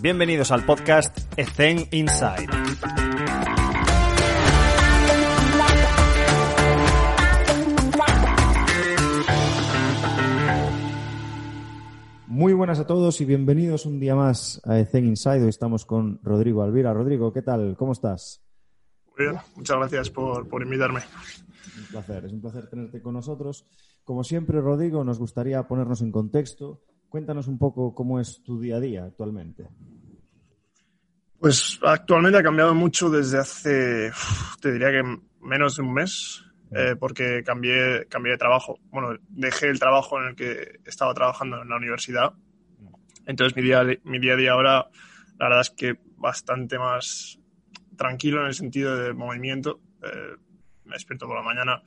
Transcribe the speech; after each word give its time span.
Bienvenidos 0.00 0.52
al 0.52 0.64
podcast 0.64 1.18
Ethen 1.36 1.88
Inside. 1.90 2.46
Muy 12.28 12.52
buenas 12.52 12.78
a 12.78 12.86
todos 12.86 13.20
y 13.20 13.24
bienvenidos 13.24 13.86
un 13.86 13.98
día 13.98 14.14
más 14.14 14.60
a 14.64 14.78
Ethen 14.78 15.04
Inside. 15.04 15.42
Hoy 15.42 15.48
estamos 15.48 15.84
con 15.84 16.20
Rodrigo 16.22 16.62
Alvira. 16.62 16.94
Rodrigo, 16.94 17.32
¿qué 17.32 17.42
tal? 17.42 17.76
¿Cómo 17.76 17.90
estás? 17.90 18.40
Muy 19.16 19.26
bien, 19.26 19.40
muchas 19.56 19.78
gracias 19.78 20.10
por, 20.10 20.48
por 20.48 20.62
invitarme. 20.62 21.00
Un 21.76 21.86
placer, 21.86 22.24
es 22.24 22.32
un 22.32 22.40
placer 22.40 22.68
tenerte 22.68 23.02
con 23.02 23.14
nosotros. 23.14 23.66
Como 24.04 24.22
siempre, 24.22 24.60
Rodrigo, 24.60 25.02
nos 25.02 25.18
gustaría 25.18 25.66
ponernos 25.66 26.02
en 26.02 26.12
contexto. 26.12 26.84
Cuéntanos 27.08 27.48
un 27.48 27.58
poco 27.58 27.94
cómo 27.94 28.20
es 28.20 28.42
tu 28.42 28.60
día 28.60 28.76
a 28.76 28.80
día 28.80 29.04
actualmente. 29.04 29.66
Pues 31.38 31.78
actualmente 31.82 32.38
ha 32.38 32.42
cambiado 32.42 32.74
mucho 32.74 33.08
desde 33.08 33.38
hace, 33.38 34.10
te 34.60 34.72
diría 34.72 34.90
que 34.90 35.02
menos 35.40 35.76
de 35.76 35.82
un 35.82 35.94
mes, 35.94 36.44
eh, 36.72 36.96
porque 36.98 37.42
cambié, 37.44 38.06
cambié 38.08 38.32
de 38.32 38.38
trabajo. 38.38 38.78
Bueno, 38.90 39.18
dejé 39.28 39.68
el 39.68 39.78
trabajo 39.78 40.20
en 40.20 40.28
el 40.28 40.34
que 40.34 40.80
estaba 40.84 41.14
trabajando 41.14 41.62
en 41.62 41.68
la 41.68 41.76
universidad. 41.76 42.32
Entonces 43.24 43.56
mi 43.56 43.62
día, 43.62 43.84
mi 44.04 44.18
día 44.18 44.34
a 44.34 44.36
día 44.36 44.52
ahora, 44.52 44.88
la 45.38 45.48
verdad 45.48 45.60
es 45.60 45.70
que 45.70 45.98
bastante 46.16 46.78
más 46.78 47.38
tranquilo 47.96 48.40
en 48.42 48.48
el 48.48 48.54
sentido 48.54 48.96
de 48.96 49.14
movimiento. 49.14 49.80
Eh, 50.02 50.36
me 50.84 50.94
despierto 50.94 51.26
por 51.26 51.36
la 51.36 51.42
mañana 51.42 51.82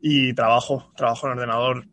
y 0.00 0.32
trabajo, 0.34 0.92
trabajo 0.96 1.26
en 1.26 1.32
ordenador 1.32 1.86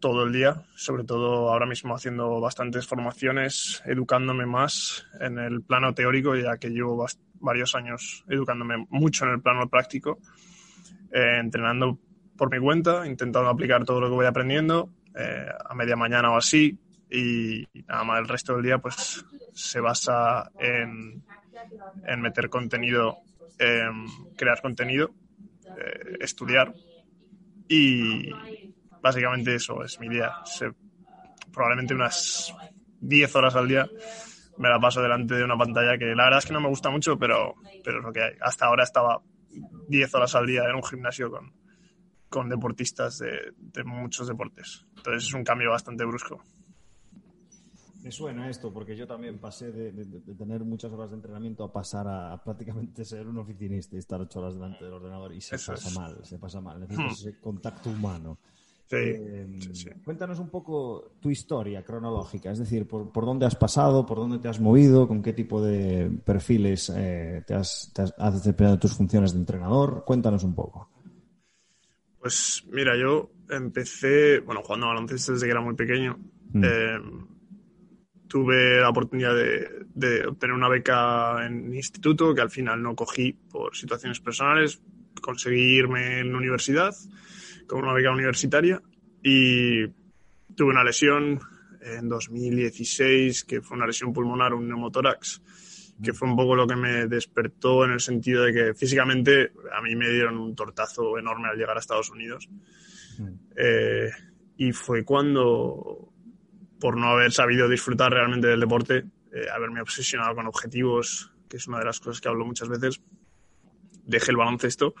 todo 0.00 0.24
el 0.24 0.32
día, 0.32 0.62
sobre 0.74 1.04
todo 1.04 1.50
ahora 1.50 1.66
mismo 1.66 1.94
haciendo 1.94 2.40
bastantes 2.40 2.86
formaciones, 2.86 3.82
educándome 3.84 4.46
más 4.46 5.06
en 5.20 5.38
el 5.38 5.62
plano 5.62 5.94
teórico, 5.94 6.34
ya 6.34 6.56
que 6.58 6.70
llevo 6.70 7.06
varios 7.34 7.74
años 7.74 8.24
educándome 8.28 8.86
mucho 8.88 9.24
en 9.24 9.32
el 9.32 9.40
plano 9.40 9.68
práctico, 9.68 10.18
eh, 11.12 11.38
entrenando 11.38 11.98
por 12.36 12.50
mi 12.50 12.58
cuenta, 12.58 13.06
intentando 13.06 13.48
aplicar 13.48 13.84
todo 13.84 14.00
lo 14.00 14.08
que 14.08 14.14
voy 14.14 14.26
aprendiendo 14.26 14.90
eh, 15.14 15.46
a 15.64 15.74
media 15.74 15.96
mañana 15.96 16.30
o 16.30 16.36
así, 16.36 16.78
y, 17.10 17.66
nada 17.86 18.04
más 18.04 18.20
el 18.20 18.28
resto 18.28 18.54
del 18.54 18.62
día 18.62 18.78
pues 18.78 19.24
se 19.52 19.80
basa 19.80 20.50
en, 20.58 21.22
en 22.06 22.20
meter 22.20 22.48
contenido, 22.48 23.18
en 23.58 24.06
crear 24.36 24.62
contenido, 24.62 25.10
eh, 25.78 26.16
estudiar 26.20 26.72
y 27.68 28.30
básicamente 29.02 29.54
eso 29.54 29.82
es 29.84 29.98
mi 30.00 30.08
día. 30.08 30.32
Se, 30.44 30.72
probablemente 31.52 31.94
unas 31.94 32.54
10 33.00 33.36
horas 33.36 33.54
al 33.56 33.68
día 33.68 33.88
me 34.58 34.68
la 34.68 34.78
paso 34.78 35.00
delante 35.00 35.34
de 35.34 35.44
una 35.44 35.56
pantalla 35.56 35.96
que 35.98 36.14
la 36.14 36.24
verdad 36.24 36.38
es 36.40 36.46
que 36.46 36.52
no 36.52 36.60
me 36.60 36.68
gusta 36.68 36.90
mucho, 36.90 37.18
pero, 37.18 37.54
pero 37.82 37.98
es 37.98 38.04
lo 38.04 38.12
que 38.12 38.22
hay. 38.22 38.32
Hasta 38.40 38.66
ahora 38.66 38.84
estaba 38.84 39.22
10 39.88 40.14
horas 40.14 40.34
al 40.34 40.46
día 40.46 40.64
en 40.68 40.76
un 40.76 40.82
gimnasio 40.82 41.30
con, 41.30 41.52
con 42.28 42.48
deportistas 42.48 43.18
de, 43.18 43.52
de 43.56 43.84
muchos 43.84 44.28
deportes. 44.28 44.84
Entonces 44.96 45.24
es 45.24 45.34
un 45.34 45.44
cambio 45.44 45.70
bastante 45.70 46.04
brusco. 46.04 46.42
Me 48.02 48.10
suena 48.10 48.48
esto, 48.48 48.72
porque 48.72 48.96
yo 48.96 49.06
también 49.06 49.38
pasé 49.38 49.72
de, 49.72 49.92
de, 49.92 50.04
de, 50.04 50.34
tener 50.34 50.64
muchas 50.64 50.90
horas 50.90 51.10
de 51.10 51.16
entrenamiento 51.16 51.64
a 51.64 51.72
pasar 51.72 52.08
a, 52.08 52.32
a, 52.32 52.42
prácticamente 52.42 53.04
ser 53.04 53.26
un 53.26 53.36
oficinista 53.36 53.96
y 53.96 53.98
estar 53.98 54.18
ocho 54.20 54.40
horas 54.40 54.54
delante 54.54 54.84
del 54.84 54.94
ordenador 54.94 55.34
y 55.34 55.40
se 55.42 55.56
Eso 55.56 55.72
pasa 55.72 55.88
es. 55.88 55.94
mal, 55.96 56.24
se 56.24 56.38
pasa 56.38 56.60
mal. 56.62 56.80
Necesitas 56.80 57.10
hmm. 57.10 57.28
ese 57.28 57.40
contacto 57.40 57.90
humano. 57.90 58.38
Sí, 58.90 58.96
eh, 58.96 59.46
sí, 59.60 59.70
sí. 59.72 59.90
Cuéntanos 60.04 60.40
un 60.40 60.50
poco 60.50 61.12
tu 61.20 61.30
historia 61.30 61.84
cronológica, 61.84 62.50
es 62.50 62.58
decir, 62.58 62.88
por, 62.88 63.12
por, 63.12 63.24
dónde 63.24 63.46
has 63.46 63.54
pasado, 63.54 64.04
por 64.04 64.18
dónde 64.18 64.40
te 64.40 64.48
has 64.48 64.58
movido, 64.58 65.06
con 65.06 65.22
qué 65.22 65.32
tipo 65.32 65.62
de 65.62 66.10
perfiles 66.24 66.92
eh, 66.96 67.44
te, 67.46 67.54
has, 67.54 67.92
te 67.94 68.02
has, 68.02 68.12
has 68.18 68.34
desempeñado 68.34 68.80
tus 68.80 68.96
funciones 68.96 69.32
de 69.32 69.38
entrenador. 69.38 70.02
Cuéntanos 70.04 70.42
un 70.42 70.56
poco. 70.56 70.90
Pues 72.18 72.64
mira, 72.68 72.96
yo 72.96 73.30
empecé, 73.48 74.40
bueno, 74.40 74.60
jugando 74.64 74.86
a 74.86 74.88
baloncesto 74.88 75.34
desde 75.34 75.46
que 75.46 75.52
era 75.52 75.60
muy 75.60 75.76
pequeño. 75.76 76.18
Mm. 76.52 76.64
Eh, 76.64 77.00
tuve 78.26 78.80
la 78.80 78.88
oportunidad 78.88 79.36
de, 79.36 79.68
de, 79.94 80.26
obtener 80.26 80.56
una 80.56 80.68
beca 80.68 81.46
en 81.46 81.72
instituto 81.72 82.34
que 82.34 82.40
al 82.40 82.50
final 82.50 82.82
no 82.82 82.96
cogí 82.96 83.34
por 83.34 83.76
situaciones 83.76 84.18
personales. 84.18 84.82
Conseguí 85.22 85.76
irme 85.76 86.18
en 86.18 86.32
la 86.32 86.38
universidad 86.38 86.92
con 87.70 87.84
una 87.84 87.92
beca 87.92 88.10
universitaria 88.10 88.82
y 89.22 89.86
tuve 90.56 90.70
una 90.70 90.82
lesión 90.82 91.38
en 91.80 92.08
2016 92.08 93.44
que 93.44 93.62
fue 93.62 93.76
una 93.76 93.86
lesión 93.86 94.12
pulmonar, 94.12 94.54
un 94.54 94.68
neumotórax, 94.68 95.40
que 96.02 96.12
fue 96.12 96.28
un 96.28 96.36
poco 96.36 96.56
lo 96.56 96.66
que 96.66 96.74
me 96.74 97.06
despertó 97.06 97.84
en 97.84 97.92
el 97.92 98.00
sentido 98.00 98.42
de 98.42 98.52
que 98.52 98.74
físicamente 98.74 99.52
a 99.72 99.80
mí 99.82 99.94
me 99.94 100.08
dieron 100.08 100.38
un 100.38 100.54
tortazo 100.56 101.16
enorme 101.16 101.48
al 101.48 101.56
llegar 101.56 101.76
a 101.76 101.80
Estados 101.80 102.10
Unidos. 102.10 102.48
Mm. 103.18 103.28
Eh, 103.56 104.10
y 104.56 104.72
fue 104.72 105.04
cuando 105.04 106.12
por 106.80 106.96
no 106.96 107.10
haber 107.10 107.30
sabido 107.30 107.68
disfrutar 107.68 108.12
realmente 108.12 108.48
del 108.48 108.60
deporte, 108.60 109.04
eh, 109.32 109.46
haberme 109.54 109.80
obsesionado 109.80 110.34
con 110.34 110.48
objetivos, 110.48 111.30
que 111.48 111.58
es 111.58 111.68
una 111.68 111.78
de 111.78 111.84
las 111.84 112.00
cosas 112.00 112.20
que 112.20 112.28
hablo 112.28 112.44
muchas 112.44 112.68
veces, 112.68 113.00
dejé 114.06 114.32
el 114.32 114.38
baloncesto. 114.38 114.94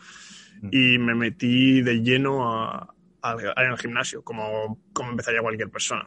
Y 0.70 0.98
me 0.98 1.14
metí 1.14 1.82
de 1.82 2.02
lleno 2.02 2.52
a, 2.52 2.94
a, 3.22 3.76
gimnasio, 3.76 4.22
como, 4.22 4.82
como 4.92 5.10
empezaría 5.10 5.40
cualquier 5.40 5.70
persona. 5.70 6.06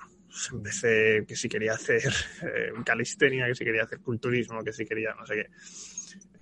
Empecé 0.51 1.25
que 1.27 1.35
si 1.35 1.47
quería 1.47 1.73
hacer 1.73 2.11
eh, 2.41 2.71
calistenia, 2.83 3.47
que 3.47 3.55
si 3.55 3.63
quería 3.63 3.83
hacer 3.83 3.99
culturismo, 3.99 4.63
que 4.63 4.73
si 4.73 4.85
quería 4.85 5.13
no 5.13 5.25
sé 5.25 5.35
qué. 5.35 5.49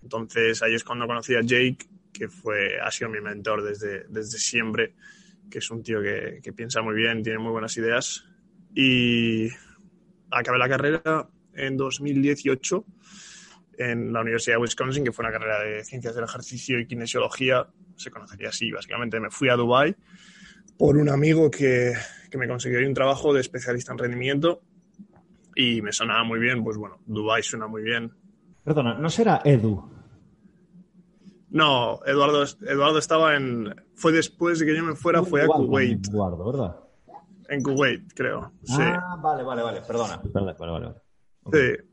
Entonces 0.04 0.62
ahí 0.64 0.76
es 0.76 0.84
cuando 0.84 1.08
conocí 1.08 1.36
a 1.36 1.42
Jake, 1.42 1.86
que 2.12 2.28
fue, 2.28 2.80
ha 2.80 2.90
sido 2.92 3.10
mi 3.10 3.22
mentor 3.22 3.64
desde, 3.64 4.06
desde 4.10 4.38
siempre, 4.38 4.94
que 5.50 5.60
es 5.60 5.72
un 5.72 5.84
tío 5.84 6.02
que, 6.02 6.40
que 6.42 6.54
piensa 6.54 6.82
muy 6.82 6.96
bien, 6.96 7.24
tiene 7.24 7.40
muy 7.40 7.52
buenas 7.52 7.76
ideas 7.78 8.26
y 8.74 9.50
acabé 10.30 10.58
la 10.58 10.70
carrera 10.70 11.30
en 11.54 11.78
2018 11.78 12.86
en 13.90 14.14
la 14.14 14.22
Universidad 14.22 14.56
de 14.56 14.62
Wisconsin, 14.62 15.04
que 15.04 15.12
fue 15.12 15.26
una 15.26 15.32
carrera 15.32 15.60
de 15.62 15.84
ciencias 15.84 16.16
del 16.16 16.26
ejercicio 16.26 16.80
y 16.80 16.88
kinesiología, 16.88 17.68
se 17.96 18.12
conocería 18.12 18.50
así, 18.50 18.72
básicamente 18.72 19.20
me 19.20 19.30
fui 19.30 19.50
a 19.50 19.56
Dubai 19.56 19.96
por 20.78 20.98
un 20.98 21.10
amigo 21.10 21.52
que, 21.52 21.94
que 22.30 22.38
me 22.38 22.48
consiguió 22.48 22.80
un 22.88 22.94
trabajo 22.94 23.34
de 23.34 23.42
especialista 23.42 23.92
en 23.92 24.00
rendimiento 24.00 24.62
y 25.56 25.82
me 25.82 25.92
sonaba 25.92 26.24
muy 26.24 26.40
bien, 26.40 26.64
pues 26.64 26.78
bueno, 26.78 27.00
Dubai 27.06 27.44
suena 27.44 27.68
muy 27.68 27.84
bien. 27.84 28.12
Perdona, 28.64 28.96
¿no 28.96 29.10
será 29.10 29.42
Edu? 29.44 29.90
No, 31.52 32.00
Eduardo, 32.06 32.44
Eduardo 32.62 32.98
estaba 32.98 33.36
en... 33.36 33.76
Fue 33.94 34.12
después 34.12 34.60
de 34.60 34.66
que 34.66 34.76
yo 34.76 34.84
me 34.84 34.96
fuera, 34.96 35.22
fue 35.22 35.44
a 35.44 35.48
Kuwait. 35.48 36.08
Eduardo, 36.08 36.52
¿verdad? 36.52 36.76
En 37.50 37.62
Kuwait, 37.62 38.14
creo. 38.16 38.40
Ah, 38.42 38.52
sí. 38.64 39.22
vale, 39.22 39.44
vale, 39.44 39.62
vale. 39.62 39.82
Perdona. 39.82 40.22
Vale, 40.34 40.56
vale, 40.58 40.72
vale. 40.72 40.96
Okay. 41.44 41.76
Sí, 41.76 41.91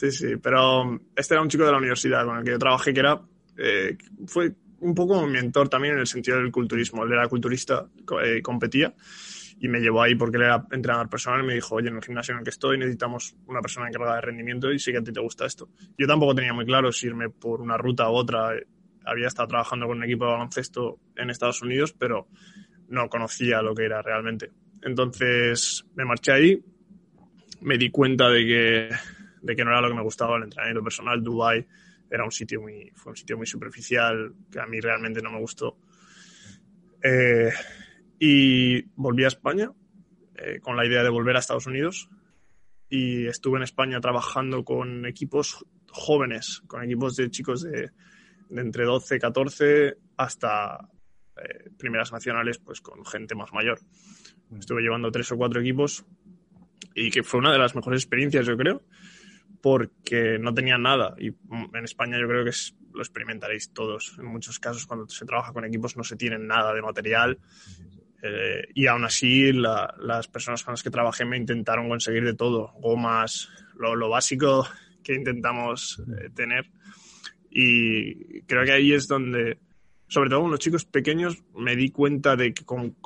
sí, 0.00 0.12
sí. 0.12 0.36
Pero 0.36 1.00
este 1.14 1.34
era 1.34 1.42
un 1.42 1.48
chico 1.48 1.64
de 1.64 1.72
la 1.72 1.78
universidad 1.78 2.24
con 2.24 2.38
el 2.38 2.44
que 2.44 2.52
yo 2.52 2.58
trabajé 2.58 2.94
que 2.94 3.00
era. 3.00 3.20
Eh, 3.56 3.96
fue 4.26 4.52
un 4.80 4.94
poco 4.94 5.20
mi 5.26 5.32
mentor 5.32 5.68
también 5.68 5.94
en 5.94 6.00
el 6.00 6.06
sentido 6.06 6.38
del 6.38 6.50
culturismo. 6.50 7.04
Él 7.04 7.12
era 7.12 7.28
culturista, 7.28 7.86
eh, 8.24 8.40
competía 8.42 8.94
y 9.62 9.68
me 9.68 9.80
llevó 9.80 10.02
ahí 10.02 10.14
porque 10.14 10.38
él 10.38 10.44
era 10.44 10.66
entrenador 10.72 11.10
personal 11.10 11.42
y 11.42 11.46
me 11.46 11.54
dijo, 11.54 11.74
oye, 11.74 11.88
en 11.88 11.96
el 11.96 12.02
gimnasio 12.02 12.32
en 12.32 12.38
el 12.38 12.44
que 12.44 12.50
estoy 12.50 12.78
necesitamos 12.78 13.36
una 13.46 13.60
persona 13.60 13.88
encargada 13.88 14.16
de 14.16 14.22
rendimiento 14.22 14.72
y 14.72 14.78
sí 14.78 14.90
que 14.90 14.98
a 14.98 15.02
ti 15.02 15.12
te 15.12 15.20
gusta 15.20 15.44
esto. 15.44 15.68
Yo 15.98 16.06
tampoco 16.06 16.34
tenía 16.34 16.54
muy 16.54 16.64
claro 16.64 16.90
si 16.92 17.06
irme 17.06 17.28
por 17.28 17.60
una 17.60 17.76
ruta 17.76 18.08
u 18.10 18.14
otra. 18.14 18.52
Había 19.04 19.26
estado 19.26 19.48
trabajando 19.48 19.86
con 19.86 19.98
un 19.98 20.04
equipo 20.04 20.24
de 20.24 20.32
baloncesto 20.32 20.98
en 21.14 21.28
Estados 21.28 21.60
Unidos, 21.60 21.92
pero 21.92 22.28
no 22.88 23.08
conocía 23.10 23.60
lo 23.60 23.74
que 23.74 23.84
era 23.84 24.00
realmente. 24.00 24.50
Entonces 24.82 25.84
me 25.94 26.06
marché 26.06 26.32
ahí, 26.32 26.64
me 27.60 27.76
di 27.76 27.90
cuenta 27.90 28.30
de 28.30 28.46
que, 28.46 28.88
de 29.42 29.56
que 29.56 29.64
no 29.64 29.70
era 29.70 29.80
lo 29.80 29.88
que 29.88 29.94
me 29.94 30.02
gustaba 30.02 30.36
el 30.36 30.44
entrenamiento 30.44 30.82
personal. 30.82 31.22
Dubai 31.22 31.66
era 32.10 32.24
un 32.24 32.32
sitio 32.32 32.60
muy, 32.60 32.90
fue 32.94 33.10
un 33.12 33.16
sitio 33.16 33.36
muy 33.36 33.46
superficial 33.46 34.34
que 34.50 34.60
a 34.60 34.66
mí 34.66 34.80
realmente 34.80 35.22
no 35.22 35.30
me 35.30 35.38
gustó. 35.38 35.78
Eh, 37.02 37.50
y 38.18 38.82
volví 38.94 39.24
a 39.24 39.28
España 39.28 39.70
eh, 40.36 40.60
con 40.60 40.76
la 40.76 40.86
idea 40.86 41.02
de 41.02 41.08
volver 41.08 41.36
a 41.36 41.38
Estados 41.38 41.66
Unidos 41.66 42.08
y 42.88 43.26
estuve 43.26 43.58
en 43.58 43.62
España 43.62 44.00
trabajando 44.00 44.64
con 44.64 45.06
equipos 45.06 45.64
jóvenes, 45.90 46.62
con 46.66 46.82
equipos 46.82 47.16
de 47.16 47.30
chicos 47.30 47.62
de, 47.62 47.90
de 48.48 48.60
entre 48.60 48.84
12, 48.84 49.18
14 49.18 49.96
hasta 50.16 50.88
eh, 51.36 51.70
primeras 51.78 52.12
nacionales, 52.12 52.58
pues 52.58 52.80
con 52.80 53.04
gente 53.06 53.34
más 53.34 53.52
mayor. 53.52 53.78
Estuve 54.58 54.82
llevando 54.82 55.10
tres 55.10 55.30
o 55.32 55.36
cuatro 55.36 55.60
equipos 55.60 56.04
y 56.94 57.10
que 57.10 57.22
fue 57.22 57.40
una 57.40 57.52
de 57.52 57.58
las 57.58 57.74
mejores 57.74 58.02
experiencias, 58.02 58.44
yo 58.46 58.56
creo, 58.56 58.82
porque 59.60 60.38
no 60.38 60.54
tenía 60.54 60.78
nada. 60.78 61.14
Y 61.18 61.28
en 61.28 61.84
España 61.84 62.18
yo 62.18 62.26
creo 62.26 62.44
que 62.44 62.50
es, 62.50 62.74
lo 62.92 63.00
experimentaréis 63.00 63.72
todos. 63.72 64.16
En 64.18 64.26
muchos 64.26 64.58
casos, 64.58 64.86
cuando 64.86 65.08
se 65.08 65.26
trabaja 65.26 65.52
con 65.52 65.64
equipos, 65.64 65.96
no 65.96 66.04
se 66.04 66.16
tiene 66.16 66.38
nada 66.38 66.74
de 66.74 66.82
material. 66.82 67.38
Eh, 68.22 68.68
y 68.74 68.86
aún 68.86 69.04
así, 69.04 69.52
la, 69.52 69.94
las 69.98 70.28
personas 70.28 70.62
con 70.62 70.72
las 70.72 70.82
que 70.82 70.90
trabajé 70.90 71.24
me 71.24 71.36
intentaron 71.36 71.88
conseguir 71.88 72.24
de 72.24 72.34
todo: 72.34 72.72
gomas, 72.80 73.48
lo, 73.76 74.08
básico 74.08 74.66
que 75.02 75.14
intentamos 75.14 76.02
eh, 76.18 76.30
tener. 76.34 76.70
Y 77.50 78.42
creo 78.42 78.64
que 78.64 78.72
ahí 78.72 78.92
es 78.92 79.08
donde, 79.08 79.58
sobre 80.08 80.30
todo 80.30 80.42
con 80.42 80.50
los 80.50 80.60
chicos 80.60 80.84
pequeños, 80.84 81.42
me 81.54 81.76
di 81.76 81.90
cuenta 81.90 82.36
de 82.36 82.54
que 82.54 82.64
con, 82.64 82.96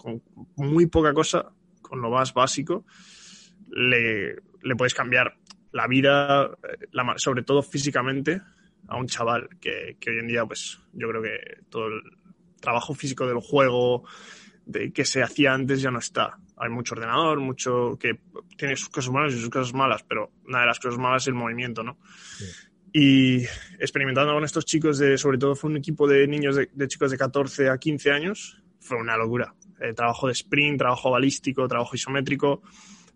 muy 0.57 0.87
poca 0.87 1.15
cosa, 1.15 1.53
con 1.81 2.01
lo 2.01 2.11
más 2.11 2.35
básico, 2.35 2.85
le, 3.71 4.35
le 4.63 4.77
puedes 4.77 4.95
cambiar 4.95 5.39
la 5.75 5.89
vida, 5.89 6.51
eh, 6.63 6.87
sobre 7.17 7.43
todo 7.43 7.61
físicamente, 7.61 8.41
a 8.87 8.97
un 8.97 9.09
chaval 9.09 9.49
que, 9.61 9.97
que, 9.99 10.11
hoy 10.11 10.19
en 10.21 10.29
día, 10.29 10.47
pues 10.47 10.79
yo 10.93 11.09
creo 11.09 11.21
que 11.21 11.65
todo 11.69 11.89
el 11.89 12.01
trabajo 12.61 12.95
físico 12.95 13.27
del 13.27 13.41
juego 13.41 14.05
de 14.67 14.93
que 14.93 15.05
se 15.05 15.23
hacía 15.23 15.53
antes 15.53 15.83
ya 15.83 15.91
no 15.91 15.99
está. 15.99 16.39
Hay 16.57 16.71
mucho 16.71 16.95
ordenador, 16.95 17.41
mucho 17.41 17.99
que 17.99 18.21
tiene 18.57 18.77
sus 18.77 18.89
cosas 18.89 19.11
buenas 19.11 19.35
y 19.35 19.41
sus 19.41 19.51
cosas 19.51 19.75
malas, 19.75 20.05
pero 20.05 20.31
una 20.47 20.61
de 20.61 20.67
las 20.67 20.79
cosas 20.79 20.99
malas 20.99 21.25
es 21.25 21.29
el 21.29 21.35
movimiento, 21.35 21.83
¿no? 21.83 21.99
Y 22.93 23.43
experimentando 23.81 24.33
con 24.33 24.45
estos 24.45 24.65
chicos, 24.65 24.99
de, 24.99 25.19
sobre 25.19 25.39
todo 25.39 25.57
fue 25.57 25.71
un 25.71 25.79
equipo 25.79 26.07
de 26.07 26.29
niños, 26.29 26.55
de, 26.55 26.71
de 26.73 26.87
chicos 26.87 27.11
de 27.11 27.19
14 27.19 27.69
a 27.69 27.79
15 27.79 28.13
años, 28.13 28.63
fue 28.79 28.97
una 28.97 29.17
locura. 29.17 29.53
Eh, 29.81 29.93
trabajo 29.93 30.29
de 30.29 30.35
sprint, 30.35 30.79
trabajo 30.79 31.11
balístico, 31.11 31.67
trabajo 31.67 31.97
isométrico, 31.97 32.63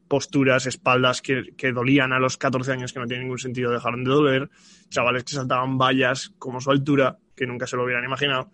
posturas, 0.08 0.66
espaldas 0.66 1.22
que, 1.22 1.54
que, 1.56 1.72
dolían 1.72 2.12
a 2.12 2.18
los 2.18 2.36
14 2.36 2.72
años 2.72 2.92
que 2.92 3.00
no 3.00 3.06
tiene 3.06 3.22
ningún 3.22 3.38
sentido, 3.38 3.70
dejaron 3.70 4.04
de 4.04 4.10
doler, 4.10 4.50
chavales 4.88 5.24
que 5.24 5.34
saltaban 5.34 5.78
vallas 5.78 6.32
como 6.38 6.60
su 6.60 6.70
altura, 6.70 7.18
que 7.36 7.46
nunca 7.46 7.66
se 7.66 7.76
lo 7.76 7.84
hubieran 7.84 8.04
imaginado. 8.04 8.50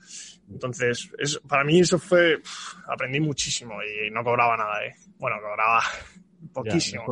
Entonces, 0.50 1.10
es, 1.18 1.40
para 1.48 1.64
mí 1.64 1.80
eso 1.80 1.98
fue, 1.98 2.42
aprendí 2.88 3.20
muchísimo 3.20 3.74
y 3.82 4.10
no 4.10 4.22
cobraba 4.22 4.56
nada, 4.56 4.84
¿eh? 4.84 4.94
Bueno, 5.18 5.36
cobraba 5.40 5.80
poquísimo. 6.52 7.04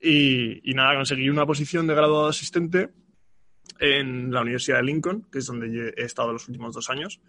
Y, 0.00 0.70
y, 0.70 0.74
nada, 0.74 0.96
conseguí 0.96 1.28
una 1.28 1.46
posición 1.46 1.86
de 1.86 1.94
graduado 1.94 2.28
asistente 2.28 2.90
en 3.78 4.32
la 4.32 4.40
Universidad 4.40 4.78
de 4.78 4.84
Lincoln, 4.84 5.28
que 5.30 5.38
es 5.38 5.46
donde 5.46 5.94
he 5.96 6.02
estado 6.02 6.32
los 6.32 6.48
últimos 6.48 6.74
dos 6.74 6.90
años. 6.90 7.20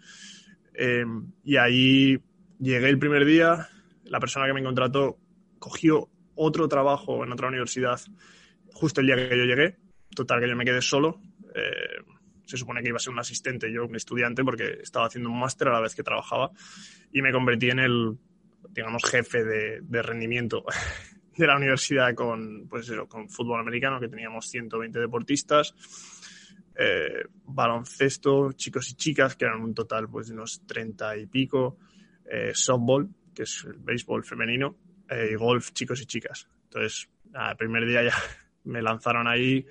Eh, 0.74 1.04
y 1.44 1.56
ahí 1.56 2.18
llegué 2.58 2.88
el 2.88 2.98
primer 2.98 3.24
día, 3.24 3.68
la 4.04 4.20
persona 4.20 4.46
que 4.46 4.54
me 4.54 4.62
contrató 4.62 5.18
cogió 5.64 6.10
otro 6.34 6.68
trabajo 6.68 7.24
en 7.24 7.32
otra 7.32 7.48
universidad 7.48 7.98
justo 8.74 9.00
el 9.00 9.06
día 9.06 9.16
que 9.16 9.30
yo 9.30 9.44
llegué. 9.44 9.78
Total, 10.14 10.38
que 10.38 10.48
yo 10.48 10.54
me 10.56 10.64
quedé 10.66 10.82
solo. 10.82 11.22
Eh, 11.54 12.02
se 12.44 12.58
supone 12.58 12.82
que 12.82 12.88
iba 12.88 12.96
a 12.96 13.00
ser 13.00 13.14
un 13.14 13.18
asistente, 13.18 13.72
yo 13.72 13.86
un 13.86 13.96
estudiante, 13.96 14.44
porque 14.44 14.80
estaba 14.82 15.06
haciendo 15.06 15.30
un 15.30 15.40
máster 15.40 15.68
a 15.68 15.72
la 15.72 15.80
vez 15.80 15.94
que 15.94 16.02
trabajaba 16.02 16.50
y 17.10 17.22
me 17.22 17.32
convertí 17.32 17.70
en 17.70 17.78
el, 17.78 18.18
digamos, 18.68 19.04
jefe 19.04 19.42
de, 19.42 19.80
de 19.80 20.02
rendimiento 20.02 20.66
de 21.38 21.46
la 21.46 21.56
universidad 21.56 22.14
con, 22.14 22.68
pues 22.68 22.92
con 23.08 23.30
fútbol 23.30 23.60
americano, 23.60 23.98
que 23.98 24.08
teníamos 24.08 24.46
120 24.50 24.98
deportistas, 24.98 25.74
eh, 26.76 27.24
baloncesto, 27.46 28.52
chicos 28.52 28.90
y 28.90 28.96
chicas, 28.96 29.34
que 29.34 29.46
eran 29.46 29.62
un 29.62 29.72
total 29.72 30.10
pues, 30.10 30.28
de 30.28 30.34
unos 30.34 30.66
30 30.66 31.16
y 31.16 31.26
pico, 31.26 31.78
eh, 32.30 32.50
softball, 32.52 33.08
que 33.34 33.44
es 33.44 33.64
el 33.64 33.78
béisbol 33.78 34.24
femenino, 34.24 34.76
eh, 35.08 35.36
golf, 35.36 35.72
chicos 35.72 36.00
y 36.00 36.06
chicas. 36.06 36.48
Entonces, 36.64 37.08
el 37.32 37.56
primer 37.56 37.86
día 37.86 38.04
ya 38.04 38.14
me 38.64 38.82
lanzaron 38.82 39.26
ahí 39.26 39.66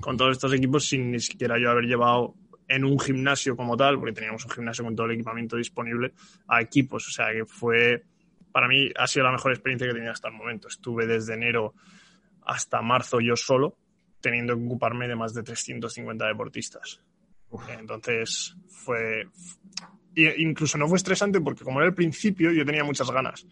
con 0.00 0.16
todos 0.16 0.32
estos 0.32 0.52
equipos 0.52 0.86
sin 0.86 1.10
ni 1.10 1.20
siquiera 1.20 1.58
yo 1.58 1.70
haber 1.70 1.84
llevado 1.84 2.34
en 2.68 2.84
un 2.84 2.98
gimnasio 2.98 3.56
como 3.56 3.76
tal, 3.76 3.98
porque 3.98 4.12
teníamos 4.12 4.44
un 4.44 4.50
gimnasio 4.50 4.84
con 4.84 4.96
todo 4.96 5.06
el 5.06 5.12
equipamiento 5.12 5.56
disponible, 5.56 6.12
a 6.48 6.60
equipos. 6.60 7.06
O 7.08 7.10
sea 7.10 7.32
que 7.32 7.44
fue, 7.44 8.04
para 8.52 8.68
mí, 8.68 8.90
ha 8.96 9.06
sido 9.06 9.24
la 9.24 9.32
mejor 9.32 9.52
experiencia 9.52 9.86
que 9.86 9.92
he 9.92 9.94
tenido 9.94 10.12
hasta 10.12 10.28
el 10.28 10.34
momento. 10.34 10.68
Estuve 10.68 11.06
desde 11.06 11.34
enero 11.34 11.74
hasta 12.42 12.82
marzo 12.82 13.20
yo 13.20 13.36
solo, 13.36 13.76
teniendo 14.20 14.56
que 14.56 14.64
ocuparme 14.64 15.08
de 15.08 15.16
más 15.16 15.34
de 15.34 15.42
350 15.42 16.26
deportistas. 16.26 17.00
Entonces 17.68 18.56
fue, 18.68 19.28
incluso 20.16 20.78
no 20.78 20.88
fue 20.88 20.96
estresante 20.96 21.40
porque 21.40 21.64
como 21.64 21.80
era 21.80 21.88
el 21.88 21.94
principio 21.94 22.50
yo 22.50 22.64
tenía 22.64 22.84
muchas 22.84 23.10
ganas. 23.10 23.46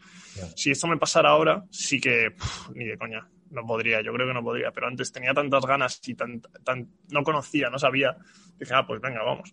Si 0.56 0.70
esto 0.70 0.86
me 0.86 0.96
pasara 0.96 1.30
ahora, 1.30 1.64
sí 1.70 2.00
que 2.00 2.34
ni 2.74 2.84
de 2.84 2.96
coña, 2.96 3.28
no 3.50 3.66
podría, 3.66 4.00
yo 4.02 4.12
creo 4.12 4.26
que 4.26 4.34
no 4.34 4.42
podría, 4.42 4.70
pero 4.72 4.86
antes 4.86 5.12
tenía 5.12 5.34
tantas 5.34 5.64
ganas 5.66 6.00
y 6.06 6.14
tan, 6.14 6.40
tan, 6.64 6.88
no 7.10 7.22
conocía, 7.22 7.70
no 7.70 7.78
sabía, 7.78 8.16
dije, 8.58 8.74
ah, 8.74 8.86
pues 8.86 9.00
venga, 9.00 9.22
vamos. 9.22 9.52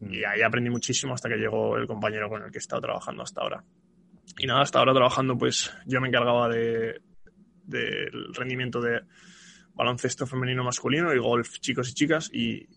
Mm. 0.00 0.12
Y 0.12 0.24
ahí 0.24 0.42
aprendí 0.42 0.70
muchísimo 0.70 1.14
hasta 1.14 1.28
que 1.28 1.36
llegó 1.36 1.76
el 1.76 1.86
compañero 1.86 2.28
con 2.28 2.42
el 2.42 2.50
que 2.50 2.58
he 2.58 2.60
estado 2.60 2.82
trabajando 2.82 3.22
hasta 3.22 3.40
ahora. 3.42 3.64
Y 4.38 4.46
nada, 4.46 4.62
hasta 4.62 4.78
ahora 4.78 4.94
trabajando, 4.94 5.36
pues 5.36 5.72
yo 5.86 6.00
me 6.00 6.08
encargaba 6.08 6.48
de 6.48 7.00
del 7.66 8.32
rendimiento 8.32 8.80
de 8.80 9.00
baloncesto 9.74 10.26
femenino 10.26 10.64
masculino 10.64 11.12
y 11.12 11.18
golf 11.18 11.58
chicos 11.58 11.90
y 11.90 11.94
chicas 11.94 12.30
y 12.32 12.68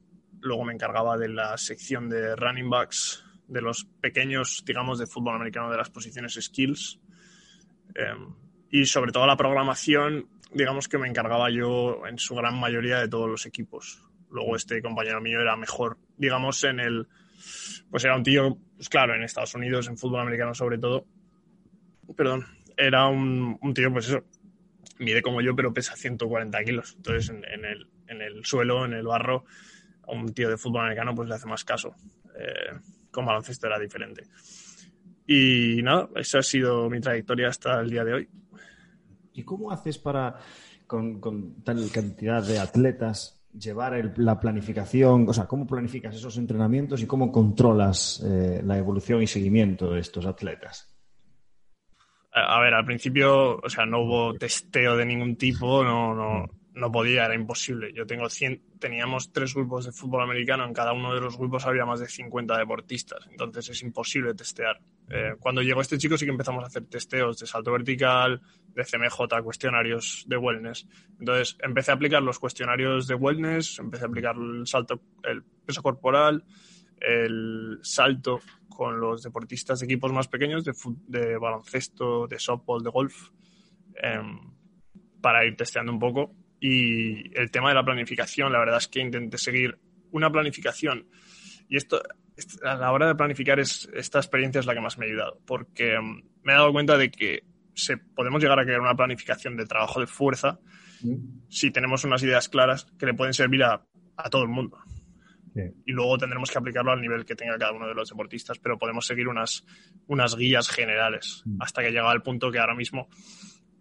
luego 0.41 0.65
me 0.65 0.73
encargaba 0.73 1.17
de 1.17 1.29
la 1.29 1.57
sección 1.57 2.09
de 2.09 2.35
running 2.35 2.69
backs 2.69 3.23
de 3.49 3.61
los 3.61 3.85
pequeños, 3.99 4.63
digamos, 4.65 4.99
de 4.99 5.07
fútbol 5.07 5.35
americano 5.35 5.69
de 5.71 5.77
las 5.77 5.89
posiciones 5.89 6.37
skills. 6.39 6.99
Em, 7.95 8.33
y 8.69 8.85
sobre 8.85 9.11
todo 9.11 9.25
la 9.25 9.35
programación, 9.35 10.29
digamos 10.53 10.87
que 10.87 10.97
me 10.97 11.07
encargaba 11.07 11.49
yo 11.49 12.05
en 12.07 12.17
su 12.19 12.35
gran 12.35 12.59
mayoría 12.59 12.99
de 12.99 13.09
todos 13.09 13.29
los 13.29 13.45
equipos. 13.45 14.03
Luego 14.29 14.55
este 14.55 14.81
compañero 14.81 15.19
mío 15.19 15.41
era 15.41 15.55
mejor, 15.55 15.97
digamos, 16.17 16.63
en 16.63 16.79
el... 16.79 17.07
Pues 17.89 18.03
era 18.03 18.15
un 18.15 18.23
tío, 18.23 18.57
pues 18.75 18.89
claro, 18.89 19.15
en 19.15 19.23
Estados 19.23 19.55
Unidos, 19.55 19.87
en 19.87 19.97
fútbol 19.97 20.21
americano 20.21 20.53
sobre 20.53 20.77
todo. 20.77 21.05
Perdón, 22.15 22.45
era 22.77 23.07
un, 23.07 23.57
un 23.61 23.73
tío, 23.73 23.91
pues 23.91 24.07
eso, 24.07 24.23
mide 24.99 25.21
como 25.23 25.41
yo, 25.41 25.55
pero 25.55 25.73
pesa 25.73 25.95
140 25.95 26.63
kilos. 26.63 26.93
Entonces, 26.97 27.29
en, 27.29 27.43
en, 27.45 27.65
el, 27.65 27.87
en 28.07 28.21
el 28.21 28.45
suelo, 28.45 28.85
en 28.85 28.93
el 28.93 29.07
barro, 29.07 29.45
a 30.07 30.11
un 30.11 30.33
tío 30.33 30.49
de 30.49 30.57
fútbol 30.57 30.81
americano, 30.81 31.15
pues 31.15 31.27
le 31.27 31.35
hace 31.35 31.47
más 31.47 31.63
caso. 31.63 31.95
Eh, 32.37 32.77
con 33.19 33.25
baloncesto 33.25 33.67
era 33.67 33.77
diferente. 33.77 34.23
Y 35.27 35.81
nada, 35.83 36.09
esa 36.15 36.39
ha 36.39 36.43
sido 36.43 36.89
mi 36.89 36.99
trayectoria 36.99 37.49
hasta 37.49 37.79
el 37.81 37.89
día 37.89 38.03
de 38.03 38.13
hoy. 38.13 38.29
¿Y 39.33 39.43
cómo 39.43 39.71
haces 39.71 39.97
para, 39.97 40.39
con, 40.87 41.61
tal 41.63 41.89
cantidad 41.91 42.41
de 42.41 42.59
atletas, 42.59 43.43
llevar 43.53 44.13
la 44.17 44.39
planificación? 44.39 45.27
O 45.29 45.33
sea, 45.33 45.45
¿cómo 45.45 45.67
planificas 45.67 46.15
esos 46.15 46.37
entrenamientos 46.37 47.01
y 47.01 47.07
cómo 47.07 47.31
controlas 47.31 48.23
eh, 48.25 48.61
la 48.63 48.77
evolución 48.77 49.21
y 49.21 49.27
seguimiento 49.27 49.91
de 49.91 49.99
estos 49.99 50.25
atletas? 50.25 50.95
A 52.31 52.59
ver, 52.61 52.73
al 52.73 52.85
principio, 52.85 53.57
o 53.57 53.69
sea, 53.69 53.85
no 53.85 54.01
hubo 54.01 54.33
testeo 54.35 54.95
de 54.95 55.05
ningún 55.05 55.35
tipo, 55.35 55.83
no, 55.83 56.13
no, 56.13 56.45
no 56.79 56.91
podía, 56.91 57.25
era 57.25 57.35
imposible. 57.35 57.93
Yo 57.93 58.05
tengo 58.05 58.29
100, 58.29 58.79
teníamos 58.79 59.31
tres 59.31 59.53
grupos 59.53 59.85
de 59.85 59.91
fútbol 59.91 60.23
americano, 60.23 60.65
en 60.65 60.73
cada 60.73 60.93
uno 60.93 61.13
de 61.13 61.21
los 61.21 61.37
grupos 61.37 61.65
había 61.65 61.85
más 61.85 61.99
de 61.99 62.07
50 62.07 62.57
deportistas, 62.57 63.27
entonces 63.29 63.69
es 63.69 63.81
imposible 63.83 64.33
testear. 64.33 64.79
Eh, 65.09 65.35
cuando 65.39 65.61
llegó 65.61 65.81
este 65.81 65.97
chico 65.97 66.17
sí 66.17 66.25
que 66.25 66.31
empezamos 66.31 66.63
a 66.63 66.67
hacer 66.67 66.85
testeos 66.85 67.39
de 67.39 67.47
salto 67.47 67.71
vertical, 67.71 68.41
de 68.73 68.83
CMJ, 68.83 69.41
cuestionarios 69.43 70.23
de 70.27 70.37
wellness. 70.37 70.87
Entonces 71.19 71.57
empecé 71.61 71.91
a 71.91 71.95
aplicar 71.95 72.21
los 72.21 72.39
cuestionarios 72.39 73.07
de 73.07 73.15
wellness, 73.15 73.79
empecé 73.79 74.05
a 74.05 74.07
aplicar 74.07 74.35
el 74.35 74.67
salto, 74.67 75.01
el 75.23 75.43
peso 75.43 75.81
corporal, 75.81 76.43
el 77.01 77.79
salto 77.81 78.39
con 78.69 78.99
los 78.99 79.23
deportistas 79.23 79.79
de 79.79 79.85
equipos 79.85 80.13
más 80.13 80.27
pequeños, 80.27 80.63
de, 80.63 80.73
de 81.07 81.37
baloncesto, 81.37 82.27
de 82.27 82.39
softball, 82.39 82.83
de 82.83 82.89
golf, 82.89 83.29
em, 83.95 84.39
para 85.21 85.45
ir 85.45 85.57
testeando 85.57 85.91
un 85.91 85.99
poco 85.99 86.33
y 86.59 87.37
el 87.37 87.51
tema 87.51 87.69
de 87.69 87.75
la 87.75 87.85
planificación, 87.85 88.51
la 88.51 88.59
verdad 88.59 88.77
es 88.77 88.87
que 88.87 88.99
intenté 88.99 89.37
seguir 89.37 89.79
una 90.11 90.31
planificación. 90.31 91.07
Y 91.69 91.77
esto, 91.77 92.01
a 92.63 92.75
la 92.75 92.91
hora 92.91 93.07
de 93.07 93.15
planificar, 93.15 93.59
es, 93.59 93.89
esta 93.93 94.19
experiencia 94.19 94.59
es 94.59 94.65
la 94.65 94.73
que 94.73 94.81
más 94.81 94.97
me 94.97 95.05
ha 95.05 95.09
ayudado, 95.09 95.39
porque 95.45 95.97
mm, 95.99 96.23
me 96.43 96.53
he 96.53 96.55
dado 96.55 96.71
cuenta 96.71 96.97
de 96.97 97.11
que 97.11 97.43
se, 97.73 97.97
podemos 97.97 98.41
llegar 98.41 98.59
a 98.59 98.65
crear 98.65 98.81
una 98.81 98.95
planificación 98.95 99.55
de 99.55 99.65
trabajo 99.65 99.99
de 99.99 100.07
fuerza 100.07 100.59
mm. 101.01 101.47
si 101.49 101.71
tenemos 101.71 102.03
unas 102.03 102.23
ideas 102.23 102.49
claras 102.49 102.85
que 102.97 103.05
le 103.05 103.13
pueden 103.13 103.33
servir 103.33 103.63
a, 103.63 103.85
a 104.17 104.29
todo 104.29 104.43
el 104.43 104.49
mundo. 104.49 104.77
Y 105.85 105.91
luego 105.91 106.17
tendremos 106.17 106.49
que 106.49 106.57
aplicarlo 106.57 106.91
al 106.91 107.01
nivel 107.01 107.25
que 107.25 107.35
tenga 107.35 107.57
cada 107.57 107.73
uno 107.73 107.85
de 107.85 107.93
los 107.93 108.07
deportistas, 108.07 108.59
pero 108.59 108.77
podemos 108.77 109.05
seguir 109.05 109.27
unas, 109.27 109.65
unas 110.07 110.37
guías 110.37 110.69
generales 110.69 111.43
mm. 111.45 111.61
hasta 111.61 111.81
que 111.81 111.89
llega 111.89 112.09
al 112.09 112.21
punto 112.21 112.49
que 112.49 112.59
ahora 112.59 112.75
mismo, 112.75 113.09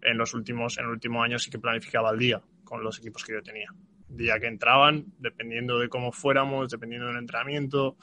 en 0.01 0.17
los 0.17 0.33
últimos, 0.33 0.77
en 0.77 0.85
el 0.85 0.91
último 0.91 1.23
año, 1.23 1.39
sí 1.39 1.49
que 1.49 1.59
planificaba 1.59 2.09
al 2.09 2.19
día 2.19 2.41
con 2.69 2.83
los 2.83 2.99
equipos 2.99 3.25
que 3.25 3.33
yo 3.33 3.41
tenía. 3.41 3.73
Día 4.07 4.39
que 4.39 4.45
entraban, 4.45 5.05
dependiendo 5.17 5.79
de 5.79 5.89
cómo 5.89 6.11
fuéramos, 6.11 6.69
dependiendo 6.69 7.07
del 7.07 7.17
entrenamiento, 7.17 7.97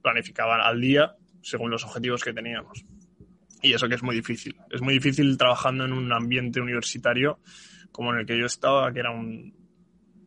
planificaban 0.00 0.60
al 0.60 0.80
día 0.80 1.16
según 1.42 1.70
los 1.70 1.84
objetivos 1.84 2.22
que 2.22 2.32
teníamos. 2.32 2.84
Y 3.62 3.72
eso 3.72 3.88
que 3.88 3.96
es 3.96 4.02
muy 4.02 4.14
difícil. 4.14 4.56
Es 4.70 4.80
muy 4.80 4.94
difícil 4.94 5.36
trabajando 5.36 5.84
en 5.84 5.92
un 5.92 6.12
ambiente 6.12 6.60
universitario 6.60 7.40
como 7.90 8.12
en 8.12 8.20
el 8.20 8.26
que 8.26 8.38
yo 8.38 8.46
estaba, 8.46 8.92
que 8.92 9.00
era 9.00 9.10
un 9.10 9.54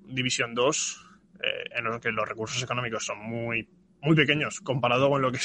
División 0.06 0.54
2, 0.56 1.06
eh, 1.42 1.78
en 1.78 1.86
el 1.86 2.00
que 2.02 2.12
los 2.12 2.28
recursos 2.28 2.62
económicos 2.62 3.06
son 3.06 3.20
muy, 3.20 3.70
muy 4.02 4.16
pequeños 4.16 4.60
comparado 4.60 5.10
con 5.10 5.22
lo 5.22 5.32
que, 5.32 5.40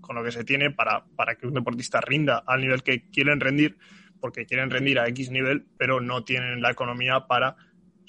con 0.00 0.14
lo 0.14 0.22
que 0.22 0.30
se 0.30 0.44
tiene 0.44 0.70
para, 0.70 1.04
para 1.16 1.34
que 1.34 1.46
un 1.46 1.54
deportista 1.54 2.00
rinda 2.00 2.44
al 2.46 2.60
nivel 2.60 2.82
que 2.82 3.08
quieren 3.10 3.40
rendir, 3.40 3.78
porque 4.20 4.46
quieren 4.46 4.70
rendir 4.70 4.98
a 5.00 5.08
X 5.08 5.30
nivel, 5.30 5.66
pero 5.76 6.00
no 6.00 6.22
tienen 6.22 6.60
la 6.60 6.70
economía 6.70 7.26
para 7.26 7.56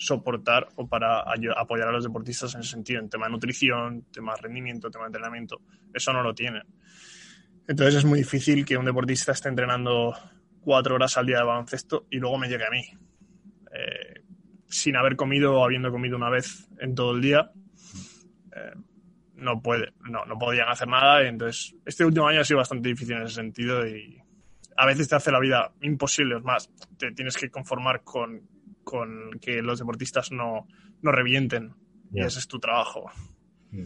soportar 0.02 0.68
o 0.78 0.88
para 0.88 1.24
apoyar 1.58 1.88
a 1.88 1.92
los 1.92 2.04
deportistas 2.04 2.56
en 2.56 2.62
ese 2.62 2.72
sentido, 2.72 3.00
en 3.00 3.10
tema 3.10 3.28
de 3.28 3.34
nutrición, 3.34 4.06
tema 4.12 4.34
de 4.36 4.42
rendimiento, 4.42 4.90
tema 4.90 5.06
de 5.06 5.10
entrenamiento. 5.10 5.62
Eso 5.94 6.12
no 6.12 6.24
lo 6.24 6.34
tienen. 6.34 6.64
Entonces 7.68 7.96
es 7.96 8.06
muy 8.06 8.20
difícil 8.20 8.66
que 8.66 8.78
un 8.78 8.86
deportista 8.86 9.32
esté 9.32 9.50
entrenando 9.50 10.16
cuatro 10.62 10.96
horas 10.96 11.18
al 11.18 11.28
día 11.28 11.38
de 11.38 11.44
baloncesto 11.44 12.08
y 12.10 12.18
luego 12.18 12.40
me 12.40 12.50
llegue 12.50 12.66
a 12.66 12.72
mí. 12.72 12.84
Eh, 13.74 14.24
sin 14.68 14.96
haber 14.96 15.16
comido 15.16 15.54
o 15.54 15.64
habiendo 15.64 15.92
comido 15.92 16.18
una 16.18 16.30
vez 16.30 16.68
en 16.80 16.96
todo 16.96 17.14
el 17.14 17.22
día, 17.22 17.52
eh, 18.56 18.74
no 19.36 19.62
puede, 19.62 19.94
no, 20.10 20.26
no 20.26 20.40
podían 20.40 20.70
hacer 20.70 20.88
nada. 20.88 21.22
Entonces, 21.28 21.76
este 21.86 22.06
último 22.06 22.28
año 22.28 22.42
ha 22.42 22.44
sido 22.44 22.58
bastante 22.58 22.90
difícil 22.90 23.18
en 23.18 23.24
ese 23.24 23.36
sentido 23.36 23.86
y 23.88 24.20
a 24.76 24.86
veces 24.88 25.08
te 25.08 25.16
hace 25.16 25.32
la 25.32 25.40
vida 25.40 25.72
imposible. 25.82 26.38
Es 26.38 26.44
más, 26.44 26.72
te 26.98 27.12
tienes 27.12 27.38
que 27.38 27.52
conformar 27.52 28.02
con, 28.04 28.42
con 28.92 29.40
que 29.40 29.62
los 29.62 29.80
deportistas 29.80 30.34
no, 30.34 30.68
no 31.02 31.12
revienten. 31.14 31.72
Y 32.14 32.20
ese 32.20 32.40
es 32.40 32.48
tu 32.48 32.60
trabajo. 32.60 33.06
Mm. 33.72 33.86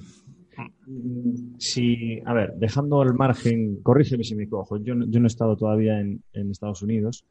Sí, 1.59 2.19
a 2.25 2.33
ver, 2.33 2.53
dejando 2.55 3.03
el 3.03 3.13
margen, 3.13 3.83
corrígeme 3.83 4.23
si 4.23 4.35
me 4.35 4.49
cojo, 4.49 4.77
yo 4.77 4.95
no, 4.95 5.05
yo 5.07 5.19
no 5.19 5.27
he 5.27 5.27
estado 5.27 5.55
todavía 5.55 5.99
en, 5.99 6.23
en, 6.33 6.49
Estados 6.49 6.81
Unidos, 6.81 7.23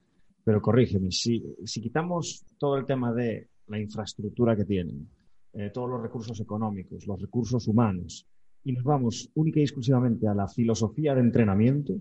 pero 0.44 0.60
corrígeme, 0.60 1.10
si, 1.10 1.42
si 1.64 1.80
quitamos 1.80 2.44
todo 2.58 2.76
el 2.76 2.84
tema 2.84 3.12
de 3.12 3.48
la 3.66 3.80
infraestructura 3.80 4.54
que 4.54 4.66
tienen, 4.66 5.08
eh, 5.54 5.70
todos 5.72 5.90
los 5.90 6.02
recursos 6.02 6.38
económicos, 6.38 7.06
los 7.06 7.20
recursos 7.20 7.66
humanos, 7.66 8.26
y 8.62 8.72
nos 8.72 8.84
vamos 8.84 9.30
única 9.34 9.58
y 9.58 9.64
exclusivamente 9.64 10.28
a 10.28 10.34
la 10.34 10.46
filosofía 10.46 11.14
de 11.14 11.22
entrenamiento, 11.22 11.94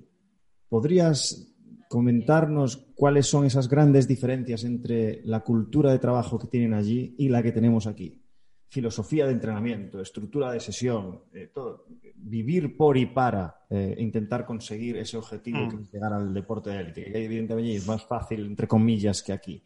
¿podrías 0.67 1.52
comentarnos 1.93 2.87
cuáles 2.95 3.27
son 3.27 3.45
esas 3.45 3.69
grandes 3.69 4.07
diferencias 4.07 4.63
entre 4.63 5.21
la 5.25 5.41
cultura 5.41 5.91
de 5.91 5.99
trabajo 5.99 6.39
que 6.39 6.47
tienen 6.47 6.73
allí 6.73 7.13
y 7.19 7.29
la 7.29 7.43
que 7.43 7.51
tenemos 7.51 7.85
aquí? 7.85 8.19
Filosofía 8.67 9.27
de 9.27 9.33
entrenamiento, 9.33 10.01
estructura 10.01 10.51
de 10.51 10.59
sesión, 10.59 11.21
eh, 11.31 11.51
todo, 11.53 11.85
vivir 12.15 12.75
por 12.75 12.97
y 12.97 13.05
para 13.05 13.57
eh, 13.69 13.93
intentar 13.99 14.43
conseguir 14.43 14.97
ese 14.97 15.17
objetivo 15.17 15.59
mm. 15.59 15.69
que 15.69 15.75
es 15.83 15.91
llegar 15.91 16.13
al 16.13 16.33
deporte 16.33 16.71
de 16.71 16.79
élite, 16.79 17.11
que 17.11 17.25
evidentemente 17.25 17.75
es 17.75 17.85
más 17.85 18.03
fácil, 18.07 18.43
entre 18.43 18.67
comillas, 18.67 19.21
que 19.21 19.31
aquí. 19.31 19.63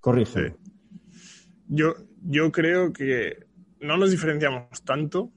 Corrige. 0.00 0.56
Yo, 1.68 1.94
yo 2.20 2.50
creo 2.50 2.92
que 2.92 3.46
no 3.78 3.96
nos 3.96 4.10
diferenciamos 4.10 4.82
tanto, 4.84 5.30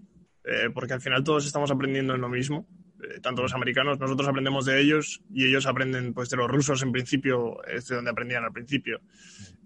eh, 0.44 0.72
porque 0.74 0.94
al 0.94 1.02
final 1.02 1.24
todos 1.24 1.46
estamos 1.46 1.70
aprendiendo 1.70 2.16
en 2.16 2.22
lo 2.22 2.30
mismo. 2.30 2.66
Eh, 3.03 3.19
tanto 3.22 3.41
los 3.41 3.53
americanos, 3.53 4.00
nosotros 4.00 4.27
aprendemos 4.27 4.65
de 4.65 4.79
ellos 4.79 5.22
y 5.33 5.45
ellos 5.45 5.65
aprenden 5.65 6.13
pues, 6.13 6.29
de 6.29 6.38
los 6.38 6.50
rusos 6.50 6.81
en 6.83 6.91
principio, 6.91 7.63
es 7.65 7.88
de 7.88 7.95
donde 7.95 8.12
aprendían 8.12 8.43
al 8.43 8.53
principio. 8.53 9.01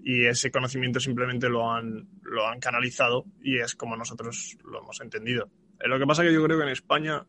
Y 0.03 0.25
ese 0.25 0.51
conocimiento 0.51 0.99
simplemente 0.99 1.49
lo 1.49 1.71
han, 1.71 2.07
lo 2.23 2.47
han 2.47 2.59
canalizado 2.59 3.25
y 3.41 3.59
es 3.59 3.75
como 3.75 3.95
nosotros 3.95 4.57
lo 4.63 4.81
hemos 4.81 4.99
entendido. 5.01 5.49
Eh, 5.79 5.87
lo 5.87 5.99
que 5.99 6.05
pasa 6.05 6.23
que 6.23 6.33
yo 6.33 6.43
creo 6.43 6.57
que 6.57 6.63
en 6.63 6.71
España 6.71 7.25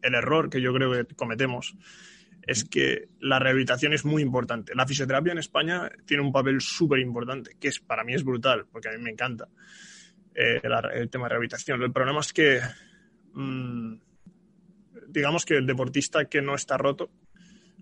el 0.00 0.14
error 0.14 0.48
que 0.48 0.60
yo 0.60 0.72
creo 0.72 0.90
que 0.92 1.14
cometemos 1.14 1.76
es 2.46 2.64
que 2.64 3.08
la 3.20 3.38
rehabilitación 3.38 3.92
es 3.92 4.04
muy 4.04 4.22
importante. 4.22 4.74
La 4.74 4.86
fisioterapia 4.86 5.32
en 5.32 5.38
España 5.38 5.90
tiene 6.04 6.22
un 6.22 6.32
papel 6.32 6.60
súper 6.60 7.00
importante, 7.00 7.56
que 7.58 7.68
es, 7.68 7.80
para 7.80 8.04
mí 8.04 8.14
es 8.14 8.24
brutal, 8.24 8.66
porque 8.70 8.88
a 8.88 8.92
mí 8.92 8.98
me 8.98 9.10
encanta 9.10 9.48
eh, 10.34 10.60
el 10.94 11.10
tema 11.10 11.24
de 11.24 11.30
rehabilitación. 11.30 11.82
El 11.82 11.92
problema 11.92 12.20
es 12.20 12.32
que, 12.32 12.60
mmm, 13.32 13.94
digamos 15.14 15.44
que 15.44 15.56
el 15.56 15.66
deportista 15.66 16.24
que 16.26 16.42
no 16.42 16.54
está 16.54 16.76
roto 16.76 17.10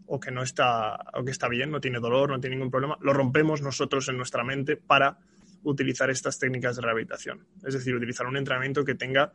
o 0.07 0.21
que 0.21 0.31
no 0.31 0.43
está, 0.43 0.99
o 1.15 1.25
que 1.25 1.31
está 1.31 1.49
bien, 1.49 1.71
no 1.71 1.81
tiene 1.81 1.99
dolor, 1.99 2.31
no 2.31 2.39
tiene 2.39 2.57
ningún 2.57 2.71
problema, 2.71 2.99
lo 3.01 3.13
rompemos 3.15 3.63
nosotros 3.63 4.09
en 4.09 4.19
nuestra 4.19 4.45
mente 4.45 4.77
para 4.77 5.19
utilizar 5.65 6.11
estas 6.11 6.39
técnicas 6.39 6.77
de 6.77 6.83
rehabilitación. 6.83 7.47
Es 7.65 7.75
decir, 7.75 7.95
utilizar 7.95 8.27
un 8.27 8.37
entrenamiento 8.37 8.85
que 8.85 8.95
tenga 8.95 9.33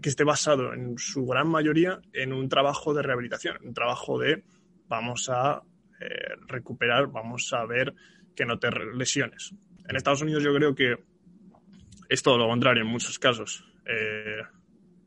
que 0.00 0.08
esté 0.08 0.24
basado 0.24 0.72
en 0.72 0.98
su 0.98 1.26
gran 1.26 1.48
mayoría 1.48 2.00
en 2.12 2.32
un 2.32 2.48
trabajo 2.48 2.94
de 2.94 3.02
rehabilitación, 3.02 3.58
un 3.64 3.74
trabajo 3.74 4.18
de 4.18 4.44
vamos 4.88 5.28
a 5.30 5.62
eh, 6.00 6.34
recuperar, 6.46 7.08
vamos 7.08 7.52
a 7.52 7.64
ver 7.64 7.94
que 8.36 8.44
no 8.44 8.58
te 8.58 8.70
lesiones. 8.70 9.54
En 9.88 9.96
Estados 9.96 10.22
Unidos 10.22 10.42
yo 10.42 10.54
creo 10.54 10.74
que 10.74 10.96
es 12.08 12.22
todo 12.22 12.38
lo 12.38 12.48
contrario 12.48 12.82
en 12.82 12.90
muchos 12.90 13.18
casos. 13.18 13.64
Eh, 13.86 14.42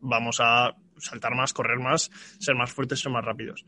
vamos 0.02 0.40
a 0.42 0.76
saltar 1.00 1.36
más, 1.36 1.54
correr 1.54 1.80
más, 1.80 2.12
ser 2.40 2.56
más 2.56 2.72
fuertes, 2.72 3.00
ser 3.00 3.12
más 3.12 3.24
rápidos. 3.24 3.66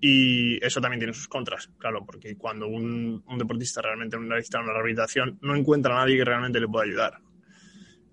Y 0.00 0.64
eso 0.64 0.80
también 0.80 0.98
tiene 0.98 1.14
sus 1.14 1.28
contras, 1.28 1.70
claro, 1.78 2.04
porque 2.04 2.36
cuando 2.36 2.66
un, 2.66 3.24
deportista 3.38 3.80
realmente 3.80 4.18
necesita 4.18 4.60
una 4.60 4.72
rehabilitación, 4.72 5.38
no 5.40 5.56
encuentra 5.56 5.94
a 5.94 6.00
nadie 6.00 6.16
que 6.18 6.24
realmente 6.24 6.60
le 6.60 6.68
pueda 6.68 6.84
ayudar. 6.84 7.14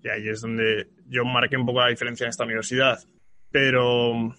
Y 0.04 0.08
ahí 0.08 0.30
es 0.30 0.42
donde 0.42 0.90
yo 1.08 1.26
marqué 1.26 1.58
un 1.58 1.66
poco 1.66 1.82
la 1.82 1.90
diferencia 1.90 2.24
en 2.26 2.30
esta 2.30 2.46
universidad. 2.46 3.00
Pero 3.52 4.34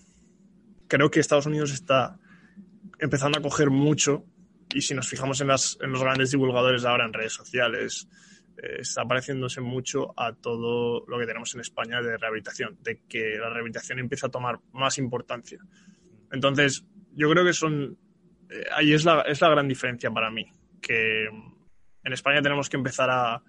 creo 0.89 1.11
que 1.11 1.21
Estados 1.21 1.47
Unidos 1.47 1.73
está 1.73 2.19
empezando 2.99 3.39
a 3.39 3.43
coger 3.43 3.71
mucho 3.71 4.25
y 4.75 4.81
si 4.81 4.95
nos 4.95 5.09
fijamos 5.09 5.41
en, 5.41 5.49
las, 5.49 5.77
en 5.81 5.93
los 5.93 6.03
grandes 6.03 6.31
divulgadores 6.31 6.85
ahora 6.85 7.05
en 7.05 7.13
redes 7.13 7.35
sociales, 7.35 8.09
está 8.57 9.05
pareciéndose 9.05 9.61
mucho 9.61 10.13
a 10.17 10.33
todo 10.33 11.05
lo 11.07 11.19
que 11.19 11.27
tenemos 11.27 11.55
en 11.55 11.61
España 11.61 12.03
de 12.03 12.17
rehabilitación, 12.17 12.79
de 12.83 13.03
que 13.09 13.39
la 13.39 13.49
rehabilitación 13.49 13.99
empieza 13.99 14.27
a 14.27 14.31
tomar 14.31 14.61
más 14.73 14.99
importancia. 14.99 15.59
Entonces, 16.31 16.85
yo 17.15 17.31
creo 17.31 17.45
que 17.45 17.53
son, 17.53 17.97
eh, 18.51 18.65
ahí 18.75 18.93
es 18.93 19.05
la, 19.05 19.23
es 19.23 19.41
la 19.41 19.51
gran 19.51 19.69
diferencia 19.69 20.11
para 20.11 20.31
mí, 20.31 20.47
que 20.81 21.25
en 21.25 22.13
España 22.13 22.43
tenemos 22.43 22.69
que 22.69 22.77
empezar 22.77 23.11
a 23.11 23.43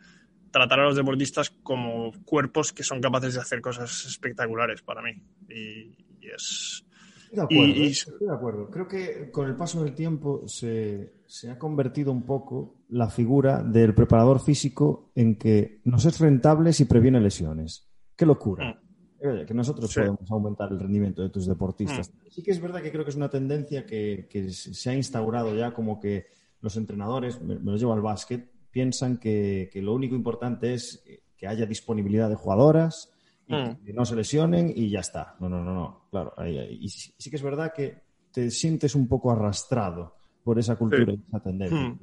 tratar 0.52 0.80
a 0.82 0.84
los 0.84 0.96
deportistas 0.96 1.50
como 1.50 2.12
cuerpos 2.24 2.72
que 2.72 2.84
son 2.84 3.02
capaces 3.02 3.34
de 3.34 3.42
hacer 3.42 3.62
cosas 3.62 4.06
espectaculares 4.06 4.82
para 4.82 5.02
mí. 5.02 5.22
y 5.50 5.96
es, 6.22 6.86
¿eh? 7.34 7.86
Estoy 7.88 8.28
de 8.28 8.34
acuerdo, 8.34 8.70
Creo 8.70 8.88
que 8.88 9.32
con 9.32 9.48
el 9.48 9.56
paso 9.56 9.84
del 9.84 9.94
tiempo 9.94 10.48
se, 10.48 11.14
ha 11.50 11.58
convertido 11.58 12.12
un 12.12 12.24
poco 12.24 12.76
la 12.90 13.10
figura 13.10 13.64
del 13.64 13.94
preparador 13.94 14.40
físico 14.40 15.12
en 15.16 15.36
que 15.38 15.82
nos 15.86 16.06
es 16.06 16.20
rentable 16.20 16.74
si 16.74 16.86
previene 16.86 17.20
lesiones. 17.20 17.90
¡Qué 18.16 18.26
locura! 18.26 18.80
Mm. 19.22 19.46
que 19.46 19.54
nosotros 19.54 19.94
podemos 19.94 20.30
aumentar 20.30 20.70
el 20.72 20.80
rendimiento 20.80 21.22
de 21.22 21.30
tus 21.30 21.48
deportistas. 21.48 22.10
Mm. 22.10 22.30
Sí 22.30 22.44
que 22.44 22.52
es 22.52 22.62
verdad 22.62 22.82
que 22.82 22.92
creo 22.92 23.04
que 23.04 23.12
es 23.12 23.16
una 23.16 23.30
tendencia 23.30 23.86
que, 23.86 24.28
se 24.52 24.90
ha 24.90 24.96
instaurado 24.96 25.56
ya 25.56 25.74
como 25.74 26.00
que 26.00 26.28
los 26.62 26.78
entrenadores, 26.78 27.42
me, 27.42 27.56
lo 27.56 27.78
llevo 27.78 27.94
al 27.94 28.02
básquet, 28.02 28.50
piensan 28.70 29.18
que, 29.18 29.70
que 29.72 29.82
lo 29.82 29.94
único 29.94 30.16
importante 30.16 30.74
es 30.74 31.04
que 31.38 31.48
haya 31.48 31.66
disponibilidad 31.66 32.30
de 32.30 32.36
jugadoras, 32.36 33.12
Mm. 33.48 33.86
que 33.86 33.94
no 33.94 34.06
se 34.06 34.16
lesionen 34.16 34.72
y 34.74 34.90
ya 34.90 35.02
está. 35.02 35.36
No, 35.40 35.50
no, 35.50 35.64
no, 35.64 35.74
no. 35.74 36.08
Claro, 36.10 36.34
y 36.48 36.88
sí 36.90 37.30
que 37.30 37.36
es 37.36 37.44
verdad 37.44 37.74
que 37.74 38.02
te 38.32 38.50
sientes 38.50 38.96
un 38.96 39.08
poco 39.08 39.32
arrastrado 39.32 40.16
por 40.44 40.60
esa 40.60 40.76
cultura 40.76 41.14
y 41.14 41.22
esa 41.28 41.40
tendencia. 41.40 41.80
Mm. 41.80 42.00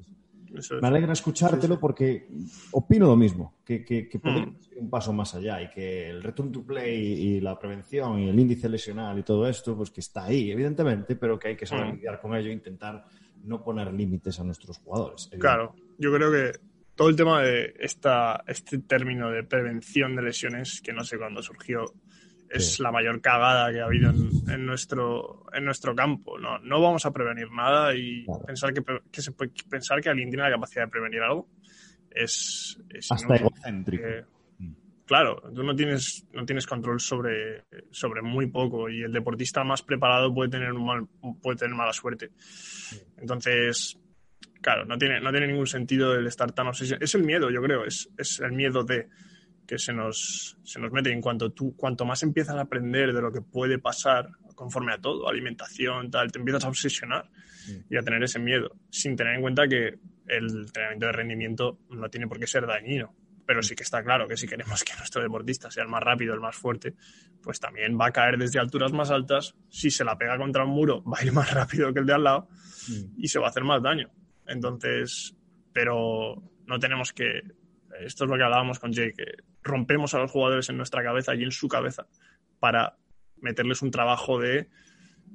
Me 0.80 0.88
alegra 0.88 1.12
escuchártelo 1.12 1.78
porque 1.78 2.26
opino 2.72 3.06
lo 3.06 3.16
mismo, 3.16 3.58
que, 3.64 3.84
que, 3.84 4.08
que 4.08 4.18
mm. 4.18 4.28
ir 4.28 4.78
un 4.78 4.90
paso 4.90 5.12
más 5.12 5.34
allá 5.34 5.62
y 5.62 5.70
que 5.70 6.10
el 6.10 6.22
return 6.22 6.50
to 6.50 6.62
play 6.64 6.98
y 6.98 7.40
la 7.40 7.58
prevención 7.58 8.18
y 8.18 8.28
el 8.28 8.38
índice 8.38 8.68
lesional 8.68 9.18
y 9.18 9.22
todo 9.22 9.46
esto, 9.46 9.76
pues 9.76 9.90
que 9.90 10.00
está 10.00 10.24
ahí, 10.24 10.50
evidentemente, 10.50 11.14
pero 11.14 11.38
que 11.38 11.48
hay 11.48 11.56
que 11.56 11.66
saber 11.66 11.94
lidiar 11.94 12.20
con 12.20 12.34
ello 12.34 12.48
e 12.50 12.52
intentar 12.52 13.06
no 13.44 13.62
poner 13.62 13.92
límites 13.92 14.40
a 14.40 14.44
nuestros 14.44 14.78
jugadores. 14.78 15.30
Claro, 15.38 15.74
yo 15.98 16.12
creo 16.12 16.32
que 16.32 16.58
todo 17.00 17.08
el 17.08 17.16
tema 17.16 17.40
de 17.40 17.72
esta, 17.78 18.44
este 18.46 18.76
término 18.80 19.30
de 19.30 19.42
prevención 19.42 20.14
de 20.14 20.20
lesiones, 20.20 20.82
que 20.82 20.92
no 20.92 21.02
sé 21.02 21.16
cuándo 21.16 21.42
surgió, 21.42 21.94
es 22.50 22.78
la 22.78 22.92
mayor 22.92 23.22
cagada 23.22 23.72
que 23.72 23.80
ha 23.80 23.86
habido 23.86 24.10
en, 24.10 24.66
nuestro, 24.66 25.46
en 25.50 25.64
nuestro 25.64 25.94
campo. 25.94 26.38
No, 26.38 26.58
no 26.58 26.82
vamos 26.82 27.06
a 27.06 27.10
prevenir 27.10 27.50
nada 27.52 27.94
y 27.96 28.26
pensar, 28.46 28.74
que, 28.74 28.82
que 29.10 29.22
se 29.22 29.32
puede, 29.32 29.50
pensar 29.70 30.02
que 30.02 30.10
alguien 30.10 30.28
tiene 30.28 30.42
la 30.42 30.50
capacidad 30.50 30.84
de 30.84 30.90
prevenir 30.90 31.22
algo 31.22 31.48
es... 32.10 32.78
Hasta 33.08 33.34
egocéntrico. 33.34 34.04
Mm. 34.58 34.72
claro, 35.06 35.40
tú 35.54 35.62
no 35.62 35.74
tienes, 35.74 36.26
no 36.34 36.44
tienes 36.44 36.66
control 36.66 37.00
sobre, 37.00 37.64
sobre 37.90 38.20
muy 38.20 38.48
poco 38.48 38.90
y 38.90 39.04
el 39.04 39.12
deportista 39.14 39.64
más 39.64 39.80
preparado 39.80 40.34
puede 40.34 40.50
tener, 40.50 40.74
un 40.74 40.84
mal, 40.84 41.06
puede 41.40 41.56
tener 41.56 41.74
mala 41.74 41.94
suerte. 41.94 42.28
Entonces, 43.16 43.98
Claro, 44.60 44.84
no 44.84 44.98
tiene, 44.98 45.20
no 45.20 45.30
tiene 45.30 45.46
ningún 45.46 45.66
sentido 45.66 46.14
el 46.14 46.26
estar 46.26 46.52
tan 46.52 46.66
obsesionado. 46.66 47.04
Es 47.04 47.14
el 47.14 47.22
miedo, 47.22 47.50
yo 47.50 47.62
creo, 47.62 47.84
es, 47.84 48.10
es 48.18 48.40
el 48.40 48.52
miedo 48.52 48.84
de 48.84 49.08
que 49.66 49.78
se 49.78 49.92
nos, 49.92 50.58
se 50.64 50.80
nos 50.80 50.90
mete. 50.90 51.12
En 51.12 51.20
cuanto 51.20 51.50
tú, 51.52 51.74
cuanto 51.76 52.04
más 52.04 52.22
empiezas 52.22 52.56
a 52.56 52.62
aprender 52.62 53.12
de 53.12 53.22
lo 53.22 53.32
que 53.32 53.40
puede 53.40 53.78
pasar 53.78 54.28
conforme 54.54 54.92
a 54.92 54.98
todo, 54.98 55.28
alimentación, 55.28 56.10
tal, 56.10 56.30
te 56.30 56.38
empiezas 56.38 56.64
a 56.64 56.68
obsesionar 56.68 57.30
y 57.88 57.96
a 57.96 58.02
tener 58.02 58.22
ese 58.22 58.38
miedo, 58.38 58.76
sin 58.90 59.16
tener 59.16 59.36
en 59.36 59.40
cuenta 59.40 59.66
que 59.68 59.98
el 60.26 60.64
entrenamiento 60.66 61.06
de 61.06 61.12
rendimiento 61.12 61.78
no 61.90 62.10
tiene 62.10 62.26
por 62.26 62.38
qué 62.38 62.46
ser 62.46 62.66
dañino. 62.66 63.14
Pero 63.46 63.62
sí 63.62 63.74
que 63.74 63.84
está 63.84 64.02
claro 64.02 64.28
que 64.28 64.36
si 64.36 64.46
queremos 64.46 64.84
que 64.84 64.92
nuestro 64.98 65.22
deportista 65.22 65.70
sea 65.70 65.84
el 65.84 65.88
más 65.88 66.02
rápido, 66.02 66.34
el 66.34 66.40
más 66.40 66.56
fuerte, 66.56 66.94
pues 67.42 67.58
también 67.58 67.98
va 67.98 68.08
a 68.08 68.12
caer 68.12 68.36
desde 68.38 68.58
alturas 68.58 68.92
más 68.92 69.10
altas. 69.10 69.54
Si 69.70 69.90
se 69.90 70.04
la 70.04 70.18
pega 70.18 70.36
contra 70.36 70.64
un 70.64 70.70
muro, 70.70 71.02
va 71.04 71.18
a 71.20 71.24
ir 71.24 71.32
más 71.32 71.50
rápido 71.54 71.92
que 71.94 72.00
el 72.00 72.06
de 72.06 72.12
al 72.12 72.24
lado 72.24 72.48
y 73.16 73.28
se 73.28 73.38
va 73.38 73.46
a 73.46 73.50
hacer 73.50 73.64
más 73.64 73.82
daño. 73.82 74.10
Entonces, 74.46 75.36
pero 75.72 76.42
no 76.66 76.78
tenemos 76.78 77.12
que 77.12 77.42
esto 78.00 78.24
es 78.24 78.30
lo 78.30 78.36
que 78.36 78.44
hablábamos 78.44 78.78
con 78.78 78.92
Jay, 78.92 79.12
que 79.12 79.24
rompemos 79.62 80.14
a 80.14 80.18
los 80.18 80.30
jugadores 80.30 80.68
en 80.68 80.76
nuestra 80.76 81.02
cabeza 81.02 81.34
y 81.34 81.42
en 81.42 81.50
su 81.50 81.68
cabeza 81.68 82.06
para 82.58 82.96
meterles 83.36 83.82
un 83.82 83.90
trabajo 83.90 84.38
de, 84.38 84.68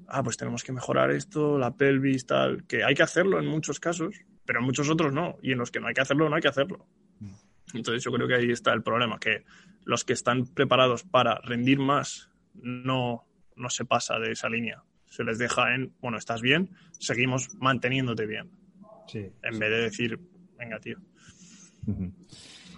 ah, 0.08 0.24
pues 0.24 0.38
tenemos 0.38 0.64
que 0.64 0.72
mejorar 0.72 1.12
esto, 1.12 1.58
la 1.58 1.76
pelvis, 1.76 2.26
tal, 2.26 2.66
que 2.66 2.84
hay 2.84 2.96
que 2.96 3.04
hacerlo 3.04 3.40
en 3.40 3.48
muchos 3.48 3.80
casos, 3.80 4.16
pero 4.46 4.60
en 4.60 4.66
muchos 4.66 4.90
otros 4.90 5.14
no, 5.14 5.38
y 5.42 5.52
en 5.52 5.58
los 5.58 5.72
que 5.72 5.80
no 5.80 5.88
hay 5.88 5.94
que 5.94 6.02
hacerlo, 6.02 6.30
no 6.30 6.36
hay 6.36 6.42
que 6.42 6.48
hacerlo. 6.48 6.86
Entonces 7.74 8.04
yo 8.04 8.12
creo 8.12 8.28
que 8.28 8.36
ahí 8.36 8.52
está 8.52 8.74
el 8.74 8.84
problema, 8.84 9.20
que 9.20 9.44
los 9.84 10.06
que 10.06 10.14
están 10.14 10.46
preparados 10.46 11.04
para 11.04 11.40
rendir 11.42 11.80
más 11.80 12.30
no, 12.54 13.26
no 13.56 13.70
se 13.70 13.86
pasa 13.86 14.20
de 14.20 14.32
esa 14.32 14.50
línea. 14.50 14.84
Se 15.08 15.24
les 15.24 15.38
deja 15.38 15.74
en, 15.74 15.94
bueno, 16.00 16.18
estás 16.18 16.42
bien, 16.42 16.70
seguimos 17.00 17.54
manteniéndote 17.56 18.26
bien. 18.28 18.52
Sí, 19.08 19.20
en 19.20 19.60
vez 19.60 19.70
de 19.70 19.82
decir, 19.82 20.20
venga, 20.58 20.80
tío. 20.80 20.98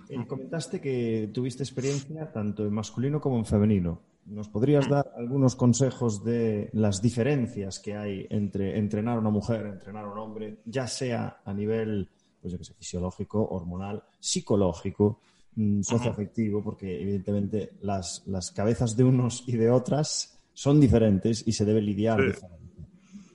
Eh, 0.10 0.26
comentaste 0.28 0.80
que 0.80 1.30
tuviste 1.34 1.64
experiencia 1.64 2.32
tanto 2.32 2.66
en 2.66 2.74
masculino 2.74 3.20
como 3.20 3.38
en 3.38 3.46
femenino. 3.46 4.02
¿Nos 4.26 4.50
podrías 4.50 4.88
mm. 4.88 4.92
dar 4.92 5.14
algunos 5.18 5.56
consejos 5.56 6.24
de 6.24 6.70
las 6.74 7.02
diferencias 7.02 7.80
que 7.80 7.96
hay 7.96 8.28
entre 8.30 8.78
entrenar 8.78 9.18
a 9.18 9.20
una 9.20 9.30
mujer, 9.30 9.66
entrenar 9.66 10.06
a 10.06 10.12
un 10.12 10.18
hombre, 10.18 10.60
ya 10.66 10.88
sea 10.88 11.42
a 11.44 11.54
nivel 11.54 12.10
pues 12.42 12.52
yo 12.52 12.58
que 12.58 12.66
sé, 12.66 12.74
fisiológico, 12.74 13.46
hormonal, 13.50 14.04
psicológico, 14.20 15.20
mm, 15.56 15.82
socioafectivo, 15.82 16.64
porque 16.64 17.02
evidentemente 17.02 17.74
las, 17.82 18.24
las, 18.28 18.52
cabezas 18.52 18.96
de 18.96 19.04
unos 19.04 19.44
y 19.48 19.58
de 19.58 19.70
otras 19.70 20.40
son 20.54 20.80
diferentes 20.80 21.46
y 21.46 21.52
se 21.52 21.66
debe 21.66 21.82
lidiar 21.82 22.24
diferente. 22.24 22.84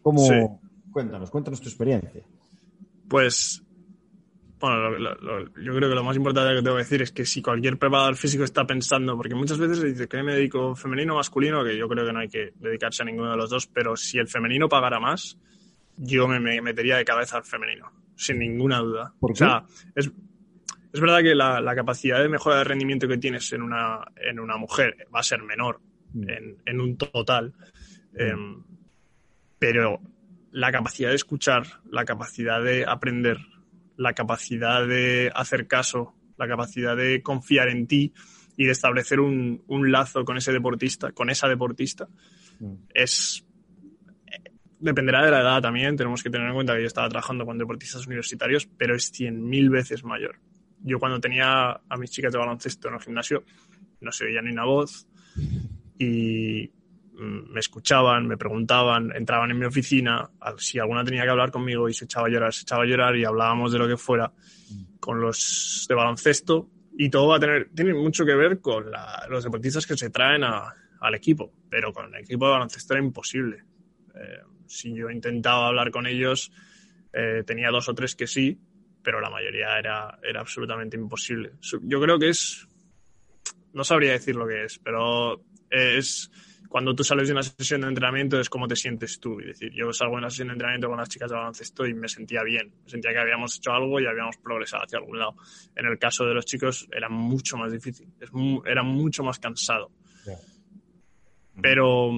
¿Cómo? 0.02 0.60
Cuéntanos, 0.90 1.30
cuéntanos 1.30 1.60
tu 1.60 1.68
experiencia. 1.68 2.22
Pues 3.08 3.62
bueno, 4.62 4.96
yo 5.60 5.74
creo 5.74 5.88
que 5.88 5.94
lo 5.96 6.04
más 6.04 6.16
importante 6.16 6.54
que 6.54 6.62
tengo 6.62 6.76
que 6.76 6.84
decir 6.84 7.02
es 7.02 7.10
que 7.10 7.26
si 7.26 7.42
cualquier 7.42 7.78
preparador 7.78 8.14
físico 8.14 8.44
está 8.44 8.64
pensando, 8.64 9.16
porque 9.16 9.34
muchas 9.34 9.58
veces 9.58 9.80
se 9.80 9.86
dice 9.88 10.06
que 10.06 10.22
me 10.22 10.34
dedico 10.34 10.76
femenino 10.76 11.14
o 11.14 11.16
masculino, 11.16 11.64
que 11.64 11.76
yo 11.76 11.88
creo 11.88 12.06
que 12.06 12.12
no 12.12 12.20
hay 12.20 12.28
que 12.28 12.52
dedicarse 12.60 13.02
a 13.02 13.06
ninguno 13.06 13.32
de 13.32 13.36
los 13.36 13.50
dos, 13.50 13.66
pero 13.66 13.96
si 13.96 14.18
el 14.18 14.28
femenino 14.28 14.68
pagara 14.68 15.00
más, 15.00 15.36
yo 15.96 16.28
me, 16.28 16.38
metería 16.62 16.96
de 16.96 17.04
cabeza 17.04 17.38
al 17.38 17.44
femenino, 17.44 17.90
sin 18.14 18.38
ninguna 18.38 18.78
duda. 18.78 19.12
¿Por 19.18 19.32
O 19.32 19.34
sea, 19.34 19.64
es, 19.96 20.12
es 20.92 21.00
verdad 21.00 21.22
que 21.22 21.34
la, 21.34 21.74
capacidad 21.74 22.22
de 22.22 22.28
mejora 22.28 22.58
de 22.58 22.64
rendimiento 22.64 23.08
que 23.08 23.18
tienes 23.18 23.52
en 23.52 23.62
una, 23.62 23.98
en 24.14 24.38
una 24.38 24.58
mujer 24.58 25.08
va 25.12 25.18
a 25.18 25.24
ser 25.24 25.42
menor 25.42 25.80
mm. 26.12 26.30
en, 26.30 26.56
en, 26.66 26.80
un 26.80 26.96
total, 26.96 27.52
mm. 28.12 28.20
em, 28.20 28.62
pero 29.58 30.00
la 30.52 30.70
capacidad 30.70 31.08
de 31.08 31.16
escuchar, 31.16 31.66
la 31.90 32.04
capacidad 32.04 32.62
de 32.62 32.84
aprender, 32.86 33.38
la 33.96 34.12
capacidad 34.12 34.86
de 34.86 35.32
hacer 35.34 35.66
caso, 35.66 36.14
la 36.36 36.46
capacidad 36.46 36.96
de 36.96 37.22
confiar 37.22 37.68
en 37.68 37.86
ti 37.86 38.12
y 38.56 38.66
de 38.66 38.72
establecer 38.72 39.18
un, 39.18 39.62
lazo 39.90 40.24
con 40.24 40.36
ese 40.36 40.52
deportista, 40.52 41.12
con 41.12 41.30
esa 41.30 41.48
deportista, 41.48 42.06
mm. 42.60 42.74
es 42.94 43.44
dependerá 44.78 45.24
de 45.24 45.30
la 45.30 45.40
edad 45.40 45.62
también. 45.62 45.96
Tenemos 45.96 46.22
que 46.22 46.30
tener 46.30 46.48
en 46.48 46.54
cuenta 46.54 46.74
que 46.74 46.80
yo 46.80 46.86
estaba 46.86 47.08
trabajando 47.08 47.46
con 47.46 47.56
deportistas 47.56 48.06
universitarios, 48.06 48.66
pero 48.66 48.94
es 48.94 49.12
100.000 49.12 49.70
veces 49.70 50.04
mayor. 50.04 50.38
Yo 50.80 50.98
cuando 50.98 51.20
tenía 51.20 51.70
a 51.88 51.96
mis 51.96 52.10
chicas 52.10 52.32
de 52.32 52.38
baloncesto 52.38 52.88
en 52.88 52.94
el 52.94 53.00
gimnasio, 53.00 53.44
no 54.00 54.10
se 54.10 54.24
oía 54.24 54.42
ni 54.42 54.50
una 54.50 54.64
voz 54.64 55.06
y 55.98 56.70
me 57.22 57.60
escuchaban, 57.60 58.26
me 58.26 58.36
preguntaban, 58.36 59.12
entraban 59.14 59.50
en 59.50 59.58
mi 59.58 59.66
oficina, 59.66 60.28
si 60.58 60.78
alguna 60.78 61.04
tenía 61.04 61.22
que 61.22 61.30
hablar 61.30 61.50
conmigo 61.50 61.88
y 61.88 61.94
se 61.94 62.04
echaba 62.04 62.26
a 62.26 62.30
llorar, 62.30 62.52
se 62.52 62.62
echaba 62.62 62.82
a 62.82 62.86
llorar 62.86 63.16
y 63.16 63.24
hablábamos 63.24 63.72
de 63.72 63.78
lo 63.78 63.88
que 63.88 63.96
fuera 63.96 64.32
con 65.00 65.20
los 65.20 65.86
de 65.88 65.94
baloncesto 65.94 66.68
y 66.96 67.08
todo 67.08 67.28
va 67.28 67.36
a 67.36 67.40
tener, 67.40 67.70
tiene 67.74 67.94
mucho 67.94 68.24
que 68.24 68.34
ver 68.34 68.60
con 68.60 68.86
los 69.28 69.44
deportistas 69.44 69.86
que 69.86 69.96
se 69.96 70.10
traen 70.10 70.44
al 70.44 71.14
equipo, 71.14 71.52
pero 71.68 71.92
con 71.92 72.14
el 72.14 72.22
equipo 72.22 72.46
de 72.46 72.52
baloncesto 72.52 72.94
era 72.94 73.02
imposible. 73.02 73.64
Eh, 74.14 74.40
si 74.66 74.94
yo 74.94 75.10
intentaba 75.10 75.68
hablar 75.68 75.90
con 75.90 76.06
ellos, 76.06 76.52
eh, 77.12 77.42
tenía 77.46 77.70
dos 77.70 77.88
o 77.88 77.94
tres 77.94 78.14
que 78.14 78.26
sí, 78.26 78.58
pero 79.02 79.20
la 79.20 79.30
mayoría 79.30 79.78
era, 79.78 80.18
era 80.22 80.40
absolutamente 80.40 80.96
imposible. 80.96 81.52
Yo 81.82 82.00
creo 82.00 82.18
que 82.18 82.28
es, 82.28 82.66
no 83.72 83.84
sabría 83.84 84.12
decir 84.12 84.36
lo 84.36 84.46
que 84.46 84.64
es, 84.64 84.78
pero 84.78 85.42
es 85.70 86.30
cuando 86.72 86.94
tú 86.94 87.04
sales 87.04 87.28
de 87.28 87.34
una 87.34 87.42
sesión 87.42 87.82
de 87.82 87.88
entrenamiento 87.88 88.40
es 88.40 88.48
cómo 88.48 88.66
te 88.66 88.76
sientes 88.76 89.20
tú. 89.20 89.38
Es 89.40 89.46
decir, 89.48 89.72
yo 89.74 89.92
salgo 89.92 90.14
de 90.14 90.20
una 90.20 90.30
sesión 90.30 90.48
de 90.48 90.52
entrenamiento 90.54 90.88
con 90.88 90.96
las 90.96 91.08
chicas 91.10 91.28
de 91.28 91.36
baloncesto 91.36 91.86
y 91.86 91.92
me 91.92 92.08
sentía 92.08 92.42
bien. 92.42 92.72
Me 92.84 92.88
sentía 92.88 93.12
que 93.12 93.18
habíamos 93.18 93.58
hecho 93.58 93.72
algo 93.72 94.00
y 94.00 94.06
habíamos 94.06 94.38
progresado 94.38 94.82
hacia 94.82 94.98
algún 94.98 95.18
lado. 95.18 95.36
En 95.76 95.84
el 95.84 95.98
caso 95.98 96.24
de 96.24 96.32
los 96.32 96.46
chicos 96.46 96.88
era 96.90 97.10
mucho 97.10 97.58
más 97.58 97.72
difícil, 97.72 98.08
era 98.64 98.82
mucho 98.82 99.22
más 99.22 99.38
cansado. 99.38 99.90
Pero 101.60 102.10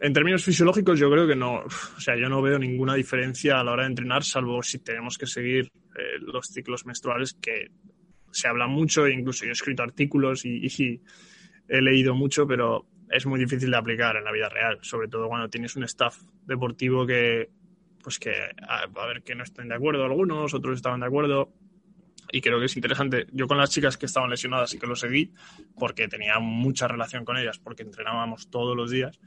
en 0.00 0.12
términos 0.14 0.42
fisiológicos 0.42 0.98
yo 0.98 1.10
creo 1.10 1.26
que 1.26 1.36
no, 1.36 1.56
o 1.96 2.00
sea, 2.00 2.16
yo 2.16 2.30
no 2.30 2.40
veo 2.40 2.58
ninguna 2.58 2.94
diferencia 2.94 3.60
a 3.60 3.64
la 3.64 3.72
hora 3.72 3.82
de 3.82 3.90
entrenar, 3.90 4.24
salvo 4.24 4.62
si 4.62 4.78
tenemos 4.78 5.18
que 5.18 5.26
seguir 5.26 5.66
eh, 5.94 6.18
los 6.20 6.46
ciclos 6.46 6.86
menstruales 6.86 7.34
que 7.34 7.66
se 8.32 8.48
habla 8.48 8.66
mucho, 8.66 9.06
incluso 9.06 9.44
yo 9.44 9.50
he 9.50 9.52
escrito 9.52 9.82
artículos 9.82 10.46
y 10.46 11.02
he 11.68 11.82
leído 11.82 12.14
mucho, 12.14 12.46
pero 12.46 12.86
es 13.10 13.26
muy 13.26 13.40
difícil 13.40 13.70
de 13.70 13.76
aplicar 13.76 14.16
en 14.16 14.24
la 14.24 14.32
vida 14.32 14.48
real, 14.48 14.78
sobre 14.82 15.08
todo 15.08 15.28
cuando 15.28 15.48
tienes 15.48 15.74
un 15.76 15.84
staff 15.84 16.16
deportivo 16.46 17.06
que, 17.06 17.50
pues 18.02 18.18
que, 18.18 18.32
a, 18.66 18.86
ver, 19.06 19.22
que 19.22 19.34
no 19.34 19.42
estén 19.42 19.68
de 19.68 19.74
acuerdo 19.74 20.04
algunos, 20.04 20.54
otros 20.54 20.76
estaban 20.76 21.00
de 21.00 21.06
acuerdo. 21.06 21.52
Y 22.32 22.40
creo 22.40 22.60
que 22.60 22.66
es 22.66 22.76
interesante. 22.76 23.26
Yo 23.32 23.48
con 23.48 23.58
las 23.58 23.70
chicas 23.70 23.96
que 23.96 24.06
estaban 24.06 24.30
lesionadas 24.30 24.70
sí 24.70 24.78
que 24.78 24.86
lo 24.86 24.94
seguí 24.94 25.32
porque 25.76 26.06
tenía 26.06 26.38
mucha 26.38 26.86
relación 26.86 27.24
con 27.24 27.36
ellas, 27.36 27.58
porque 27.58 27.82
entrenábamos 27.82 28.48
todos 28.50 28.76
los 28.76 28.90
días 28.90 29.18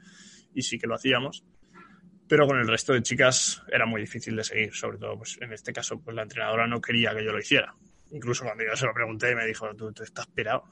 y 0.54 0.62
sí 0.62 0.78
que 0.78 0.86
lo 0.86 0.94
hacíamos. 0.94 1.44
Pero 2.26 2.46
con 2.46 2.58
el 2.58 2.66
resto 2.66 2.94
de 2.94 3.02
chicas 3.02 3.62
era 3.70 3.84
muy 3.84 4.00
difícil 4.00 4.34
de 4.34 4.44
seguir, 4.44 4.74
sobre 4.74 4.96
todo 4.96 5.18
pues, 5.18 5.36
en 5.42 5.52
este 5.52 5.74
caso 5.74 6.00
pues 6.00 6.16
la 6.16 6.22
entrenadora 6.22 6.66
no 6.66 6.80
quería 6.80 7.14
que 7.14 7.22
yo 7.22 7.32
lo 7.32 7.38
hiciera. 7.38 7.74
Incluso 8.10 8.44
cuando 8.44 8.64
yo 8.64 8.74
se 8.76 8.86
lo 8.86 8.94
pregunté 8.94 9.34
me 9.34 9.46
dijo, 9.46 9.74
tú, 9.76 9.92
tú 9.92 10.02
estás 10.02 10.26
pirado, 10.28 10.64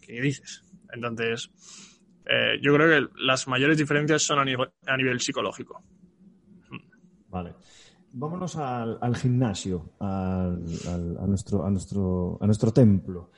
¿qué 0.00 0.22
dices? 0.22 0.62
Entonces, 0.90 1.50
eh, 2.26 2.58
yo 2.62 2.74
creo 2.74 2.88
que 2.88 3.08
las 3.18 3.46
mayores 3.48 3.78
diferencias 3.78 4.22
son 4.22 4.38
a 4.38 4.96
nivel, 4.96 5.20
psicológico. 5.20 5.82
Vale. 7.28 7.54
Vámonos 8.12 8.56
al, 8.56 9.16
gimnasio, 9.16 9.94
a, 9.98 10.54
nuestro, 11.26 11.66
a, 11.66 11.70
nuestro, 11.70 12.38
a 12.40 12.46
nuestro 12.46 12.72
templo. 12.72 13.30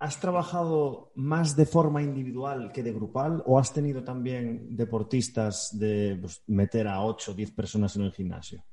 ¿Has 0.00 0.20
trabajado 0.20 1.12
más 1.14 1.56
de 1.56 1.64
forma 1.64 2.02
individual 2.02 2.72
que 2.72 2.82
de 2.82 2.92
grupal 2.92 3.42
o 3.46 3.58
has 3.58 3.72
tenido 3.72 4.02
también 4.02 4.76
deportistas 4.76 5.70
de 5.78 6.18
pues, 6.20 6.42
meter 6.48 6.88
a 6.88 7.02
8 7.02 7.30
o 7.30 7.34
10 7.34 7.52
personas 7.52 7.94
en 7.96 8.02
el 8.02 8.12
gimnasio? 8.12 8.64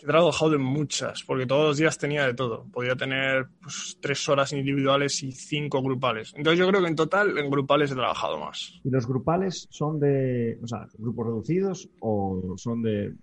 He 0.00 0.06
trabajado 0.06 0.54
en 0.54 0.62
muchas, 0.62 1.24
porque 1.24 1.46
todos 1.46 1.68
los 1.68 1.76
días 1.76 1.98
tenía 1.98 2.26
de 2.26 2.34
todo. 2.34 2.64
Podía 2.72 2.94
tener 2.94 3.48
pues, 3.60 3.98
tres 4.00 4.28
horas 4.28 4.52
individuales 4.52 5.22
y 5.22 5.32
cinco 5.32 5.82
grupales. 5.82 6.32
Entonces 6.36 6.58
yo 6.58 6.68
creo 6.68 6.80
que 6.80 6.88
en 6.88 6.94
total 6.94 7.36
en 7.36 7.50
grupales 7.50 7.90
he 7.90 7.94
trabajado 7.94 8.38
más. 8.38 8.80
¿Y 8.84 8.90
los 8.90 9.06
grupales 9.08 9.66
son 9.70 9.98
de, 9.98 10.58
o 10.62 10.66
sea, 10.68 10.86
grupos 10.98 11.26
reducidos 11.26 11.88
o 12.00 12.54
son 12.56 12.82
de...? 12.82 13.14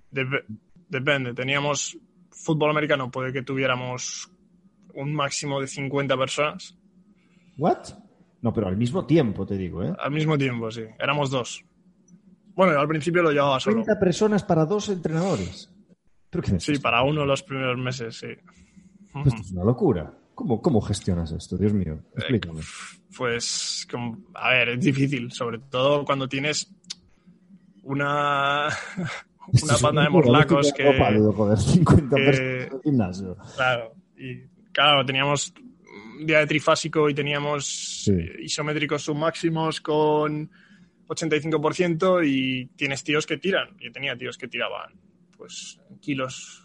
depende. 0.89 1.33
Teníamos 1.33 1.97
fútbol 2.29 2.71
americano, 2.71 3.09
puede 3.09 3.31
que 3.31 3.41
tuviéramos 3.41 4.29
un 4.93 5.13
máximo 5.13 5.61
de 5.61 5.67
50 5.67 6.17
personas. 6.17 6.77
¿What? 7.57 7.87
No, 8.41 8.53
pero 8.53 8.67
al 8.67 8.77
mismo 8.77 9.05
tiempo, 9.05 9.45
te 9.45 9.57
digo, 9.57 9.83
¿eh? 9.83 9.93
Al 9.97 10.11
mismo 10.11 10.37
tiempo, 10.37 10.69
sí. 10.69 10.83
Éramos 10.99 11.31
dos. 11.31 11.63
Bueno, 12.53 12.79
al 12.79 12.87
principio 12.87 13.23
lo 13.23 13.31
llevaba 13.31 13.59
solo. 13.59 13.77
50 13.77 13.99
personas 13.99 14.43
para 14.43 14.65
dos 14.65 14.89
entrenadores 14.89 15.74
sí, 16.59 16.79
para 16.79 17.03
uno 17.03 17.25
los 17.25 17.43
primeros 17.43 17.77
meses, 17.77 18.17
sí. 18.17 18.27
Esto 19.25 19.41
es 19.41 19.51
una 19.51 19.63
locura. 19.63 20.13
¿Cómo, 20.33 20.61
¿Cómo, 20.61 20.81
gestionas 20.81 21.31
esto? 21.31 21.57
Dios 21.57 21.73
mío, 21.73 21.99
explícame. 22.15 22.61
pues, 23.17 23.87
a 24.33 24.49
ver, 24.49 24.69
es 24.69 24.83
difícil, 24.83 25.31
sobre 25.31 25.59
todo 25.59 26.03
cuando 26.03 26.27
tienes 26.27 26.69
una, 27.83 28.67
una 29.63 29.77
banda 29.81 30.03
de 30.03 30.09
morlacos 30.09 30.73
que... 30.73 30.83
joder, 31.33 31.57
50 31.57 32.15
que 32.17 32.69
gimnasio. 32.83 33.37
Claro, 33.55 33.93
y 34.17 34.41
claro, 34.73 35.05
teníamos 35.05 35.53
un 36.19 36.25
día 36.25 36.39
de 36.39 36.47
trifásico 36.47 37.09
y 37.09 37.13
teníamos 37.13 38.11
isométricos 38.41 39.03
submáximos 39.03 39.79
con 39.79 40.51
85% 41.07 42.27
y 42.27 42.65
tienes 42.75 43.03
tíos 43.05 43.25
que 43.25 43.37
tiran. 43.37 43.77
Yo 43.79 43.89
tenía 43.93 44.17
tíos 44.17 44.37
que 44.37 44.49
tiraban 44.49 45.04
pues 45.45 45.79
kilos, 46.01 46.63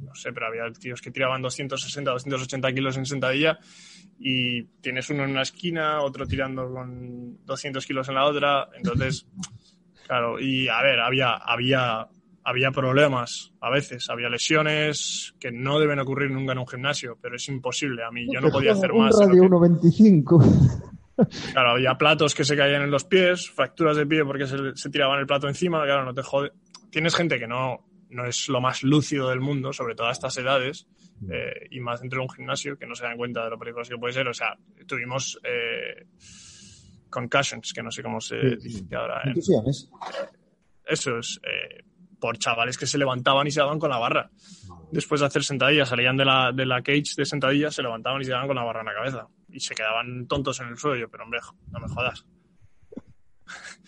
no 0.00 0.12
sé, 0.12 0.32
pero 0.32 0.48
había 0.48 0.64
tíos 0.72 1.00
que 1.00 1.12
tiraban 1.12 1.40
260, 1.40 2.10
280 2.10 2.72
kilos 2.72 2.96
en 2.96 3.06
sentadilla 3.06 3.60
y 4.18 4.64
tienes 4.80 5.08
uno 5.10 5.22
en 5.22 5.30
una 5.30 5.42
esquina, 5.42 6.02
otro 6.02 6.26
tirando 6.26 6.68
con 6.68 7.44
200 7.46 7.86
kilos 7.86 8.08
en 8.08 8.16
la 8.16 8.24
otra, 8.24 8.68
entonces, 8.74 9.28
claro, 10.08 10.40
y 10.40 10.66
a 10.66 10.82
ver, 10.82 10.98
había, 10.98 11.34
había, 11.34 12.08
había 12.42 12.72
problemas 12.72 13.52
a 13.60 13.70
veces, 13.70 14.10
había 14.10 14.28
lesiones 14.28 15.36
que 15.38 15.52
no 15.52 15.78
deben 15.78 16.00
ocurrir 16.00 16.32
nunca 16.32 16.54
en 16.54 16.58
un 16.58 16.66
gimnasio, 16.66 17.16
pero 17.22 17.36
es 17.36 17.48
imposible. 17.48 18.02
A 18.02 18.10
mí 18.10 18.26
yo 18.32 18.40
no 18.40 18.50
podía 18.50 18.72
hacer 18.72 18.92
más. 18.92 19.16
Radio 19.16 19.44
1.25. 19.44 20.88
Claro, 21.52 21.70
había 21.70 21.98
platos 21.98 22.32
que 22.32 22.44
se 22.44 22.56
caían 22.56 22.82
en 22.82 22.92
los 22.92 23.02
pies, 23.02 23.50
fracturas 23.50 23.96
de 23.96 24.06
pie 24.06 24.24
porque 24.24 24.46
se, 24.46 24.56
se 24.76 24.88
tiraban 24.88 25.18
el 25.18 25.26
plato 25.26 25.48
encima, 25.48 25.82
claro, 25.82 26.04
no 26.04 26.14
te 26.14 26.22
jode. 26.22 26.52
Tienes 26.90 27.12
gente 27.16 27.40
que 27.40 27.48
no, 27.48 27.87
no 28.10 28.26
es 28.26 28.48
lo 28.48 28.60
más 28.60 28.82
lúcido 28.82 29.28
del 29.30 29.40
mundo, 29.40 29.72
sobre 29.72 29.94
todo 29.94 30.08
a 30.08 30.12
estas 30.12 30.36
edades, 30.38 30.86
mm. 31.20 31.32
eh, 31.32 31.68
y 31.70 31.80
más 31.80 32.00
dentro 32.00 32.20
de 32.20 32.22
un 32.24 32.30
gimnasio, 32.30 32.78
que 32.78 32.86
no 32.86 32.94
se 32.94 33.04
dan 33.04 33.16
cuenta 33.16 33.44
de 33.44 33.50
lo 33.50 33.58
peligroso 33.58 33.90
que 33.90 33.98
puede 33.98 34.14
ser. 34.14 34.28
O 34.28 34.34
sea, 34.34 34.56
tuvimos 34.86 35.38
eh, 35.44 36.06
concussions, 37.10 37.72
que 37.72 37.82
no 37.82 37.90
sé 37.90 38.02
cómo 38.02 38.20
se 38.20 38.36
dice 38.56 38.84
ahora. 38.94 39.22
eso 40.84 41.18
es, 41.18 41.40
eh, 41.44 41.84
por 42.18 42.38
chavales 42.38 42.76
que 42.76 42.86
se 42.86 42.98
levantaban 42.98 43.46
y 43.46 43.50
se 43.50 43.60
daban 43.60 43.78
con 43.78 43.90
la 43.90 43.98
barra. 43.98 44.30
Después 44.90 45.20
de 45.20 45.26
hacer 45.26 45.44
sentadillas, 45.44 45.88
salían 45.88 46.16
de 46.16 46.24
la, 46.24 46.52
de 46.52 46.66
la 46.66 46.82
cage 46.82 47.14
de 47.16 47.24
sentadillas, 47.24 47.74
se 47.74 47.82
levantaban 47.82 48.20
y 48.22 48.24
se 48.24 48.30
daban 48.30 48.46
con 48.46 48.56
la 48.56 48.64
barra 48.64 48.80
en 48.80 48.86
la 48.86 48.94
cabeza. 48.94 49.28
Y 49.48 49.60
se 49.60 49.74
quedaban 49.74 50.26
tontos 50.26 50.58
en 50.60 50.68
el 50.68 50.78
suelo. 50.78 51.08
pero 51.10 51.24
hombre, 51.24 51.40
no 51.70 51.80
me 51.80 51.88
jodas. 51.88 52.26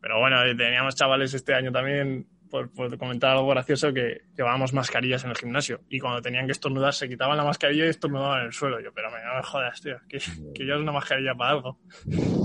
Pero 0.00 0.20
bueno, 0.20 0.36
teníamos 0.56 0.94
chavales 0.94 1.34
este 1.34 1.52
año 1.52 1.72
también 1.72 2.28
por, 2.74 2.98
comentar 2.98 3.30
algo 3.30 3.48
gracioso, 3.48 3.92
que 3.92 4.22
llevábamos 4.36 4.72
mascarillas 4.72 5.24
en 5.24 5.30
el 5.30 5.36
gimnasio 5.36 5.80
y 5.88 5.98
cuando 5.98 6.22
tenían 6.22 6.46
que 6.46 6.52
estornudar 6.52 6.94
se 6.94 7.08
quitaban 7.08 7.36
la 7.36 7.44
mascarilla 7.44 7.86
y 7.86 7.88
estornudaban 7.88 8.40
en 8.40 8.46
el 8.46 8.52
suelo. 8.52 8.80
Yo, 8.80 8.92
pero 8.94 9.10
no 9.10 9.16
me 9.16 9.42
jodas, 9.42 9.80
tío, 9.80 9.96
que, 10.08 10.18
que 10.54 10.64
es 10.64 10.78
una 10.78 10.92
mascarilla 10.92 11.34
para 11.34 11.50
algo. 11.50 11.78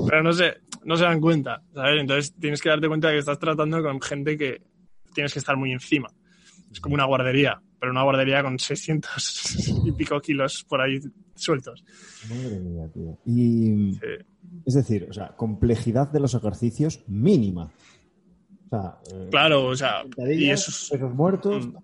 Pero 0.08 0.24
no 0.24 0.34
sé, 0.34 0.58
no 0.84 0.96
se 0.96 1.04
dan 1.04 1.20
cuenta, 1.20 1.62
¿sabes? 1.74 2.02
Entonces 2.02 2.34
tienes 2.40 2.62
que 2.62 2.70
darte 2.70 2.88
cuenta 2.88 3.08
de 3.08 3.14
que 3.16 3.20
estás 3.20 3.40
tratando 3.40 3.82
con 3.82 4.02
gente 4.02 4.38
que 4.38 4.62
tienes 5.14 5.34
que 5.34 5.40
estar 5.40 5.58
muy 5.58 5.72
encima. 5.72 6.10
Es 6.72 6.80
como 6.80 6.96
una 6.96 7.06
guardería, 7.06 7.62
pero 7.80 7.92
una 7.92 8.04
guardería 8.04 8.44
con 8.44 8.58
600 8.58 9.86
y 9.86 9.92
pico 9.92 10.20
kilos 10.22 10.64
por 10.64 10.82
ahí 10.82 11.00
sueltos. 11.36 11.84
Madre 12.30 12.60
mía, 12.60 12.88
tío. 12.94 13.18
Y, 13.26 14.00
Es 14.66 14.76
decir, 14.76 15.08
o 15.10 15.14
sea, 15.14 15.36
complejidad 15.36 16.10
de 16.12 16.20
los 16.20 16.34
ejercicios 16.34 17.04
mínima. 17.08 17.72
Claro, 19.30 19.66
o 19.66 19.76
sea, 19.76 20.04
y 20.18 20.50
esos 20.50 20.90
pesos 20.90 21.14
muertos, 21.14 21.68
mm. 21.68 21.76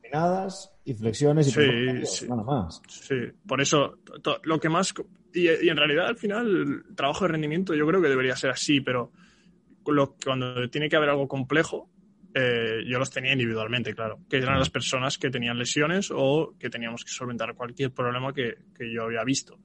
y 0.86 0.94
flexiones 0.94 1.48
y 1.48 1.52
sí, 1.52 2.06
sí, 2.06 2.30
nada 2.30 2.44
más. 2.44 2.82
Sí, 2.88 3.16
por 3.46 3.60
eso 3.60 3.98
lo 4.44 4.60
que 4.60 4.70
más 4.70 4.94
y, 5.34 5.48
en 5.68 5.76
realidad 5.76 6.08
al 6.08 6.16
final 6.16 6.84
el 6.88 6.96
trabajo 6.96 7.26
de 7.26 7.34
rendimiento 7.34 7.76
yo 7.76 7.86
creo 7.86 8.02
que 8.02 8.08
debería 8.08 8.38
ser 8.38 8.52
así, 8.52 8.80
pero 8.80 9.12
lo, 9.86 10.16
cuando 10.24 10.70
tiene 10.70 10.88
que 10.88 10.96
haber 10.96 11.10
algo 11.10 11.28
complejo, 11.28 11.90
eh, 12.34 12.80
yo 12.86 13.00
los 13.00 13.10
tenía 13.10 13.34
individualmente, 13.34 13.94
claro, 13.94 14.20
que 14.30 14.38
eran 14.38 14.58
las 14.58 14.70
personas 14.70 15.18
que 15.18 15.30
tenían 15.30 15.58
lesiones 15.58 16.10
o 16.14 16.54
que 16.58 16.70
teníamos 16.70 17.04
que 17.04 17.12
solventar 17.12 17.54
cualquier 17.56 17.92
problema 17.92 18.34
que, 18.34 18.60
que 18.74 18.94
yo 18.94 19.04
había 19.04 19.24
visto. 19.26 19.60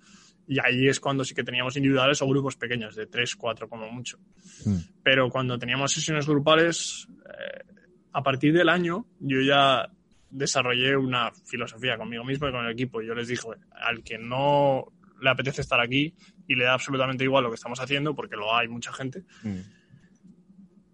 Y 0.53 0.59
ahí 0.63 0.87
es 0.87 1.01
cuando 1.01 1.25
sí 1.25 1.35
que 1.35 1.45
teníamos 1.45 1.75
individuales 1.79 2.21
o 2.21 2.27
grupos 2.27 2.57
pequeños, 2.57 2.95
de 2.95 3.07
tres, 3.07 3.35
cuatro 3.37 3.71
como 3.71 3.91
mucho. 3.91 4.19
Hmm. 4.67 4.77
Pero 5.03 5.31
cuando 5.31 5.59
teníamos 5.59 5.93
sesiones 5.93 6.27
grupales, 6.27 7.09
eh, 7.25 7.65
a 8.13 8.23
partir 8.23 8.53
del 8.53 8.69
año 8.69 9.07
yo 9.19 9.41
ya 9.41 9.89
desarrollé 10.29 10.95
una 10.95 11.33
filosofía 11.47 11.97
conmigo 11.97 12.23
mismo 12.25 12.49
y 12.49 12.53
con 12.53 12.67
el 12.67 12.73
equipo. 12.73 13.01
Yo 13.01 13.15
les 13.15 13.29
dije, 13.29 13.49
al 13.71 14.05
que 14.05 14.19
no 14.19 14.93
le 15.23 15.31
apetece 15.31 15.63
estar 15.63 15.81
aquí 15.81 16.15
y 16.47 16.55
le 16.55 16.65
da 16.65 16.75
absolutamente 16.75 17.25
igual 17.25 17.45
lo 17.45 17.51
que 17.51 17.57
estamos 17.57 17.81
haciendo, 17.81 18.15
porque 18.15 18.37
lo 18.37 18.55
hay 18.55 18.69
mucha 18.69 18.93
gente, 18.93 19.25
hmm. 19.43 19.61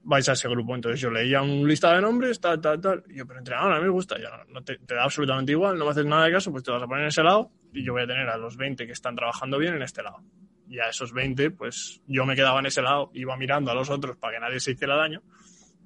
Vais 0.08 0.26
a 0.26 0.32
ese 0.32 0.48
grupo. 0.48 0.74
Entonces 0.74 1.00
yo 1.00 1.10
leía 1.10 1.42
un 1.42 1.68
lista 1.68 1.94
de 1.94 2.00
nombres, 2.00 2.40
tal, 2.40 2.60
tal, 2.60 2.80
tal. 2.80 3.04
Y 3.10 3.18
yo, 3.18 3.26
pero 3.26 3.38
entrenador, 3.38 3.72
a 3.72 3.76
mí 3.76 3.82
me 3.82 3.90
gusta, 3.90 4.18
ya 4.18 4.30
no, 4.48 4.64
te, 4.64 4.78
te, 4.78 4.94
da 4.94 5.04
absolutamente 5.04 5.52
igual, 5.52 5.78
no 5.78 5.84
me 5.84 5.90
haces 5.90 6.06
nada 6.06 6.24
de 6.24 6.32
caso, 6.32 6.50
pues 6.50 6.64
te 6.64 6.70
vas 6.70 6.82
a 6.82 6.86
poner 6.86 7.02
en 7.02 7.08
ese 7.08 7.22
lado 7.22 7.50
y 7.74 7.84
yo 7.84 7.92
voy 7.92 8.02
a 8.02 8.06
tener 8.06 8.26
a 8.26 8.38
los 8.38 8.56
20 8.56 8.86
que 8.86 8.92
están 8.92 9.14
trabajando 9.14 9.58
bien 9.58 9.74
en 9.74 9.82
este 9.82 10.02
lado. 10.02 10.22
Y 10.66 10.78
a 10.78 10.88
esos 10.88 11.12
20, 11.12 11.50
pues 11.50 12.00
yo 12.06 12.24
me 12.24 12.34
quedaba 12.34 12.58
en 12.60 12.66
ese 12.66 12.80
lado, 12.80 13.10
iba 13.12 13.36
mirando 13.36 13.70
a 13.70 13.74
los 13.74 13.90
otros 13.90 14.16
para 14.16 14.34
que 14.34 14.40
nadie 14.40 14.60
se 14.60 14.72
hiciera 14.72 14.96
daño, 14.96 15.22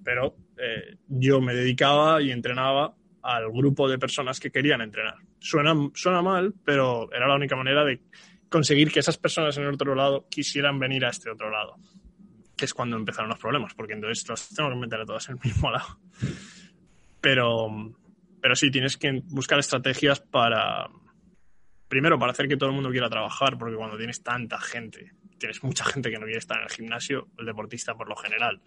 pero 0.04 0.36
eh, 0.56 0.98
yo 1.08 1.40
me 1.40 1.54
dedicaba 1.54 2.22
y 2.22 2.30
entrenaba 2.30 2.94
al 3.22 3.50
grupo 3.50 3.88
de 3.88 3.98
personas 3.98 4.38
que 4.38 4.52
querían 4.52 4.82
entrenar. 4.82 5.16
Suena, 5.40 5.74
suena 5.94 6.22
mal, 6.22 6.54
pero 6.64 7.12
era 7.12 7.26
la 7.26 7.34
única 7.34 7.56
manera 7.56 7.84
de 7.84 8.02
conseguir 8.48 8.92
que 8.92 9.00
esas 9.00 9.18
personas 9.18 9.56
en 9.58 9.64
el 9.64 9.74
otro 9.74 9.96
lado 9.96 10.26
quisieran 10.28 10.78
venir 10.78 11.04
a 11.04 11.10
este 11.10 11.30
otro 11.30 11.50
lado. 11.50 11.76
Es 12.62 12.74
cuando 12.74 12.96
empezaron 12.96 13.28
los 13.28 13.38
problemas, 13.38 13.74
porque 13.74 13.94
entonces 13.94 14.28
los 14.28 14.48
tengo 14.50 14.70
que 14.70 14.76
meter 14.76 15.00
a 15.00 15.04
todos 15.04 15.28
en 15.28 15.36
el 15.36 15.40
mismo 15.44 15.70
lado. 15.70 15.98
Pero, 17.20 17.68
pero 18.40 18.56
sí, 18.56 18.70
tienes 18.70 18.96
que 18.96 19.22
buscar 19.26 19.58
estrategias 19.58 20.20
para, 20.20 20.88
primero 21.88 22.18
para 22.18 22.32
hacer 22.32 22.48
que 22.48 22.56
todo 22.56 22.70
el 22.70 22.74
mundo 22.74 22.90
quiera 22.90 23.10
trabajar, 23.10 23.58
porque 23.58 23.76
cuando 23.76 23.96
tienes 23.96 24.22
tanta 24.22 24.58
gente, 24.60 25.12
tienes 25.38 25.62
mucha 25.62 25.84
gente 25.84 26.10
que 26.10 26.18
no 26.18 26.24
quiere 26.24 26.38
estar 26.38 26.58
en 26.58 26.64
el 26.64 26.70
gimnasio, 26.70 27.28
el 27.38 27.46
deportista 27.46 27.94
por 27.94 28.08
lo 28.08 28.16
general. 28.16 28.62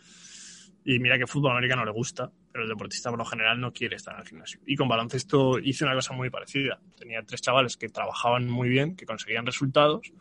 Y 0.83 0.99
mira 0.99 1.15
que 1.15 1.23
el 1.23 1.27
fútbol 1.27 1.51
americano 1.53 1.83
le 1.83 1.91
gusta, 1.91 2.31
pero 2.51 2.63
el 2.63 2.69
deportista 2.69 3.09
por 3.09 3.17
lo 3.17 3.25
general 3.25 3.59
no 3.59 3.73
quiere 3.73 3.95
estar 3.95 4.13
en 4.13 4.21
el 4.21 4.27
gimnasio. 4.27 4.59
Y 4.67 4.75
con 4.75 4.87
baloncesto 4.87 5.57
hice 5.57 5.83
una 5.83 5.95
cosa 5.95 6.13
muy 6.13 6.29
parecida. 6.29 6.79
Tenía 6.95 7.23
tres 7.23 7.41
chavales 7.41 7.75
que 7.75 7.89
trabajaban 7.89 8.47
muy 8.47 8.69
bien, 8.69 8.95
que 8.95 9.07
conseguían 9.07 9.47
resultados, 9.47 10.11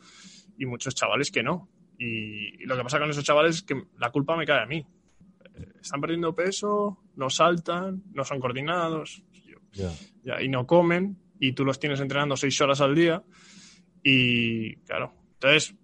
y 0.56 0.64
muchos 0.64 0.94
chavales 0.94 1.30
que 1.30 1.42
no. 1.42 1.68
Y, 1.98 2.64
lo 2.66 2.76
que 2.76 2.82
pasa 2.82 2.98
con 2.98 3.10
esos 3.10 3.24
chavales 3.24 3.56
es 3.56 3.62
que 3.62 3.82
la 3.98 4.10
culpa 4.10 4.36
me 4.36 4.46
cae 4.46 4.62
a 4.62 4.66
mí. 4.66 4.86
Eh, 5.54 5.72
están 5.80 6.00
perdiendo 6.00 6.34
peso, 6.34 6.98
no 7.16 7.30
saltan, 7.30 8.02
no 8.12 8.24
son 8.24 8.40
coordinados, 8.40 9.22
y 10.40 10.48
no 10.48 10.66
comen, 10.66 11.16
y 11.38 11.52
tú 11.52 11.64
los 11.64 11.78
tienes 11.78 12.00
entrenando 12.00 12.36
seis 12.36 12.60
horas 12.60 12.80
al 12.80 12.94
día 12.94 13.22
y 14.04 14.76
claro, 14.82 15.14
entonces 15.32 15.74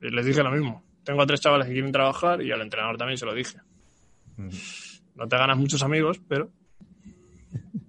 les 0.00 0.24
dije 0.24 0.42
lo 0.42 0.52
mismo. 0.52 0.84
Tengo 1.02 1.22
a 1.22 1.26
tres 1.26 1.40
chavales 1.40 1.66
que 1.66 1.72
quieren 1.72 1.90
trabajar 1.90 2.42
y 2.42 2.52
al 2.52 2.60
entrenador 2.60 2.98
también 2.98 3.16
se 3.16 3.24
lo 3.24 3.34
dije. 3.34 3.58
No 4.36 5.26
te 5.26 5.36
ganas 5.36 5.56
muchos 5.56 5.82
amigos, 5.82 6.20
pero... 6.28 6.52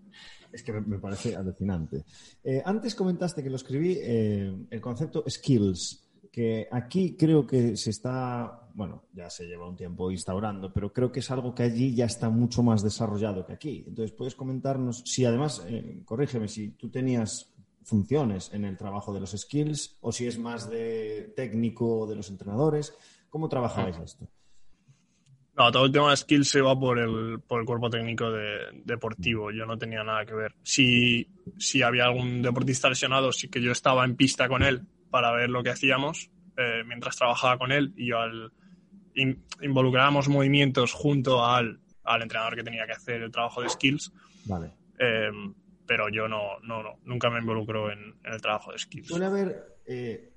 Es 0.53 0.63
que 0.63 0.73
me 0.73 0.99
parece 0.99 1.33
alucinante. 1.33 2.03
Eh, 2.43 2.61
antes 2.65 2.93
comentaste 2.93 3.41
que 3.41 3.49
lo 3.49 3.55
escribí, 3.55 3.97
eh, 4.01 4.53
el 4.69 4.81
concepto 4.81 5.23
skills, 5.29 6.10
que 6.31 6.67
aquí 6.71 7.15
creo 7.17 7.45
que 7.45 7.75
se 7.75 7.89
está 7.89 8.61
bueno, 8.73 9.03
ya 9.13 9.29
se 9.29 9.45
lleva 9.45 9.67
un 9.67 9.75
tiempo 9.75 10.11
instaurando, 10.11 10.71
pero 10.71 10.93
creo 10.93 11.11
que 11.11 11.19
es 11.19 11.31
algo 11.31 11.53
que 11.53 11.63
allí 11.63 11.93
ya 11.93 12.05
está 12.05 12.29
mucho 12.29 12.63
más 12.63 12.81
desarrollado 12.83 13.45
que 13.45 13.53
aquí. 13.53 13.83
Entonces, 13.85 14.15
¿puedes 14.15 14.35
comentarnos 14.35 15.03
si 15.05 15.25
además, 15.25 15.65
eh, 15.67 16.01
corrígeme, 16.05 16.47
si 16.47 16.69
tú 16.71 16.89
tenías 16.89 17.51
funciones 17.83 18.51
en 18.53 18.65
el 18.65 18.77
trabajo 18.77 19.13
de 19.13 19.19
los 19.19 19.31
skills 19.31 19.97
o 20.01 20.11
si 20.11 20.27
es 20.27 20.37
más 20.37 20.69
de 20.69 21.33
técnico 21.35 22.07
de 22.07 22.15
los 22.15 22.29
entrenadores? 22.29 22.93
¿Cómo 23.29 23.49
trabajabais 23.49 23.97
esto? 23.97 24.27
No, 25.57 25.69
todo 25.69 25.85
el 25.85 25.91
tema 25.91 26.11
de 26.11 26.17
skills 26.17 26.49
se 26.49 26.61
va 26.61 26.79
por 26.79 26.97
el, 26.97 27.41
por 27.41 27.59
el 27.59 27.65
cuerpo 27.65 27.89
técnico 27.89 28.31
de, 28.31 28.81
deportivo. 28.85 29.51
Yo 29.51 29.65
no 29.65 29.77
tenía 29.77 30.03
nada 30.03 30.25
que 30.25 30.33
ver. 30.33 30.55
Si, 30.63 31.27
si 31.57 31.81
había 31.81 32.05
algún 32.05 32.41
deportista 32.41 32.87
lesionado, 32.87 33.33
sí 33.33 33.49
que 33.49 33.61
yo 33.61 33.71
estaba 33.71 34.05
en 34.05 34.15
pista 34.15 34.47
con 34.47 34.63
él 34.63 34.87
para 35.11 35.31
ver 35.31 35.49
lo 35.49 35.61
que 35.61 35.69
hacíamos 35.69 36.31
eh, 36.57 36.83
mientras 36.85 37.15
trabajaba 37.15 37.57
con 37.57 37.71
él 37.71 37.93
y 37.95 38.07
yo 38.07 38.19
al, 38.19 38.51
involucrábamos 39.61 40.27
movimientos 40.27 40.93
junto 40.93 41.45
al, 41.45 41.79
al, 42.03 42.21
entrenador 42.21 42.55
que 42.55 42.63
tenía 42.63 42.85
que 42.85 42.93
hacer 42.93 43.21
el 43.21 43.31
trabajo 43.31 43.61
de 43.61 43.69
skills. 43.69 44.11
Vale. 44.45 44.71
Em, 44.97 45.53
pero 45.85 46.09
yo 46.09 46.27
no, 46.27 46.59
no, 46.63 46.81
no, 46.83 46.99
nunca 47.03 47.29
me 47.29 47.39
involucro 47.39 47.91
en, 47.91 48.15
el 48.23 48.41
trabajo 48.41 48.71
de 48.71 48.79
skills. 48.79 49.07
Suele 49.07 49.25
haber, 49.25 49.77
eh, 49.85 50.33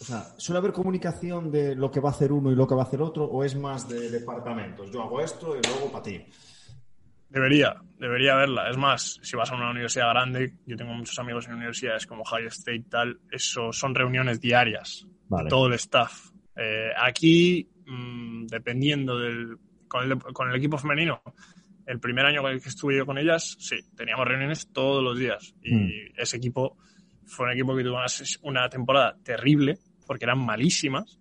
o 0.00 0.04
sea, 0.04 0.34
¿suele 0.36 0.58
haber 0.58 0.72
comunicación 0.72 1.50
de 1.50 1.74
lo 1.74 1.90
que 1.90 2.00
va 2.00 2.10
a 2.10 2.12
hacer 2.12 2.32
uno 2.32 2.50
y 2.50 2.54
lo 2.54 2.66
que 2.66 2.74
va 2.74 2.82
a 2.82 2.84
hacer 2.84 3.02
otro 3.02 3.24
o 3.24 3.44
es 3.44 3.56
más 3.56 3.88
de 3.88 4.10
departamentos? 4.10 4.90
Yo 4.90 5.02
hago 5.02 5.20
esto 5.20 5.56
y 5.56 5.60
luego 5.66 5.90
para 5.90 6.04
ti. 6.04 6.24
Debería, 7.30 7.76
debería 7.98 8.34
haberla. 8.34 8.70
Es 8.70 8.76
más, 8.76 9.20
si 9.22 9.36
vas 9.36 9.50
a 9.50 9.54
una 9.54 9.70
universidad 9.70 10.08
grande, 10.10 10.54
yo 10.66 10.76
tengo 10.76 10.94
muchos 10.94 11.18
amigos 11.18 11.46
en 11.46 11.54
universidades 11.54 12.06
como 12.06 12.24
High 12.24 12.46
State 12.46 12.84
tal, 12.88 13.20
eso 13.30 13.72
son 13.72 13.94
reuniones 13.94 14.40
diarias 14.40 15.06
de 15.28 15.48
todo 15.48 15.66
el 15.66 15.74
staff. 15.74 16.30
Eh, 16.56 16.90
aquí 16.96 17.68
Mm, 17.88 18.46
dependiendo 18.46 19.18
del. 19.18 19.58
Con 19.88 20.04
el, 20.04 20.18
con 20.18 20.50
el, 20.50 20.56
equipo 20.56 20.76
femenino, 20.76 21.22
el 21.86 21.98
primer 21.98 22.26
año 22.26 22.42
que 22.44 22.68
estuve 22.68 22.98
yo 22.98 23.06
con 23.06 23.16
ellas, 23.16 23.56
sí, 23.58 23.76
teníamos 23.96 24.28
reuniones 24.28 24.68
todos 24.70 25.02
los 25.02 25.18
días. 25.18 25.54
Y 25.62 25.74
mm. 25.74 25.90
ese 26.18 26.36
equipo 26.36 26.76
fue 27.24 27.46
un 27.46 27.52
equipo 27.52 27.74
que 27.74 27.84
tuvo 27.84 27.96
una, 28.42 28.68
temporada 28.68 29.16
terrible, 29.22 29.78
porque 30.06 30.26
eran 30.26 30.44
malísimas, 30.44 31.18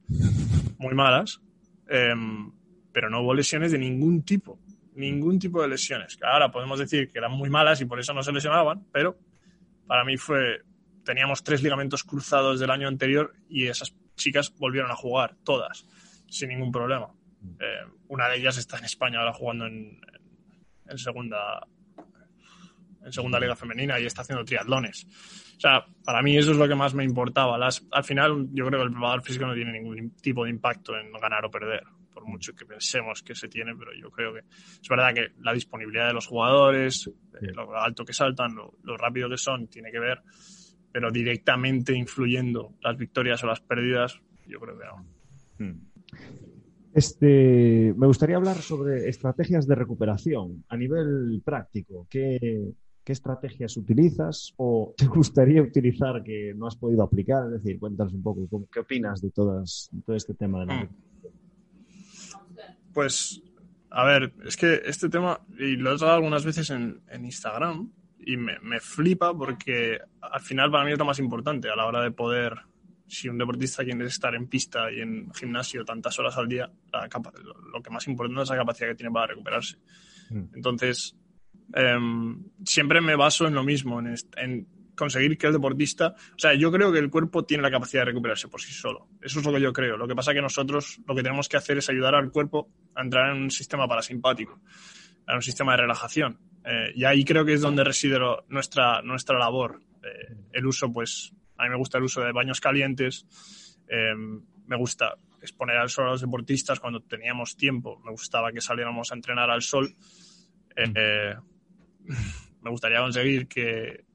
muy 0.78 0.94
malas, 0.94 1.40
em, 1.88 2.52
pero 2.92 3.10
no 3.10 3.22
hubo 3.22 3.34
lesiones 3.34 3.72
de 3.72 3.78
ningún 3.78 4.24
tipo. 4.24 4.60
Ningún 4.98 5.40
tipo 5.40 5.62
de 5.62 5.68
lesiones. 5.68 6.18
Ahora 6.22 6.52
podemos 6.52 6.80
decir 6.80 7.10
que 7.10 7.20
eran 7.20 7.32
muy 7.32 7.50
malas 7.50 7.80
y 7.82 7.86
por 7.86 8.00
eso 8.00 8.14
no 8.14 8.24
se 8.24 8.32
lesionaban, 8.32 8.86
pero 8.92 9.18
para 9.86 10.04
mí 10.04 10.18
fue. 10.18 10.62
Teníamos 11.06 11.42
tres 11.42 11.64
ligamentos 11.64 12.04
cruzados 12.04 12.60
del 12.60 12.70
año 12.70 12.90
anterior 12.90 13.34
y 13.48 13.68
esas 13.68 13.96
chicas 14.16 14.54
volvieron 14.58 14.92
a 14.92 14.96
jugar, 14.96 15.36
todas 15.46 15.88
sin 16.30 16.50
ningún 16.50 16.72
problema. 16.72 17.08
Eh, 17.60 17.86
una 18.10 18.28
de 18.30 18.38
ellas 18.38 18.58
está 18.58 18.78
en 18.78 18.86
España 18.86 19.20
ahora 19.20 19.34
jugando 19.34 19.66
en, 19.66 20.00
segunda 20.96 21.66
en 23.04 23.14
segunda 23.14 23.40
liga 23.40 23.56
femenina 23.56 24.00
y 24.00 24.06
está 24.06 24.22
haciendo 24.22 24.44
triatlones. 24.44 25.08
O 25.58 25.60
sea, 25.60 25.86
para 26.04 26.22
mí 26.22 26.38
eso 26.38 26.52
es 26.52 26.58
lo 26.58 26.68
que 26.68 26.76
más 26.76 26.94
me 26.94 27.04
importaba. 27.04 27.56
Al 27.56 28.04
final, 28.04 28.48
yo 28.52 28.68
creo 28.68 28.80
que 28.80 28.86
el 28.86 28.92
preparador 28.92 29.24
físico 29.24 29.46
no 29.46 29.54
tiene 29.54 29.72
ningún 29.72 30.12
tipo 30.18 30.44
de 30.44 30.52
impacto 30.52 30.96
en 30.98 31.12
ganar 31.14 31.46
o 31.46 31.52
perder, 31.52 31.84
por 32.18 32.28
mucho 32.28 32.56
que 32.56 32.66
pensemos 32.66 33.22
que 33.22 33.36
se 33.36 33.48
tiene, 33.48 33.76
pero 33.78 33.92
yo 33.94 34.10
creo 34.10 34.34
que 34.34 34.40
es 34.40 34.90
verdad 34.90 35.14
que 35.14 35.34
la 35.44 35.54
disponibilidad 35.54 36.08
de 36.08 36.14
los 36.14 36.26
jugadores, 36.26 37.08
eh, 37.40 37.52
lo 37.54 37.78
alto 37.78 38.04
que 38.04 38.12
saltan, 38.14 38.56
lo, 38.56 38.98
rápido 38.98 39.30
que 39.30 39.38
son, 39.38 39.68
tiene 39.68 39.92
que 39.92 40.00
ver, 40.00 40.24
pero 40.92 41.12
directamente 41.12 41.96
influyendo 41.96 42.74
las 42.82 42.98
victorias 42.98 43.44
o 43.44 43.48
las 43.48 43.62
pérdidas, 43.62 44.20
yo 44.48 44.60
creo 44.60 44.80
que 44.80 44.86
no. 44.86 45.06
Hmm. 45.60 45.80
Este, 46.92 47.94
me 47.96 48.08
gustaría 48.08 48.38
hablar 48.38 48.56
sobre 48.56 49.08
estrategias 49.08 49.68
de 49.68 49.76
recuperación 49.76 50.64
a 50.70 50.76
nivel 50.76 51.44
práctico. 51.46 52.08
¿Qué, 52.10 52.74
estrategias 53.06 53.78
utilizas 53.78 54.54
o 54.58 54.94
te 54.98 55.06
gustaría 55.06 55.62
utilizar 55.62 56.24
que 56.24 56.54
no 56.56 56.66
has 56.66 56.78
podido 56.78 57.04
aplicar? 57.04 57.46
Es 57.46 57.62
decir, 57.62 57.80
cuéntanos 57.80 58.12
un 58.14 58.24
poco, 58.24 58.68
¿qué 58.72 58.80
opinas 58.80 59.22
de, 59.22 59.30
todas, 59.30 59.92
todo 60.04 60.16
este 60.16 60.34
tema 60.34 60.62
de 60.62 60.66
la 60.66 60.84
mm. 60.84 60.90
Pues, 62.98 63.44
a 63.92 64.06
ver, 64.06 64.34
es 64.44 64.58
que 64.58 64.82
este 64.84 65.08
tema, 65.08 65.40
y 65.60 65.76
lo 65.76 65.94
he 65.94 65.98
tratado 66.00 66.16
algunas 66.16 66.44
veces 66.44 66.72
en, 66.72 67.00
Instagram, 67.14 67.92
y 68.18 68.38
me, 68.38 68.58
me, 68.62 68.80
flipa 68.80 69.38
porque 69.38 70.00
al 70.20 70.42
final 70.42 70.72
para 70.72 70.84
mí 70.84 70.94
es 70.94 70.98
lo 70.98 71.06
más 71.06 71.20
importante 71.20 71.70
a 71.70 71.76
la 71.76 71.86
hora 71.86 72.02
de 72.02 72.10
poder 72.10 72.56
si 73.06 73.30
un 73.30 73.38
deportista 73.38 73.84
quiere 73.84 74.04
estar 74.08 74.34
en 74.34 74.48
pista 74.48 74.92
y 74.92 75.02
en 75.02 75.32
gimnasio 75.32 75.86
tantas 75.86 76.18
horas 76.18 76.36
al 76.40 76.48
día, 76.48 76.72
lo 77.72 77.84
que 77.84 77.92
más 77.92 78.08
importante 78.08 78.42
es 78.42 78.50
la 78.50 78.58
capacidad 78.58 78.90
que 78.90 78.96
tiene 78.96 79.14
para 79.14 79.28
recuperarse. 79.28 79.78
Mm. 80.32 80.56
Entonces, 80.56 81.16
em, 81.76 82.46
siempre 82.66 83.00
me 83.00 83.16
baso 83.16 83.46
en 83.46 83.54
lo 83.54 83.64
mismo, 83.64 84.00
en, 84.00 84.68
conseguir 84.98 85.38
que 85.38 85.48
el 85.48 85.54
deportista, 85.54 86.16
o 86.36 86.40
sea, 86.40 86.54
yo 86.56 86.72
creo 86.72 86.92
que 86.92 87.00
el 87.00 87.10
cuerpo 87.10 87.46
tiene 87.46 87.64
la 87.64 87.72
capacidad 87.72 88.02
de 88.02 88.06
recuperarse 88.06 88.48
por 88.50 88.60
sí 88.60 88.74
solo. 88.74 89.08
Eso 89.22 89.40
es 89.40 89.46
lo 89.46 89.54
que 89.54 89.62
yo 89.62 89.72
creo. 89.72 89.96
Lo 89.96 90.08
que 90.08 90.16
pasa 90.16 90.32
es 90.32 90.36
que 90.36 90.42
nosotros 90.42 91.00
lo 91.08 91.16
que 91.16 91.24
tenemos 91.24 91.48
que 91.48 91.56
hacer 91.56 91.78
es 91.78 91.90
ayudar 91.90 92.16
al 92.16 92.32
cuerpo 92.32 92.70
a 92.96 93.04
entrar 93.04 93.34
en 93.34 93.44
un 93.44 93.52
sistema 93.52 93.88
parasimpático, 93.88 94.60
en 95.28 95.36
un 95.36 95.42
sistema 95.42 95.74
de 95.74 95.84
relajación. 95.84 96.40
Eh, 96.66 96.92
y 96.96 97.06
ahí 97.06 97.24
creo 97.24 97.46
que 97.46 97.54
es 97.54 97.62
donde 97.62 97.84
reside 97.84 98.20
nuestra, 98.50 99.02
nuestra 99.04 99.38
labor. 99.38 99.80
Eh, 100.04 100.36
el 100.52 100.66
uso, 100.66 100.92
pues, 100.92 101.32
a 101.58 101.64
mí 101.64 101.70
me 101.70 101.78
gusta 101.78 102.00
el 102.00 102.04
uso 102.04 102.22
de 102.22 102.32
baños 102.32 102.60
calientes. 102.60 103.26
Em, 103.88 104.42
me 104.66 104.76
gusta 104.76 105.16
exponer 105.42 105.78
al 105.78 105.90
sol 105.90 106.08
a 106.08 106.12
los 106.12 106.22
deportistas 106.22 106.80
cuando 106.80 107.02
teníamos 107.02 107.56
tiempo. 107.56 108.02
Me 108.04 108.12
gustaba 108.12 108.52
que 108.52 108.62
saliéramos 108.62 109.12
a 109.12 109.16
entrenar 109.16 109.50
al 109.50 109.62
sol. 109.62 109.96
Eh, 110.76 111.36
me 112.62 112.70
gustaría 112.70 113.00
conseguir 113.00 113.48
que, 113.48 114.07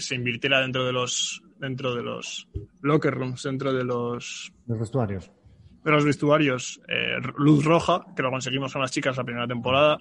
se 0.00 0.14
invirtiera 0.14 0.60
dentro 0.60 0.84
de 0.84 0.92
los 0.92 1.42
dentro 1.58 1.94
de 1.94 2.02
los 2.02 2.48
locker 2.82 3.14
rooms, 3.14 3.42
dentro 3.42 3.72
de 3.72 3.84
los, 3.84 4.52
los 4.66 4.78
vestuarios. 4.78 5.30
De 5.82 5.90
los 5.90 6.04
vestuarios, 6.04 6.80
eh, 6.88 7.16
luz 7.38 7.64
roja, 7.64 8.04
que 8.14 8.22
lo 8.22 8.30
conseguimos 8.30 8.72
con 8.72 8.82
las 8.82 8.90
chicas 8.90 9.16
la 9.16 9.24
primera 9.24 9.46
temporada. 9.46 9.98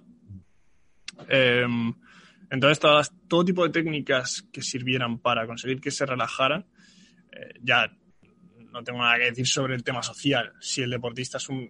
Em, 1.30 1.94
entonces, 2.50 2.80
todas, 2.80 3.14
todo 3.28 3.46
tipo 3.46 3.64
de 3.64 3.70
técnicas 3.70 4.46
que 4.52 4.62
sirvieran 4.62 5.20
para 5.20 5.48
conseguir 5.48 5.80
que 5.80 5.92
se 5.92 6.06
relajaran 6.06 6.66
eh, 7.32 7.54
ya 7.62 7.90
no 8.72 8.84
tengo 8.84 9.00
nada 9.00 9.18
que 9.18 9.26
decir 9.26 9.48
sobre 9.48 9.74
el 9.74 9.84
tema 9.86 10.04
social. 10.04 10.52
Si 10.60 10.82
el 10.82 10.90
deportista 10.90 11.38
es 11.38 11.48
un, 11.48 11.70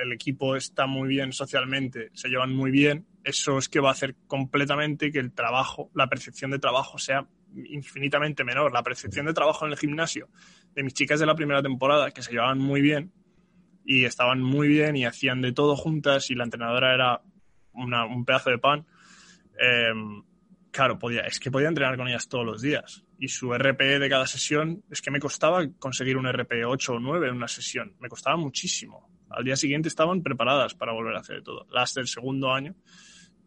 el, 0.00 0.12
equipo 0.12 0.54
está 0.54 0.86
muy 0.86 1.08
bien 1.08 1.32
socialmente, 1.32 2.10
se 2.12 2.28
llevan 2.28 2.54
muy 2.54 2.70
bien, 2.70 3.04
eso 3.24 3.58
es 3.58 3.68
que 3.68 3.80
va 3.80 3.88
a 3.88 3.92
hacer 3.92 4.14
completamente 4.28 5.10
que 5.10 5.18
el 5.18 5.32
trabajo, 5.32 5.90
la 5.92 6.08
percepción 6.08 6.52
de 6.52 6.60
trabajo 6.60 6.98
sea 6.98 7.26
infinitamente 7.64 8.44
menor. 8.44 8.72
La 8.72 8.82
percepción 8.82 9.26
de 9.26 9.34
trabajo 9.34 9.66
en 9.66 9.72
el 9.72 9.78
gimnasio 9.78 10.28
de 10.74 10.82
mis 10.82 10.94
chicas 10.94 11.20
de 11.20 11.26
la 11.26 11.34
primera 11.34 11.62
temporada, 11.62 12.10
que 12.10 12.22
se 12.22 12.32
llevaban 12.32 12.58
muy 12.58 12.80
bien 12.80 13.12
y 13.84 14.04
estaban 14.04 14.40
muy 14.42 14.68
bien 14.68 14.96
y 14.96 15.06
hacían 15.06 15.40
de 15.40 15.52
todo 15.52 15.76
juntas 15.76 16.30
y 16.30 16.34
la 16.34 16.44
entrenadora 16.44 16.94
era 16.94 17.22
un 17.72 18.24
pedazo 18.24 18.50
de 18.50 18.58
pan. 18.58 18.86
Eh, 19.58 19.92
claro, 20.70 20.98
podía, 20.98 21.22
es 21.22 21.38
que 21.38 21.50
podía 21.50 21.68
entrenar 21.68 21.96
con 21.96 22.08
ellas 22.08 22.28
todos 22.28 22.44
los 22.44 22.60
días. 22.60 23.04
Y 23.18 23.28
su 23.28 23.54
RP 23.54 23.98
de 23.98 24.08
cada 24.10 24.26
sesión, 24.26 24.84
es 24.90 25.00
que 25.00 25.10
me 25.10 25.20
costaba 25.20 25.66
conseguir 25.78 26.18
un 26.18 26.30
RP 26.30 26.64
8 26.66 26.94
o 26.94 27.00
9 27.00 27.28
en 27.28 27.34
una 27.36 27.48
sesión. 27.48 27.96
Me 27.98 28.08
costaba 28.08 28.36
muchísimo. 28.36 29.08
Al 29.30 29.44
día 29.44 29.56
siguiente 29.56 29.88
estaban 29.88 30.22
preparadas 30.22 30.74
para 30.74 30.92
volver 30.92 31.16
a 31.16 31.20
hacer 31.20 31.42
todo. 31.42 31.66
Las 31.70 31.94
del 31.94 32.06
segundo 32.06 32.52
año 32.52 32.74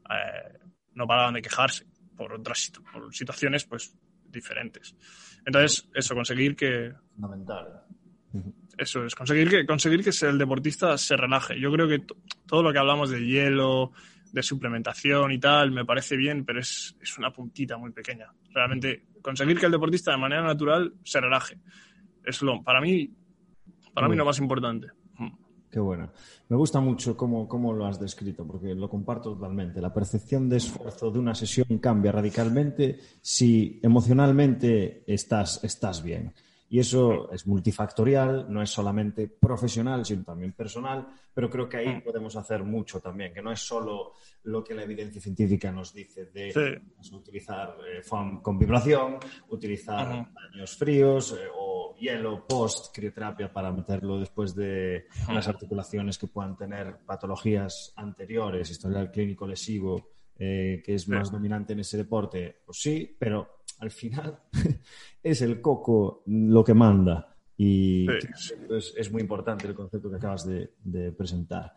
eh, 0.10 0.58
no 0.94 1.06
paraban 1.06 1.36
de 1.36 1.42
quejarse 1.42 1.86
por 2.20 2.34
otras 2.34 2.70
por 2.92 3.16
situaciones 3.16 3.64
pues 3.64 3.96
diferentes. 4.26 4.94
Entonces, 5.46 5.90
eso, 5.94 6.14
conseguir 6.14 6.54
que... 6.54 6.92
Fundamental. 7.16 7.86
Eso 8.78 9.06
es, 9.06 9.16
conseguir 9.16 9.50
que, 9.50 9.66
conseguir 9.66 10.04
que 10.04 10.12
el 10.26 10.38
deportista 10.38 10.98
se 10.98 11.16
relaje. 11.16 11.60
Yo 11.60 11.72
creo 11.72 11.88
que 11.88 12.06
todo 12.46 12.62
lo 12.62 12.74
que 12.74 12.78
hablamos 12.78 13.10
de 13.10 13.26
hielo, 13.26 13.94
de 14.34 14.44
suplementación 14.44 15.32
y 15.32 15.40
tal, 15.40 15.72
me 15.72 15.86
parece 15.86 16.18
bien, 16.18 16.44
pero 16.44 16.60
es, 16.60 16.94
una 17.18 17.32
puntita 17.32 17.78
muy 17.78 17.92
pequeña. 17.92 18.28
Realmente, 18.54 19.06
conseguir 19.22 19.58
que 19.58 19.66
el 19.66 19.72
deportista 19.72 20.12
de 20.12 20.18
manera 20.18 20.44
natural 20.44 20.94
se 21.04 21.22
relaje. 21.22 21.58
Es 22.24 22.42
lo, 22.42 22.62
para 22.62 22.82
mí, 22.82 23.10
para 23.94 24.10
mí 24.10 24.18
lo 24.18 24.26
más 24.26 24.40
importante. 24.40 24.88
Qué 25.70 25.80
bueno. 25.80 26.12
Me 26.48 26.58
gusta 26.58 26.80
mucho 26.80 27.16
cómo, 27.16 27.48
cómo, 27.48 27.74
lo 27.74 27.86
has 27.86 28.00
descrito, 28.00 28.46
porque 28.46 28.74
lo 28.74 28.90
comparto 28.90 29.36
totalmente. 29.36 29.80
La 29.80 29.94
percepción 29.94 30.50
de 30.50 30.58
esfuerzo 30.58 31.12
de 31.12 31.20
una 31.20 31.36
sesión 31.36 31.78
cambia 31.78 32.12
radicalmente 32.12 33.00
si 33.22 33.80
emocionalmente 33.84 35.04
estás, 35.06 35.64
estás 35.64 36.02
bien. 36.02 36.34
Y 36.72 36.80
eso 36.80 37.32
es 37.32 37.48
multifactorial, 37.48 38.46
no 38.48 38.62
es 38.62 38.70
solamente 38.70 39.28
profesional, 39.28 40.06
sino 40.06 40.24
también 40.24 40.54
personal, 40.54 41.08
pero 41.34 41.50
creo 41.50 41.68
que 41.68 41.78
ahí 41.78 41.96
mm. 41.96 42.04
podemos 42.04 42.36
hacer 42.36 42.64
mucho 42.64 43.00
también, 43.00 43.34
que 43.34 43.42
no 43.42 43.52
es 43.52 43.60
solo 43.60 44.14
lo 44.44 44.64
que 44.64 44.76
la 44.76 44.84
evidencia 44.84 45.20
científica 45.20 45.72
nos 45.72 45.92
dice 45.94 46.26
de 46.26 46.80
utilizar 47.12 47.76
eh, 47.88 48.04
foam 48.04 48.42
con 48.42 48.60
vibración, 48.60 49.18
utilizar 49.50 50.32
baños 50.32 50.78
fríos 50.78 51.32
eh, 51.32 51.48
o 51.58 51.69
hielo 52.00 52.46
post 52.48 52.96
crioterapia 52.96 53.52
para 53.52 53.72
meterlo 53.72 54.20
después 54.20 54.56
de 54.56 55.06
las 55.28 55.48
articulaciones 55.48 56.18
que 56.18 56.28
puedan 56.28 56.58
tener 56.58 56.98
patologías 57.06 57.94
anteriores, 57.96 58.70
historial 58.70 59.12
clínico 59.12 59.46
lesivo, 59.46 60.10
eh, 60.38 60.82
que 60.86 60.96
es 60.96 61.08
más 61.10 61.32
dominante 61.32 61.74
en 61.74 61.82
ese 61.82 61.98
deporte, 61.98 62.62
pues 62.66 62.80
sí, 62.80 63.16
pero 63.20 63.60
al 63.80 63.92
final 63.92 64.40
es 65.24 65.42
el 65.42 65.62
coco 65.62 66.24
lo 66.28 66.64
que 66.64 66.74
manda. 66.74 67.36
Y 67.58 68.08
Es, 68.10 69.12
muy 69.12 69.22
importante 69.22 69.68
el 69.68 69.76
concepto 69.76 70.10
que 70.10 70.16
acabas 70.16 70.46
de, 70.46 71.12
presentar. 71.12 71.74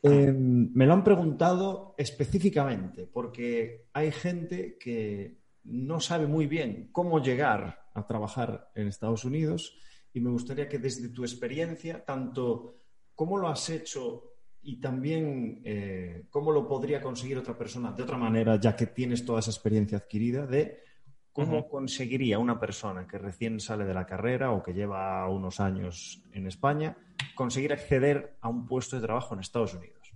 Em, 0.00 0.70
me 0.72 0.86
lo 0.86 0.92
han 0.92 1.02
preguntado 1.02 1.96
específicamente 1.98 3.08
porque 3.12 3.88
hay 3.92 4.12
gente 4.12 4.78
que 4.78 5.38
no 5.64 5.98
sabe 5.98 6.28
muy 6.28 6.46
bien 6.46 6.90
cómo 6.92 7.20
llegar 7.20 7.87
a 7.98 8.06
trabajar 8.06 8.70
en 8.74 8.88
Estados 8.88 9.24
Unidos 9.24 9.76
y 10.12 10.20
me 10.20 10.30
gustaría 10.30 10.68
que 10.68 10.78
desde 10.78 11.10
tu 11.10 11.22
experiencia, 11.22 12.04
tanto 12.04 12.76
cómo 13.14 13.36
lo 13.36 13.48
has 13.48 13.68
hecho 13.68 14.24
y 14.62 14.80
también 14.80 15.60
eh, 15.64 16.26
cómo 16.30 16.52
lo 16.52 16.66
podría 16.66 17.00
conseguir 17.00 17.38
otra 17.38 17.56
persona 17.56 17.92
de 17.92 18.02
otra 18.02 18.16
manera, 18.16 18.58
ya 18.58 18.74
que 18.74 18.86
tienes 18.86 19.24
toda 19.24 19.40
esa 19.40 19.50
experiencia 19.50 19.98
adquirida, 19.98 20.46
de 20.46 20.82
¿Cómo 21.38 21.68
conseguiría 21.68 22.36
una 22.40 22.58
persona 22.58 23.06
que 23.06 23.16
recién 23.16 23.60
sale 23.60 23.84
de 23.84 23.94
la 23.94 24.04
carrera 24.04 24.50
o 24.50 24.60
que 24.60 24.72
lleva 24.72 25.28
unos 25.28 25.60
años 25.60 26.20
en 26.32 26.48
España 26.48 26.96
conseguir 27.36 27.72
acceder 27.72 28.36
a 28.40 28.48
un 28.48 28.66
puesto 28.66 28.96
de 28.96 29.02
trabajo 29.02 29.34
en 29.34 29.40
Estados 29.40 29.74
Unidos? 29.74 30.12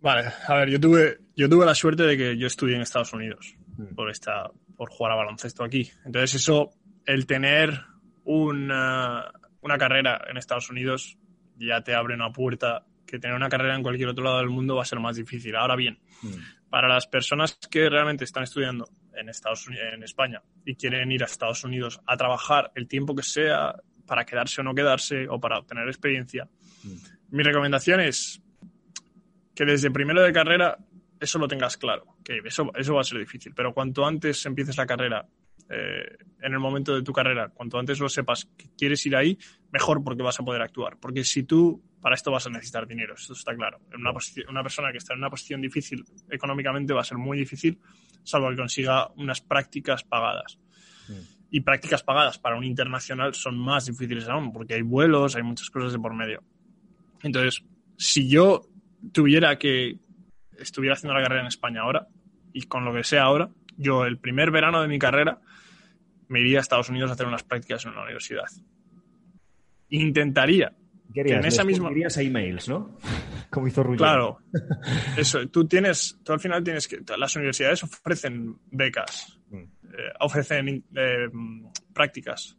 Vale, 0.00 0.32
a 0.48 0.54
ver, 0.56 0.68
yo 0.68 0.80
tuve, 0.80 1.18
yo 1.36 1.48
tuve 1.48 1.64
la 1.64 1.76
suerte 1.76 2.02
de 2.02 2.16
que 2.16 2.36
yo 2.36 2.48
estudié 2.48 2.74
en 2.74 2.82
Estados 2.82 3.12
Unidos. 3.12 3.54
Por, 3.94 4.10
esta, 4.10 4.50
por 4.76 4.90
jugar 4.90 5.12
a 5.12 5.16
baloncesto 5.16 5.64
aquí. 5.64 5.90
Entonces 6.04 6.34
eso, 6.34 6.70
el 7.04 7.26
tener 7.26 7.80
una, 8.24 9.30
una 9.60 9.78
carrera 9.78 10.20
en 10.28 10.36
Estados 10.36 10.70
Unidos 10.70 11.18
ya 11.56 11.82
te 11.82 11.94
abre 11.94 12.14
una 12.14 12.32
puerta 12.32 12.86
que 13.06 13.18
tener 13.18 13.36
una 13.36 13.48
carrera 13.48 13.76
en 13.76 13.82
cualquier 13.82 14.08
otro 14.08 14.24
lado 14.24 14.38
del 14.38 14.48
mundo 14.48 14.76
va 14.76 14.82
a 14.82 14.86
ser 14.86 14.98
más 14.98 15.16
difícil. 15.16 15.54
Ahora 15.54 15.76
bien, 15.76 15.98
mm. 16.22 16.70
para 16.70 16.88
las 16.88 17.06
personas 17.06 17.58
que 17.70 17.88
realmente 17.90 18.24
están 18.24 18.44
estudiando 18.44 18.88
en, 19.14 19.28
Estados 19.28 19.66
Unidos, 19.66 19.86
en 19.92 20.02
España 20.02 20.42
y 20.64 20.74
quieren 20.76 21.12
ir 21.12 21.22
a 21.22 21.26
Estados 21.26 21.62
Unidos 21.64 22.00
a 22.06 22.16
trabajar 22.16 22.72
el 22.74 22.88
tiempo 22.88 23.14
que 23.14 23.22
sea 23.22 23.74
para 24.06 24.24
quedarse 24.24 24.62
o 24.62 24.64
no 24.64 24.74
quedarse 24.74 25.28
o 25.28 25.38
para 25.38 25.58
obtener 25.58 25.86
experiencia, 25.88 26.48
mm. 26.84 27.36
mi 27.36 27.42
recomendación 27.42 28.00
es 28.00 28.42
que 29.54 29.64
desde 29.66 29.90
primero 29.90 30.22
de 30.22 30.32
carrera 30.32 30.78
eso 31.22 31.38
lo 31.38 31.48
tengas 31.48 31.76
claro, 31.76 32.16
que 32.24 32.40
eso, 32.44 32.70
eso 32.74 32.94
va 32.94 33.00
a 33.00 33.04
ser 33.04 33.18
difícil, 33.18 33.54
pero 33.54 33.72
cuanto 33.72 34.04
antes 34.04 34.44
empieces 34.46 34.76
la 34.76 34.86
carrera, 34.86 35.26
eh, 35.68 36.18
en 36.42 36.52
el 36.52 36.58
momento 36.58 36.94
de 36.94 37.02
tu 37.02 37.12
carrera, 37.12 37.48
cuanto 37.48 37.78
antes 37.78 37.98
lo 38.00 38.08
sepas 38.08 38.46
que 38.56 38.70
quieres 38.76 39.06
ir 39.06 39.16
ahí, 39.16 39.38
mejor 39.70 40.02
porque 40.02 40.22
vas 40.22 40.38
a 40.40 40.42
poder 40.42 40.60
actuar. 40.60 40.98
Porque 41.00 41.24
si 41.24 41.44
tú 41.44 41.82
para 42.00 42.16
esto 42.16 42.32
vas 42.32 42.46
a 42.46 42.50
necesitar 42.50 42.86
dinero, 42.86 43.14
eso 43.14 43.32
está 43.32 43.54
claro. 43.54 43.80
Una, 43.94 44.12
una 44.48 44.62
persona 44.62 44.90
que 44.90 44.98
está 44.98 45.14
en 45.14 45.20
una 45.20 45.30
posición 45.30 45.62
difícil 45.62 46.04
económicamente 46.28 46.92
va 46.92 47.02
a 47.02 47.04
ser 47.04 47.16
muy 47.16 47.38
difícil 47.38 47.78
salvo 48.24 48.50
que 48.50 48.56
consiga 48.56 49.08
unas 49.16 49.40
prácticas 49.40 50.02
pagadas. 50.04 50.58
Y 51.50 51.60
prácticas 51.60 52.02
pagadas 52.02 52.38
para 52.38 52.56
un 52.56 52.64
internacional 52.64 53.34
son 53.34 53.58
más 53.58 53.86
difíciles 53.86 54.28
aún, 54.28 54.52
porque 54.52 54.74
hay 54.74 54.82
vuelos, 54.82 55.36
hay 55.36 55.42
muchas 55.42 55.70
cosas 55.70 55.92
de 55.92 55.98
por 55.98 56.14
medio. 56.14 56.42
Entonces, 57.22 57.62
si 57.96 58.28
yo 58.28 58.62
tuviera 59.12 59.58
que 59.58 59.98
estuviera 60.62 60.94
haciendo 60.94 61.14
la 61.14 61.22
carrera 61.22 61.42
en 61.42 61.48
España 61.48 61.82
ahora, 61.82 62.08
y 62.52 62.62
con 62.62 62.84
lo 62.84 62.92
que 62.92 63.04
sea 63.04 63.24
ahora, 63.24 63.50
yo 63.76 64.04
el 64.04 64.18
primer 64.18 64.50
verano 64.50 64.80
de 64.82 64.88
mi 64.88 64.98
carrera 64.98 65.40
me 66.28 66.40
iría 66.40 66.58
a 66.58 66.62
Estados 66.62 66.88
Unidos 66.88 67.10
a 67.10 67.14
hacer 67.14 67.26
unas 67.26 67.42
prácticas 67.42 67.84
en 67.84 67.92
una 67.92 68.02
universidad. 68.02 68.46
Intentaría 69.88 70.72
que 71.12 71.20
en 71.20 71.44
esa 71.44 71.64
misma... 71.64 71.90
A 71.90 72.22
emails, 72.22 72.68
¿no? 72.68 72.98
Como 73.50 73.68
hizo 73.68 73.82
Ruggiero. 73.82 73.98
Claro. 73.98 74.38
Eso, 75.16 75.46
tú 75.48 75.66
tienes, 75.66 76.18
tú 76.24 76.32
al 76.32 76.40
final 76.40 76.64
tienes 76.64 76.88
que... 76.88 77.00
Las 77.18 77.36
universidades 77.36 77.82
ofrecen 77.82 78.58
becas, 78.70 79.38
mm. 79.50 79.56
eh, 79.56 80.12
ofrecen 80.20 80.84
eh, 80.94 81.28
prácticas, 81.92 82.56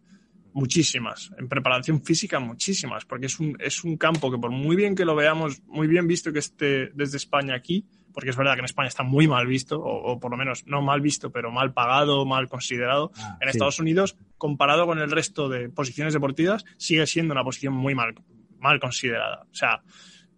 muchísimas. 0.53 1.31
En 1.37 1.47
preparación 1.47 2.01
física, 2.03 2.39
muchísimas, 2.39 3.05
porque 3.05 3.25
es 3.25 3.39
un, 3.39 3.57
es 3.59 3.83
un 3.83 3.97
campo 3.97 4.31
que 4.31 4.37
por 4.37 4.51
muy 4.51 4.75
bien 4.75 4.95
que 4.95 5.05
lo 5.05 5.15
veamos, 5.15 5.61
muy 5.67 5.87
bien 5.87 6.07
visto 6.07 6.31
que 6.31 6.39
esté 6.39 6.89
desde 6.93 7.17
España 7.17 7.55
aquí, 7.55 7.85
porque 8.13 8.29
es 8.29 8.37
verdad 8.37 8.53
que 8.53 8.59
en 8.59 8.65
España 8.65 8.87
está 8.87 9.03
muy 9.03 9.27
mal 9.27 9.47
visto, 9.47 9.81
o, 9.81 10.19
por 10.19 10.31
lo 10.31 10.37
menos 10.37 10.65
no 10.67 10.81
mal 10.81 11.01
visto, 11.01 11.31
pero 11.31 11.51
mal 11.51 11.73
pagado, 11.73 12.25
mal 12.25 12.47
considerado. 12.47 13.11
Ah, 13.17 13.37
en 13.41 13.49
Estados 13.49 13.79
Unidos, 13.79 14.15
comparado 14.37 14.85
con 14.85 14.99
el 14.99 15.09
resto 15.09 15.49
de 15.49 15.69
posiciones 15.69 16.13
deportivas, 16.13 16.63
sigue 16.77 17.07
siendo 17.07 17.33
una 17.33 17.43
posición 17.43 17.73
muy 17.73 17.95
mal, 17.95 18.13
mal 18.59 18.79
considerada. 18.79 19.47
O 19.51 19.55
sea, 19.55 19.81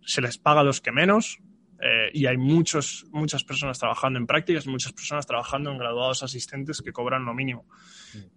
se 0.02 0.22
les 0.22 0.38
paga 0.38 0.62
a 0.62 0.64
los 0.64 0.80
que 0.80 0.92
menos, 0.92 1.40
eh, 1.82 2.10
y 2.14 2.26
hay 2.26 2.38
muchos, 2.38 3.06
muchas 3.12 3.44
personas 3.44 3.78
trabajando 3.78 4.18
en 4.18 4.26
prácticas 4.26 4.66
muchas 4.68 4.94
personas 4.94 5.28
trabajando 5.28 5.72
en 5.72 5.78
graduados 5.78 6.24
asistentes 6.24 6.82
que 6.82 6.92
cobran 6.92 7.26
lo 7.26 7.34
mínimo. 7.34 7.66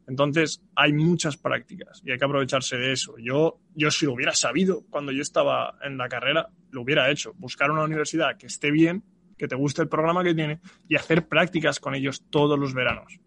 Entonces, 0.08 0.62
hay 0.74 0.92
muchas 0.92 1.36
prácticas 1.36 2.02
y 2.04 2.10
hay 2.10 2.18
que 2.18 2.24
aprovecharse 2.24 2.76
de 2.76 2.92
eso. 2.92 3.14
Yo, 3.18 3.60
yo 3.74 3.90
si 3.90 4.06
lo 4.06 4.14
hubiera 4.14 4.34
sabido 4.34 4.84
cuando 4.90 5.12
yo 5.12 5.22
estaba 5.22 5.78
en 5.82 5.96
la 5.96 6.08
carrera, 6.08 6.48
lo 6.70 6.82
hubiera 6.82 7.10
hecho. 7.10 7.32
Buscar 7.34 7.70
una 7.70 7.84
universidad 7.84 8.36
que 8.36 8.46
esté 8.46 8.70
bien 8.70 9.04
que 9.38 9.48
te 9.48 9.54
guste 9.54 9.82
el 9.82 9.88
programa 9.88 10.24
que 10.24 10.34
tiene 10.34 10.60
y 10.88 10.96
hacer 10.96 11.28
prácticas 11.28 11.78
con 11.78 11.94
ellos 11.94 12.24
todos 12.28 12.58
los 12.58 12.74
veranos. 12.74 13.20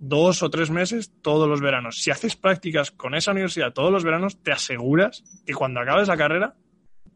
Dos 0.00 0.42
o 0.42 0.50
tres 0.50 0.70
meses 0.70 1.12
todos 1.22 1.48
los 1.48 1.60
veranos. 1.60 2.02
Si 2.02 2.10
haces 2.10 2.36
prácticas 2.36 2.90
con 2.90 3.14
esa 3.14 3.30
universidad 3.30 3.72
todos 3.72 3.92
los 3.92 4.04
veranos, 4.04 4.42
te 4.42 4.52
aseguras 4.52 5.22
que 5.46 5.54
cuando 5.54 5.80
acabes 5.80 6.08
la 6.08 6.16
carrera 6.16 6.56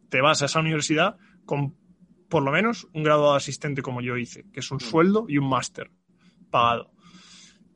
te 0.08 0.20
vas 0.20 0.42
a 0.42 0.46
esa 0.46 0.60
universidad 0.60 1.16
con 1.44 1.74
por 2.32 2.42
lo 2.42 2.50
menos 2.50 2.88
un 2.94 3.02
grado 3.02 3.32
de 3.32 3.36
asistente 3.36 3.82
como 3.82 4.00
yo 4.00 4.16
hice, 4.16 4.46
que 4.54 4.60
es 4.60 4.70
un 4.70 4.80
sueldo 4.80 5.26
y 5.28 5.36
un 5.36 5.50
máster 5.50 5.90
pagado. 6.50 6.90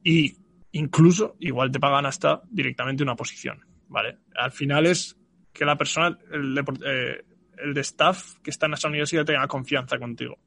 Y 0.03 0.35
incluso 0.73 1.37
igual 1.41 1.71
te 1.71 1.79
pagan 1.79 2.07
hasta 2.07 2.41
directamente 2.49 3.03
una 3.03 3.17
posición, 3.17 3.61
¿vale? 3.87 4.17
Al 4.35 4.53
final 4.53 4.87
es 4.87 5.15
que 5.53 5.67
la 5.67 5.77
persona, 5.77 6.19
el, 6.33 6.57
eh, 6.87 7.23
el 7.59 7.75
de 7.75 7.81
staff 7.83 8.37
que 8.43 8.49
está 8.49 8.65
en 8.65 8.73
esa 8.73 8.89
universidad 8.89 9.27
tenga 9.27 9.47
confianza 9.47 9.99
contigo. 9.99 10.39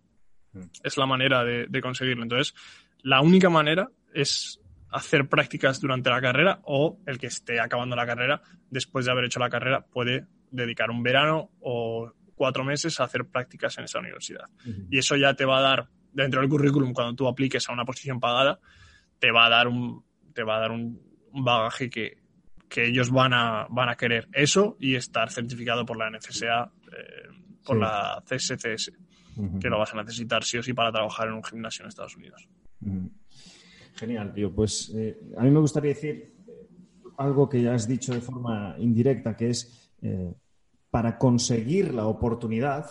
Mm. 0.53 0.63
Es 0.81 0.97
la 0.97 1.05
manera 1.05 1.43
de, 1.43 1.79
conseguirlo. 1.79 2.23
Entonces, 2.23 2.55
la 3.03 3.21
única 3.21 3.51
manera 3.51 3.91
es 4.11 4.59
hacer 4.89 5.29
prácticas 5.29 5.79
durante 5.79 6.09
la 6.09 6.19
carrera 6.19 6.61
o 6.63 6.97
el 7.05 7.19
que 7.19 7.27
esté 7.27 7.59
acabando 7.59 7.95
la 7.95 8.07
carrera, 8.07 8.41
después 8.71 9.05
de 9.05 9.11
haber 9.11 9.25
hecho 9.25 9.39
la 9.39 9.51
carrera, 9.51 9.85
puede 9.85 10.25
dedicar 10.49 10.89
un 10.89 11.03
verano 11.03 11.51
o 11.59 12.11
cuatro 12.39 12.63
meses 12.63 12.97
a 13.01 13.03
hacer 13.03 13.25
prácticas 13.25 13.77
en 13.77 13.83
esa 13.83 13.99
universidad. 13.99 14.45
Y 14.89 14.97
eso 14.97 15.17
ya 15.17 15.33
te 15.33 15.43
va 15.43 15.57
a 15.57 15.61
dar, 15.61 15.89
dentro 16.13 16.39
del 16.39 16.49
currículum, 16.49 16.93
cuando 16.93 17.13
tú 17.13 17.27
apliques 17.27 17.67
a 17.67 17.73
una 17.73 17.83
posición 17.83 18.17
pagada, 18.17 18.61
te 19.19 19.29
va 19.29 19.47
a 19.47 19.49
dar 19.49 19.67
un, 19.67 20.05
te 20.33 20.41
va 20.43 20.55
a 20.55 20.59
dar 20.61 20.71
un 20.71 21.01
bagaje 21.33 21.89
que, 21.89 22.17
que 22.69 22.85
ellos 22.87 23.11
van 23.11 23.33
a, 23.33 23.67
van 23.69 23.89
a 23.89 23.95
querer 23.95 24.29
eso 24.31 24.77
y 24.79 24.95
estar 24.95 25.29
certificado 25.29 25.85
por 25.85 25.97
la 25.97 26.09
NCSA, 26.09 26.71
eh, 26.93 27.27
por 27.65 27.77
la 27.77 28.23
CSCS, 28.25 28.93
que 29.59 29.67
lo 29.67 29.77
vas 29.77 29.93
a 29.93 29.97
necesitar 29.97 30.41
sí 30.45 30.59
o 30.59 30.63
sí 30.63 30.71
para 30.71 30.93
trabajar 30.93 31.27
en 31.27 31.33
un 31.33 31.43
gimnasio 31.43 31.83
en 31.83 31.89
Estados 31.89 32.15
Unidos. 32.15 32.47
Genial, 33.95 34.31
tío. 34.31 34.55
Pues 34.55 34.93
eh, 34.95 35.19
a 35.37 35.43
mí 35.43 35.51
me 35.51 35.59
gustaría 35.59 35.89
decir 35.89 36.35
eh, 36.47 36.67
algo 37.17 37.49
que 37.49 37.63
ya 37.63 37.73
has 37.73 37.85
dicho 37.85 38.13
de 38.13 38.21
forma 38.21 38.75
indirecta, 38.79 39.35
que 39.35 39.49
es 39.49 39.91
para 40.89 41.17
conseguir 41.17 41.93
la 41.93 42.07
oportunidad 42.07 42.89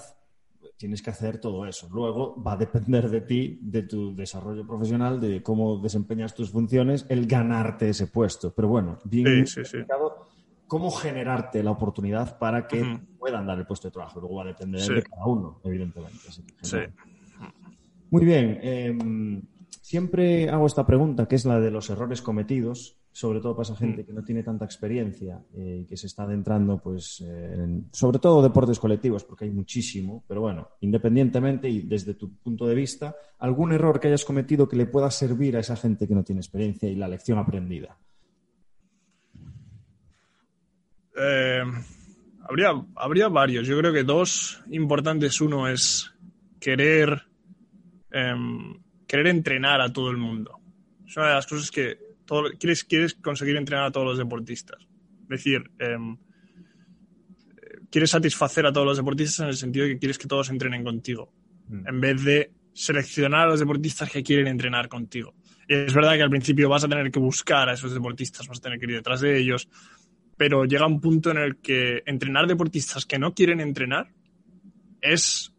tienes 0.79 1.03
que 1.03 1.11
hacer 1.11 1.41
todo 1.41 1.67
eso. 1.67 1.89
Luego 1.93 2.41
va 2.41 2.53
a 2.53 2.57
depender 2.57 3.11
de 3.11 3.21
ti, 3.21 3.59
de 3.61 3.83
tu 3.83 4.15
desarrollo 4.15 4.65
profesional, 4.67 5.21
de 5.21 5.43
cómo 5.43 5.79
desempeñas 5.79 6.35
tus 6.35 6.51
funciones, 6.51 7.05
el 7.09 7.27
ganarte 7.27 7.89
ese 7.89 8.07
puesto. 8.07 8.55
Pero 8.55 8.69
bueno, 8.69 8.99
bien 9.05 9.47
sí, 9.47 9.63
cómo 10.69 10.91
generarte 10.93 11.63
la 11.65 11.73
oportunidad 11.73 12.39
para 12.39 12.69
que 12.69 13.01
puedan 13.19 13.47
dar 13.47 13.59
el 13.59 13.67
puesto 13.67 13.89
de 13.89 13.93
trabajo. 13.93 14.21
Luego 14.21 14.37
va 14.37 14.45
a 14.45 14.47
depender 14.47 14.81
de 14.81 15.03
cada 15.03 15.27
uno, 15.27 15.61
evidentemente. 15.65 16.19
sí. 16.63 16.79
Muy 18.11 18.25
bien. 18.25 18.59
Em, 18.63 19.43
siempre 19.83 20.49
hago 20.49 20.67
esta 20.67 20.87
pregunta, 20.87 21.27
que 21.27 21.35
es 21.35 21.45
la 21.45 21.61
de 21.61 21.71
los 21.71 21.91
errores 21.91 22.23
cometidos 22.23 22.98
sobre 23.13 23.41
todo 23.41 23.57
para 23.57 23.65
esa 23.65 23.77
gente 23.77 24.03
mm. 24.03 24.07
que 24.07 24.13
no 24.13 24.23
tiene 24.23 24.43
tanta 24.43 24.65
experiencia 24.65 25.43
eh, 25.55 25.81
y 25.83 25.87
que 25.87 25.97
se 25.97 26.07
está 26.07 26.23
adentrando, 26.23 26.79
pues, 26.79 27.21
en, 27.21 27.89
sobre 27.93 28.19
todo 28.19 28.43
deportes 28.43 28.79
colectivos, 28.79 29.25
porque 29.25 29.45
hay 29.45 29.51
muchísimo, 29.51 30.25
pero 30.29 30.41
bueno, 30.41 30.69
independientemente 30.81 31.69
y 31.69 31.83
desde 31.83 32.15
tu 32.15 32.37
punto 32.37 32.67
de 32.67 32.75
vista, 32.75 33.17
algún 33.39 33.73
error 33.73 33.99
que 33.99 34.09
hayas 34.09 34.25
cometido 34.25 34.69
que 34.69 34.77
le 34.77 34.87
pueda 34.87 35.11
servir 35.11 35.57
a 35.57 35.61
esa 35.61 35.77
gente 35.77 36.07
que 36.07 36.15
no 36.15 36.23
tiene 36.23 36.41
experiencia 36.41 36.89
y 36.89 36.95
la 36.95 37.09
lección 37.09 37.39
aprendida. 37.39 37.99
Eh, 41.21 41.63
habría, 42.49 42.71
habría 42.95 43.29
varios. 43.29 43.67
Yo 43.67 43.79
creo 43.79 43.93
que 43.93 44.05
dos 44.05 44.63
importantes. 44.71 45.41
Uno 45.41 45.69
es 45.69 46.13
querer, 46.61 47.27
em, 48.11 48.81
querer 49.07 49.27
entrenar 49.29 49.81
a 49.81 49.93
todo 49.93 50.11
el 50.11 50.17
mundo. 50.17 50.61
Es 51.07 51.17
una 51.17 51.29
de 51.29 51.35
las 51.35 51.47
cosas 51.47 51.71
que 51.71 52.08
quieres, 52.59 52.85
quieres 52.85 53.15
conseguir 53.15 53.57
entrenar 53.57 53.87
a 53.87 53.91
todos 53.91 54.07
los 54.07 54.19
deportistas. 54.19 54.87
Es 55.23 55.29
decir, 55.29 55.71
em, 55.79 56.17
quieres 57.91 58.11
satisfacer 58.11 58.67
a 58.67 58.73
todos 58.73 58.87
los 58.87 58.97
deportistas 58.97 59.41
en 59.41 59.49
el 59.49 59.57
sentido 59.57 59.87
de 59.87 59.93
que 59.93 59.99
quieres 59.99 60.19
que 60.19 60.27
todos 60.27 60.51
entrenen 60.51 60.85
contigo, 60.85 61.33
mm. 61.69 61.89
en 61.89 62.01
vez 62.01 62.25
de 62.25 62.53
seleccionar 62.73 63.43
a 63.43 63.51
los 63.51 63.61
deportistas 63.61 64.11
que 64.11 64.23
quieren 64.23 64.47
entrenar 64.47 64.89
contigo. 64.89 65.35
Y 65.67 65.75
es 65.75 65.93
verdad 65.93 66.15
que 66.15 66.23
al 66.23 66.31
principio 66.31 66.69
vas 66.69 66.85
a 66.85 66.89
tener 66.89 67.11
que 67.11 67.19
buscar 67.19 67.69
a 67.69 67.75
esos 67.75 67.93
deportistas, 67.93 68.47
vas 68.47 68.59
a 68.59 68.63
tener 68.63 68.79
que 68.79 68.87
ir 68.87 68.93
detrás 68.93 69.21
de 69.21 69.39
ellos, 69.39 69.69
pero 70.37 70.65
llega 70.65 70.87
un 70.87 71.01
punto 71.01 71.31
en 71.31 71.39
el 71.39 71.57
que 71.57 72.03
entrenar 72.07 72.47
deportistas 72.47 73.05
que 73.05 73.19
no 73.19 73.35
quieren 73.35 73.61
entrenar 73.61 74.13
es 75.01 75.53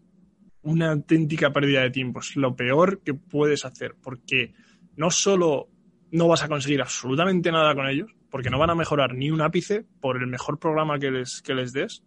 una 0.62 0.92
auténtica 0.92 1.52
pérdida 1.52 1.82
de 1.82 1.92
tiempo, 1.92 2.20
es 2.20 2.36
lo 2.36 2.56
peor 2.56 3.02
que 3.04 3.14
puedes 3.14 3.66
hacer, 3.66 3.96
porque 4.02 4.54
no 4.96 5.12
solo 5.12 5.70
no 6.12 6.28
vas 6.28 6.44
a 6.44 6.48
conseguir 6.48 6.82
absolutamente 6.82 7.52
nada 7.52 7.76
con 7.76 7.88
ellos, 7.88 8.12
porque 8.30 8.50
no 8.50 8.60
van 8.60 8.70
a 8.70 8.76
mejorar 8.76 9.14
ni 9.14 9.32
un 9.32 9.42
ápice 9.42 9.86
por 10.02 10.18
el 10.18 10.28
mejor 10.28 10.60
programa 10.60 11.00
que 11.00 11.12
les, 11.12 11.42
que 11.42 11.54
les 11.54 11.74
des, 11.74 12.04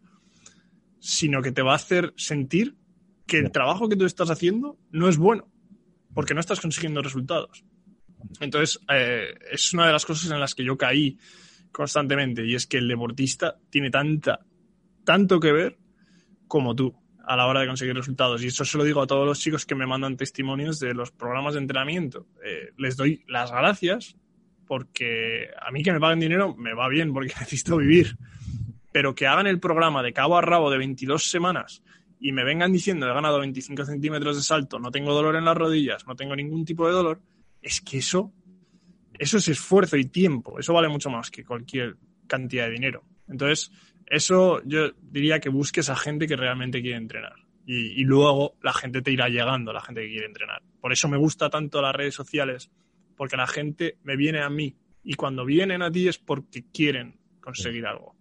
sino 0.98 1.42
que 1.42 1.52
te 1.52 1.62
va 1.62 1.72
a 1.72 1.76
hacer 1.76 2.12
sentir 2.16 2.76
que 3.26 3.38
el 3.38 3.50
trabajo 3.50 3.88
que 3.88 3.96
tú 3.96 4.04
estás 4.04 4.30
haciendo 4.30 4.78
no 4.90 5.08
es 5.08 5.16
bueno, 5.16 5.48
porque 6.14 6.34
no 6.34 6.40
estás 6.40 6.60
consiguiendo 6.60 7.02
resultados. 7.02 7.64
Entonces, 8.40 8.78
eh, 8.88 9.34
es 9.50 9.72
una 9.72 9.86
de 9.86 9.92
las 9.92 10.06
cosas 10.06 10.30
en 10.30 10.40
las 10.40 10.54
que 10.54 10.64
yo 10.64 10.76
caí 10.76 11.18
constantemente, 11.70 12.46
y 12.46 12.54
es 12.54 12.66
que 12.66 12.78
el 12.78 12.88
deportista 12.88 13.56
tiene 13.70 13.90
tanta, 13.90 14.40
tanto 15.04 15.40
que 15.40 15.52
ver 15.52 15.78
como 16.46 16.74
tú 16.74 17.01
a 17.24 17.36
la 17.36 17.46
hora 17.46 17.60
de 17.60 17.66
conseguir 17.66 17.94
resultados. 17.94 18.42
Y 18.42 18.48
eso 18.48 18.64
se 18.64 18.78
lo 18.78 18.84
digo 18.84 19.02
a 19.02 19.06
todos 19.06 19.26
los 19.26 19.38
chicos 19.38 19.66
que 19.66 19.74
me 19.74 19.86
mandan 19.86 20.16
testimonios 20.16 20.78
de 20.78 20.94
los 20.94 21.10
programas 21.10 21.54
de 21.54 21.60
entrenamiento. 21.60 22.26
Eh, 22.44 22.72
les 22.76 22.96
doy 22.96 23.24
las 23.28 23.50
gracias 23.50 24.16
porque 24.66 25.48
a 25.60 25.70
mí 25.70 25.82
que 25.82 25.92
me 25.92 26.00
paguen 26.00 26.20
dinero 26.20 26.54
me 26.56 26.74
va 26.74 26.88
bien 26.88 27.12
porque 27.12 27.34
necesito 27.40 27.76
vivir. 27.76 28.16
Pero 28.92 29.14
que 29.14 29.26
hagan 29.26 29.46
el 29.46 29.60
programa 29.60 30.02
de 30.02 30.12
cabo 30.12 30.36
a 30.36 30.42
rabo 30.42 30.70
de 30.70 30.78
22 30.78 31.30
semanas 31.30 31.82
y 32.20 32.32
me 32.32 32.44
vengan 32.44 32.72
diciendo 32.72 33.08
he 33.08 33.12
ganado 33.12 33.40
25 33.40 33.84
centímetros 33.84 34.36
de 34.36 34.42
salto, 34.42 34.78
no 34.78 34.90
tengo 34.90 35.12
dolor 35.12 35.34
en 35.34 35.44
las 35.44 35.56
rodillas, 35.56 36.06
no 36.06 36.14
tengo 36.14 36.36
ningún 36.36 36.64
tipo 36.64 36.86
de 36.86 36.92
dolor, 36.92 37.20
es 37.60 37.80
que 37.80 37.98
eso, 37.98 38.32
eso 39.18 39.38
es 39.38 39.48
esfuerzo 39.48 39.96
y 39.96 40.04
tiempo. 40.04 40.58
Eso 40.58 40.72
vale 40.72 40.88
mucho 40.88 41.10
más 41.10 41.30
que 41.30 41.44
cualquier 41.44 41.96
cantidad 42.26 42.66
de 42.66 42.72
dinero. 42.72 43.04
Entonces, 43.28 43.72
eso 44.12 44.60
yo 44.66 44.90
diría 45.00 45.40
que 45.40 45.48
busques 45.48 45.88
a 45.88 45.96
gente 45.96 46.26
que 46.26 46.36
realmente 46.36 46.82
quiere 46.82 46.98
entrenar. 46.98 47.32
Y, 47.64 48.04
luego 48.04 48.56
la 48.62 48.74
gente 48.74 49.00
te 49.00 49.10
irá 49.10 49.28
llegando, 49.28 49.72
la 49.72 49.80
gente 49.80 50.02
que 50.02 50.08
quiere 50.08 50.26
entrenar. 50.26 50.62
Por 50.82 50.92
eso 50.92 51.08
me 51.08 51.16
gusta 51.16 51.48
tanto 51.48 51.80
las 51.80 51.94
redes 51.94 52.14
sociales, 52.14 52.70
porque 53.16 53.38
la 53.38 53.46
gente 53.46 53.96
me 54.02 54.16
viene 54.16 54.42
a 54.42 54.50
mí. 54.50 54.76
Y 55.02 55.14
cuando 55.14 55.46
vienen 55.46 55.80
a 55.80 55.90
ti 55.90 56.08
es 56.08 56.18
porque 56.18 56.66
quieren 56.70 57.16
conseguir 57.40 57.86
algo. 57.86 58.14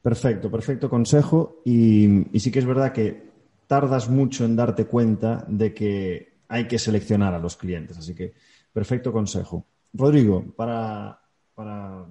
Perfecto, 0.00 0.48
perfecto 0.48 0.88
consejo. 0.88 1.60
Y, 1.64 2.36
y 2.36 2.38
sí 2.38 2.52
que 2.52 2.60
es 2.60 2.66
verdad 2.66 2.92
que 2.92 3.30
tardas 3.66 4.08
mucho 4.08 4.44
en 4.44 4.54
darte 4.54 4.86
cuenta 4.86 5.44
de 5.48 5.74
que 5.74 6.38
hay 6.46 6.68
que 6.68 6.78
seleccionar 6.78 7.34
a 7.34 7.40
los 7.40 7.56
clientes. 7.56 7.98
Así 7.98 8.14
que, 8.14 8.32
perfecto 8.72 9.10
consejo. 9.10 9.66
Rodrigo, 9.92 10.54
para, 10.54 11.20
para 11.58 12.06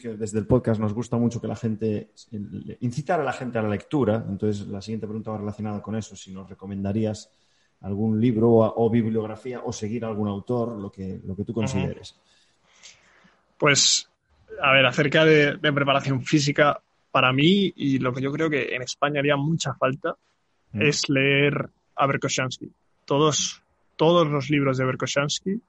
que 0.00 0.10
desde 0.10 0.38
el 0.38 0.46
podcast 0.46 0.80
nos 0.80 0.94
gusta 0.94 1.16
mucho 1.16 1.40
que 1.40 1.48
la 1.48 1.56
gente, 1.56 2.10
incitar 2.78 3.18
a 3.18 3.24
la 3.24 3.32
gente 3.32 3.58
a 3.58 3.62
la 3.62 3.68
lectura. 3.68 4.24
Entonces, 4.28 4.68
la 4.68 4.80
siguiente 4.80 5.08
pregunta 5.08 5.32
va 5.32 5.38
relacionada 5.38 5.82
con 5.82 5.96
eso. 5.96 6.14
Si 6.14 6.32
nos 6.32 6.48
recomendarías 6.48 7.28
algún 7.80 8.20
libro 8.20 8.48
o, 8.52 8.90
bibliografía 8.90 9.60
o 9.64 9.72
seguir 9.72 10.04
algún 10.04 10.28
autor, 10.28 10.78
lo 10.78 10.92
que, 10.92 11.20
lo 11.24 11.34
que 11.34 11.42
tú 11.42 11.52
consideres. 11.52 12.16
Pues, 13.58 14.08
a 14.60 14.70
ver, 14.70 14.86
acerca 14.86 15.24
de, 15.24 15.58
preparación 15.58 16.22
física, 16.22 16.80
para 17.10 17.32
mí, 17.32 17.72
y 17.74 17.98
lo 17.98 18.12
que 18.12 18.22
yo 18.22 18.30
creo 18.30 18.48
que 18.48 18.72
en 18.72 18.82
España 18.82 19.18
haría 19.18 19.34
mucha 19.34 19.74
falta, 19.74 20.14
mm. 20.74 20.80
es 20.80 21.08
leer 21.08 21.70
a 21.96 22.06
Berkoshansky. 22.06 22.70
Todos, 23.04 23.64
todos 23.96 24.28
los 24.28 24.48
libros 24.48 24.78
de 24.78 24.84
Berkoshansky, 24.84 25.60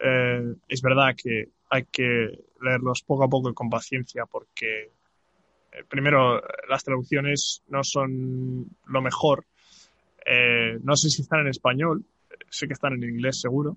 eh, 0.00 0.54
es 0.66 0.80
verdad 0.80 1.14
que 1.14 1.50
hay 1.68 1.84
que 1.84 2.51
leerlos 2.62 3.02
poco 3.02 3.24
a 3.24 3.28
poco 3.28 3.50
y 3.50 3.54
con 3.54 3.68
paciencia 3.68 4.26
porque, 4.26 4.90
eh, 5.72 5.84
primero, 5.88 6.42
las 6.68 6.84
traducciones 6.84 7.62
no 7.68 7.82
son 7.84 8.66
lo 8.86 9.02
mejor 9.02 9.44
eh, 10.24 10.78
no 10.82 10.96
sé 10.96 11.10
si 11.10 11.22
están 11.22 11.40
en 11.40 11.48
español, 11.48 12.04
sé 12.48 12.66
que 12.66 12.74
están 12.74 12.94
en 12.94 13.04
inglés 13.04 13.40
seguro. 13.40 13.76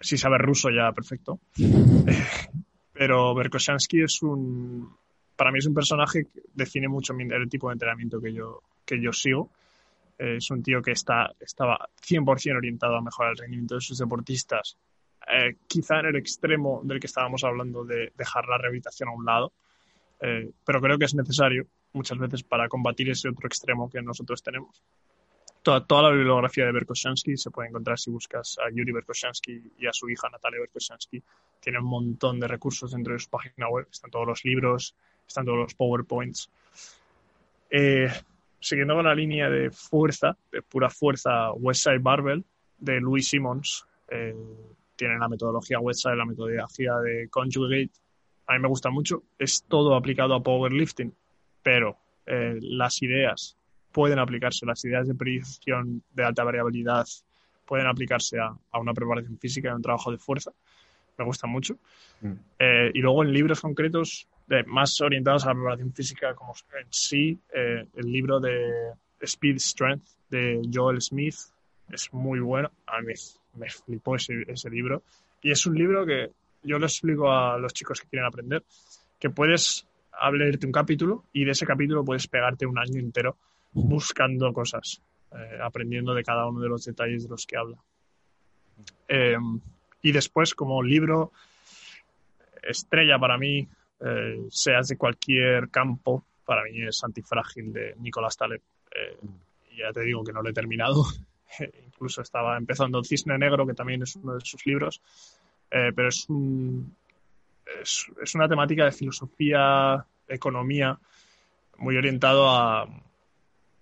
Si 0.00 0.16
sabe 0.16 0.38
ruso 0.38 0.70
ya, 0.70 0.92
perfecto. 0.92 1.40
Pero 2.92 3.34
Berkoshansky 3.34 4.02
es 4.02 4.22
un, 4.22 4.94
para 5.36 5.50
mí 5.50 5.58
es 5.58 5.66
un 5.66 5.74
personaje 5.74 6.24
que 6.24 6.42
define 6.52 6.88
mucho 6.88 7.14
el 7.14 7.48
tipo 7.48 7.68
de 7.68 7.74
entrenamiento 7.74 8.20
que 8.20 8.32
yo, 8.32 8.62
que 8.84 9.00
yo 9.00 9.12
sigo. 9.12 9.50
Eh, 10.18 10.36
es 10.36 10.50
un 10.50 10.62
tío 10.62 10.82
que 10.82 10.92
está, 10.92 11.32
estaba 11.40 11.88
100% 12.06 12.56
orientado 12.56 12.96
a 12.96 13.02
mejorar 13.02 13.32
el 13.32 13.38
rendimiento 13.38 13.76
de 13.76 13.80
sus 13.80 13.98
deportistas. 13.98 14.76
Eh, 15.26 15.56
quizá 15.66 16.00
en 16.00 16.06
el 16.06 16.16
extremo 16.16 16.80
del 16.84 17.00
que 17.00 17.06
estábamos 17.06 17.44
hablando 17.44 17.84
de 17.84 18.12
dejar 18.16 18.46
la 18.46 18.58
rehabilitación 18.58 19.08
a 19.08 19.12
un 19.12 19.24
lado, 19.24 19.52
pero 20.66 20.82
creo 20.82 20.98
que 20.98 21.06
es 21.06 21.14
necesario 21.14 21.66
muchas 21.94 22.18
veces 22.18 22.42
para 22.42 22.68
combatir 22.68 23.08
ese 23.08 23.30
otro 23.30 23.46
extremo 23.46 23.88
que 23.88 24.02
nosotros 24.02 24.42
tenemos 24.42 24.82
toda, 25.62 26.02
la 26.02 26.10
bibliografía 26.10 26.66
de 26.66 26.72
Berkoshansky 26.72 27.36
se 27.36 27.50
puede 27.50 27.68
encontrar 27.68 27.98
si 27.98 28.10
buscas 28.10 28.58
a 28.58 28.70
Yuri 28.70 28.92
Berkoshansky 28.92 29.72
y 29.78 29.86
a 29.86 29.92
su 29.92 30.08
hija 30.08 30.28
Natalia 30.30 30.60
Berkoshansky. 30.60 31.22
Tiene 31.60 31.78
un 31.78 31.86
montón 31.86 32.40
de 32.40 32.48
recursos 32.48 32.92
dentro 32.92 33.12
de 33.12 33.18
su 33.18 33.28
página 33.28 33.68
web. 33.68 33.86
Están 33.90 34.10
todos 34.10 34.26
los 34.26 34.44
libros, 34.44 34.94
están 35.26 35.44
todos 35.44 35.58
los 35.58 35.74
PowerPoints. 35.74 36.50
Eh, 37.70 38.10
siguiendo 38.58 38.94
con 38.94 39.04
la 39.04 39.14
línea 39.14 39.48
de 39.50 39.70
fuerza, 39.70 40.36
de 40.50 40.62
pura 40.62 40.88
fuerza, 40.88 41.52
Westside 41.52 41.98
Barbell, 41.98 42.44
de 42.78 43.00
Louis 43.00 43.28
Simmons. 43.28 43.84
Eh, 44.08 44.34
tiene 45.00 45.18
la 45.18 45.28
metodología 45.28 45.80
Westside, 45.80 46.14
la 46.14 46.26
metodología 46.26 46.94
de 46.96 47.28
Conjugate. 47.30 47.90
A 48.48 48.52
mí 48.52 48.58
me 48.58 48.68
gusta 48.68 48.90
mucho. 48.90 49.22
Es 49.38 49.64
todo 49.66 49.94
aplicado 49.94 50.34
a 50.34 50.42
powerlifting, 50.42 51.10
pero 51.62 51.96
eh, 52.26 52.58
las 52.60 53.00
ideas 53.00 53.56
pueden 53.92 54.18
aplicarse, 54.18 54.66
las 54.66 54.84
ideas 54.84 55.08
de 55.08 55.14
predicción 55.14 56.02
de 56.12 56.24
alta 56.24 56.44
variabilidad 56.44 57.06
pueden 57.64 57.86
aplicarse 57.86 58.38
a, 58.38 58.54
una 58.78 58.92
preparación 58.92 59.38
física 59.38 59.68
y 59.68 59.70
a 59.70 59.76
un 59.76 59.80
trabajo 59.80 60.10
de 60.10 60.18
fuerza. 60.18 60.52
Me 61.16 61.24
gusta 61.24 61.46
mucho. 61.46 61.78
Mm. 62.20 62.32
Eh, 62.58 62.90
y 62.92 62.98
luego 62.98 63.24
en 63.24 63.32
libros 63.32 63.62
concretos 63.62 64.28
más 64.66 65.00
orientados 65.00 65.44
a 65.44 65.48
la 65.48 65.54
preparación 65.54 65.94
física 65.94 66.34
como 66.34 66.52
en 66.78 66.86
sí, 66.90 67.38
eh, 67.54 67.86
el 67.94 68.12
libro 68.12 68.38
de 68.38 68.92
Speed 69.18 69.60
Strength 69.60 70.04
de 70.28 70.60
Joel 70.70 71.00
Smith 71.00 71.36
es 71.92 72.12
muy 72.12 72.40
bueno. 72.40 72.70
A 72.86 73.00
mí 73.00 73.12
me 73.54 73.68
flipó 73.68 74.16
ese, 74.16 74.44
ese 74.46 74.70
libro. 74.70 75.02
Y 75.42 75.50
es 75.50 75.64
un 75.66 75.74
libro 75.74 76.04
que 76.04 76.30
yo 76.62 76.78
le 76.78 76.86
explico 76.86 77.30
a 77.30 77.58
los 77.58 77.72
chicos 77.72 78.00
que 78.00 78.08
quieren 78.08 78.26
aprender, 78.26 78.64
que 79.18 79.30
puedes 79.30 79.86
leerte 80.32 80.66
un 80.66 80.72
capítulo 80.72 81.24
y 81.32 81.44
de 81.44 81.52
ese 81.52 81.66
capítulo 81.66 82.04
puedes 82.04 82.26
pegarte 82.28 82.66
un 82.66 82.78
año 82.78 83.00
entero 83.00 83.36
buscando 83.72 84.52
cosas, 84.52 85.00
eh, 85.32 85.58
aprendiendo 85.62 86.14
de 86.14 86.22
cada 86.22 86.46
uno 86.46 86.60
de 86.60 86.68
los 86.68 86.84
detalles 86.84 87.22
de 87.22 87.28
los 87.30 87.46
que 87.46 87.56
habla. 87.56 87.78
Em, 89.08 89.60
y 90.02 90.12
después, 90.12 90.54
como 90.54 90.82
libro 90.82 91.32
estrella 92.62 93.18
para 93.18 93.38
mí, 93.38 93.66
eh, 94.00 94.46
seas 94.50 94.88
de 94.88 94.96
cualquier 94.96 95.70
campo, 95.70 96.24
para 96.44 96.64
mí 96.64 96.82
es 96.82 97.02
Antifrágil 97.04 97.72
de 97.72 97.94
Nicolás 97.98 98.36
Taleb. 98.36 98.60
Eh, 98.90 99.18
ya 99.76 99.92
te 99.92 100.02
digo 100.02 100.24
que 100.24 100.32
no 100.32 100.42
lo 100.42 100.50
he 100.50 100.52
terminado. 100.52 101.04
Incluso 101.86 102.22
estaba 102.22 102.56
empezando 102.56 103.02
Cisne 103.04 103.38
Negro, 103.38 103.66
que 103.66 103.74
también 103.74 104.02
es 104.02 104.16
uno 104.16 104.34
de 104.34 104.40
sus 104.44 104.64
libros. 104.66 105.00
pero 105.68 106.08
es, 106.08 106.28
un, 106.28 106.94
es, 107.80 108.06
es, 108.22 108.34
una 108.34 108.48
temática 108.48 108.84
de 108.84 108.92
filosofía, 108.92 110.04
economía, 110.28 110.98
muy 111.78 111.96
orientado 111.96 112.48
a, 112.48 112.86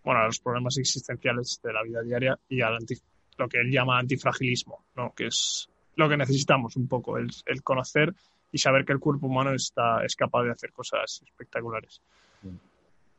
bueno, 0.04 0.20
a 0.20 0.26
los 0.26 0.40
problemas 0.40 0.78
existenciales 0.78 1.60
de 1.62 1.72
la 1.72 1.82
vida 1.82 2.02
diaria 2.02 2.38
y 2.48 2.62
a 2.62 2.70
lo 2.70 3.48
que 3.48 3.60
él 3.60 3.70
llama 3.70 3.98
antifragilismo, 3.98 4.84
¿no? 4.96 5.12
que 5.14 5.26
es 5.26 5.68
lo 5.96 6.08
que 6.08 6.16
necesitamos 6.16 6.76
un 6.76 6.88
poco, 6.88 7.18
el, 7.18 7.30
conocer 7.62 8.14
y 8.50 8.58
saber 8.58 8.84
que 8.84 8.92
el 8.92 9.00
cuerpo 9.00 9.26
humano 9.26 9.52
está, 9.52 10.04
es 10.04 10.16
capaz 10.16 10.44
de 10.44 10.52
hacer 10.52 10.72
cosas 10.72 11.22
espectaculares. 11.24 12.00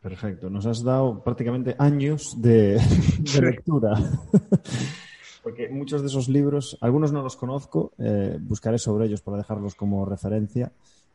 Perfecto, 0.02 0.50
nos 0.50 0.66
has 0.66 0.84
dado 0.84 1.24
prácticamente 1.24 1.76
años 1.78 2.42
de, 2.42 2.80
lectura. 3.42 3.94
Porque 5.44 5.70
muchos 5.70 6.02
de 6.02 6.08
esos 6.08 6.30
libros, 6.30 6.78
algunos 6.82 7.12
no 7.12 7.22
los 7.22 7.36
conozco, 7.36 7.94
eh, 7.98 8.38
buscaré 8.42 8.78
sobre 8.78 9.06
ellos 9.06 9.22
para 9.22 9.38
dejarlos 9.38 9.76
como 9.76 10.06
referencia. 10.06 10.72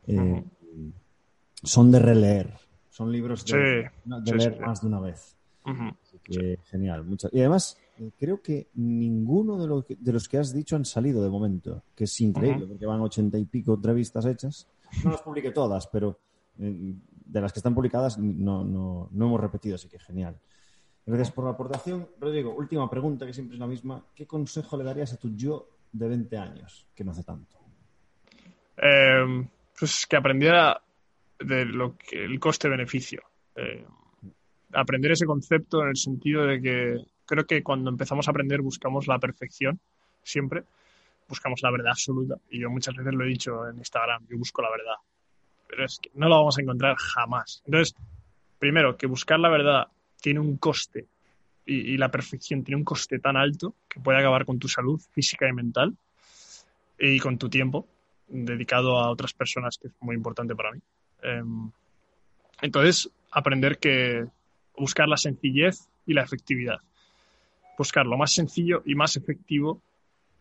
Eh, 0.07 0.43
son 1.63 1.91
de 1.91 1.99
releer, 1.99 2.53
son 2.89 3.11
libros 3.11 3.45
de, 3.45 3.89
leer 4.05 4.59
más 4.61 4.81
de 4.81 4.87
una 4.87 4.99
vez 4.99 5.35
genial. 6.69 7.05
Y 7.31 7.39
además, 7.39 7.77
eh, 7.97 8.11
creo 8.17 8.41
que 8.41 8.67
ninguno 8.75 9.57
de, 9.57 9.97
de, 9.97 10.13
los 10.13 10.27
que 10.27 10.37
has 10.37 10.53
dicho 10.53 10.75
han 10.75 10.85
salido 10.85 11.23
de 11.23 11.29
momento, 11.29 11.83
que 11.95 12.05
es 12.05 12.21
increíble, 12.21 12.65
porque 12.67 12.85
van 12.85 13.01
ochenta 13.01 13.37
y 13.37 13.45
pico 13.45 13.73
entrevistas 13.73 14.25
hechas. 14.25 14.67
No 15.03 15.11
las 15.11 15.21
publiqué 15.21 15.51
todas, 15.51 15.87
pero 15.87 16.19
eh, 16.59 16.95
de 17.25 17.41
las 17.41 17.51
que 17.51 17.59
están 17.59 17.75
publicadas 17.75 18.17
no, 18.17 18.63
no, 18.63 19.09
no 19.11 19.25
hemos 19.25 19.41
repetido, 19.41 19.75
así 19.75 19.89
que 19.89 19.99
genial. 19.99 20.39
Gracias 21.05 21.31
por 21.31 21.45
la 21.45 21.51
aportación. 21.51 22.07
Rodrigo, 22.19 22.53
última 22.55 22.89
pregunta, 22.89 23.25
que 23.25 23.33
siempre 23.33 23.55
es 23.55 23.59
la 23.59 23.67
misma. 23.67 24.03
¿Qué 24.15 24.25
consejo 24.25 24.77
le 24.77 24.83
darías 24.83 25.13
a 25.13 25.17
tu 25.17 25.35
yo 25.35 25.69
de 25.91 26.07
20 26.07 26.37
años, 26.37 26.87
que 26.95 27.03
no 27.03 27.11
hace 27.11 27.23
tanto? 27.23 27.57
Em, 28.77 29.47
pues 29.77 30.05
que 30.07 30.17
aprendiera 30.17 30.81
de 31.39 31.65
lo 31.65 31.95
que 31.97 32.23
el 32.23 32.39
coste-beneficio. 32.39 33.21
Eh, 33.55 33.85
aprender 34.73 35.11
ese 35.11 35.25
concepto 35.25 35.83
en 35.83 35.89
el 35.89 35.95
sentido 35.95 36.45
de 36.45 36.61
que 36.61 37.05
creo 37.25 37.45
que 37.45 37.63
cuando 37.63 37.89
empezamos 37.89 38.27
a 38.27 38.31
aprender 38.31 38.61
buscamos 38.61 39.07
la 39.07 39.19
perfección, 39.19 39.79
siempre, 40.23 40.63
buscamos 41.27 41.61
la 41.61 41.71
verdad 41.71 41.91
absoluta. 41.91 42.35
Y 42.49 42.61
yo 42.61 42.69
muchas 42.69 42.95
veces 42.95 43.13
lo 43.13 43.25
he 43.25 43.27
dicho 43.29 43.67
en 43.67 43.77
Instagram, 43.77 44.25
yo 44.27 44.37
busco 44.37 44.61
la 44.61 44.71
verdad. 44.71 44.95
Pero 45.75 45.87
es 45.87 45.99
que 45.99 46.09
no 46.13 46.29
la 46.29 46.37
vamos 46.37 46.57
a 46.57 46.61
encontrar 46.61 46.95
jamás. 46.95 47.61
Entonces, 47.65 47.95
primero, 48.59 48.95
que 48.95 49.07
buscar 49.07 49.39
la 49.39 49.49
verdad 49.49 49.87
tiene 50.21 50.39
un 50.39 50.55
coste 50.55 51.05
y, 51.65 51.97
la 51.97 52.09
perfección 52.09 52.63
tiene 52.63 52.77
un 52.77 52.85
coste 52.85 53.19
tan 53.19 53.35
alto 53.35 53.75
que 53.89 53.99
puede 53.99 54.19
acabar 54.19 54.45
con 54.45 54.57
tu 54.57 54.69
salud 54.69 55.01
física 55.11 55.49
y 55.49 55.53
mental 55.53 55.97
y 56.97 57.19
con 57.19 57.37
tu 57.37 57.49
tiempo 57.49 57.87
dedicado 58.27 58.99
a 58.99 59.09
otras 59.09 59.33
personas, 59.33 59.77
que 59.77 59.87
es 59.87 59.93
muy 59.99 60.15
importante 60.15 60.55
para 60.55 60.71
mí. 60.71 60.79
Em, 61.23 61.71
entonces, 62.61 63.09
aprender 63.31 63.77
que, 63.77 64.25
buscar 64.77 65.07
la 65.07 65.17
sencillez 65.17 65.89
y 66.05 66.13
la 66.13 66.23
efectividad. 66.23 66.79
Buscar 67.77 68.05
lo 68.05 68.17
más 68.17 68.33
sencillo 68.33 68.81
y 68.85 68.95
más 68.95 69.17
efectivo 69.17 69.81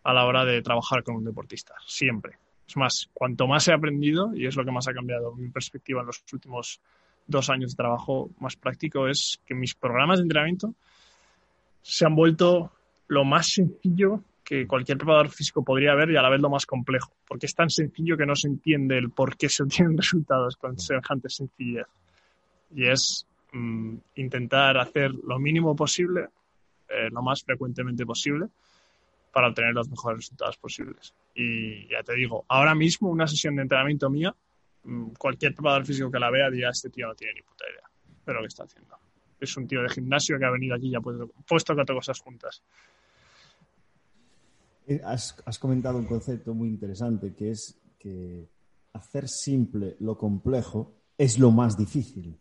a 0.04 0.12
la 0.12 0.26
hora 0.26 0.44
de 0.44 0.62
trabajar 0.62 1.02
con 1.02 1.16
un 1.16 1.24
deportista, 1.24 1.74
siempre. 1.86 2.38
Es 2.66 2.76
más, 2.76 3.10
cuanto 3.12 3.46
más 3.46 3.68
he 3.68 3.72
aprendido, 3.72 4.34
y 4.34 4.46
es 4.46 4.56
lo 4.56 4.64
que 4.64 4.70
más 4.70 4.88
ha 4.88 4.94
cambiado 4.94 5.34
mi 5.34 5.48
perspectiva 5.48 6.00
en 6.00 6.06
los 6.06 6.24
últimos 6.32 6.80
dos 7.26 7.50
años 7.50 7.72
de 7.72 7.76
trabajo 7.76 8.30
más 8.38 8.56
práctico, 8.56 9.08
es 9.08 9.40
que 9.46 9.54
mis 9.54 9.74
programas 9.74 10.18
de 10.18 10.22
entrenamiento 10.22 10.74
se 11.82 12.06
han 12.06 12.14
vuelto 12.14 12.72
lo 13.08 13.24
más 13.24 13.48
sencillo 13.48 14.22
que 14.42 14.66
cualquier 14.66 14.98
preparador 14.98 15.30
físico 15.30 15.62
podría 15.62 15.94
ver 15.94 16.10
y 16.10 16.16
a 16.16 16.22
la 16.22 16.30
vez 16.30 16.40
lo 16.40 16.50
más 16.50 16.66
complejo, 16.66 17.12
porque 17.26 17.46
es 17.46 17.54
tan 17.54 17.70
sencillo 17.70 18.16
que 18.16 18.26
no 18.26 18.34
se 18.36 18.48
entiende 18.48 18.98
el 18.98 19.10
por 19.10 19.36
qué 19.36 19.48
se 19.48 19.62
obtienen 19.64 19.96
resultados 19.96 20.56
con 20.56 20.78
semejante 20.78 21.28
sencillez. 21.28 21.86
Y 22.74 22.86
es 22.86 23.26
Mm, 23.54 23.98
intentar 24.16 24.76
hacer 24.78 25.12
lo 25.12 25.38
mínimo 25.38 25.76
posible, 25.76 26.26
eh, 26.88 27.08
lo 27.08 27.22
más 27.22 27.44
frecuentemente 27.44 28.04
posible, 28.04 28.48
para 29.34 29.48
obtener 29.48 29.74
los 29.74 29.90
mejores 29.90 30.18
resultados 30.18 30.56
posibles. 30.56 31.12
Y 31.34 31.88
ya 31.88 32.04
te 32.04 32.14
digo, 32.14 32.44
ahora 32.48 32.74
mismo 32.74 33.10
una 33.10 33.26
sesión 33.26 33.56
de 33.56 33.62
entrenamiento 33.62 34.08
mía, 34.08 34.34
mm, 34.84 35.08
cualquier 35.18 35.52
preparador 35.52 35.84
físico 35.84 36.08
que 36.08 36.20
la 36.20 36.30
vea 36.30 36.48
dirá, 36.50 36.70
este 36.70 36.88
tío 36.88 37.08
no 37.08 37.14
tiene 37.16 37.34
ni 37.34 37.42
puta 37.42 37.64
idea 37.68 37.90
de 38.24 38.32
lo 38.32 38.40
que 38.40 38.46
está 38.46 38.62
haciendo. 38.62 38.96
Es 39.40 39.56
un 39.56 39.66
tío 39.66 39.82
de 39.82 39.88
gimnasio 39.88 40.38
que 40.38 40.44
ha 40.44 40.50
venido 40.50 40.76
aquí 40.76 40.88
y 40.88 40.94
ha 40.94 41.00
puesto, 41.00 41.28
puesto 41.46 41.74
cuatro 41.74 41.96
cosas 41.96 42.20
juntas. 42.20 42.62
Eh, 44.86 45.00
has, 45.04 45.36
has 45.44 45.58
comentado 45.58 45.98
un 45.98 46.06
concepto 46.06 46.54
muy 46.54 46.68
interesante 46.68 47.34
que 47.34 47.50
es 47.50 47.76
que 47.98 48.48
hacer 48.92 49.28
simple 49.28 49.96
lo 49.98 50.16
complejo 50.16 50.94
es 51.18 51.40
lo 51.40 51.50
más 51.50 51.76
difícil. 51.76 52.38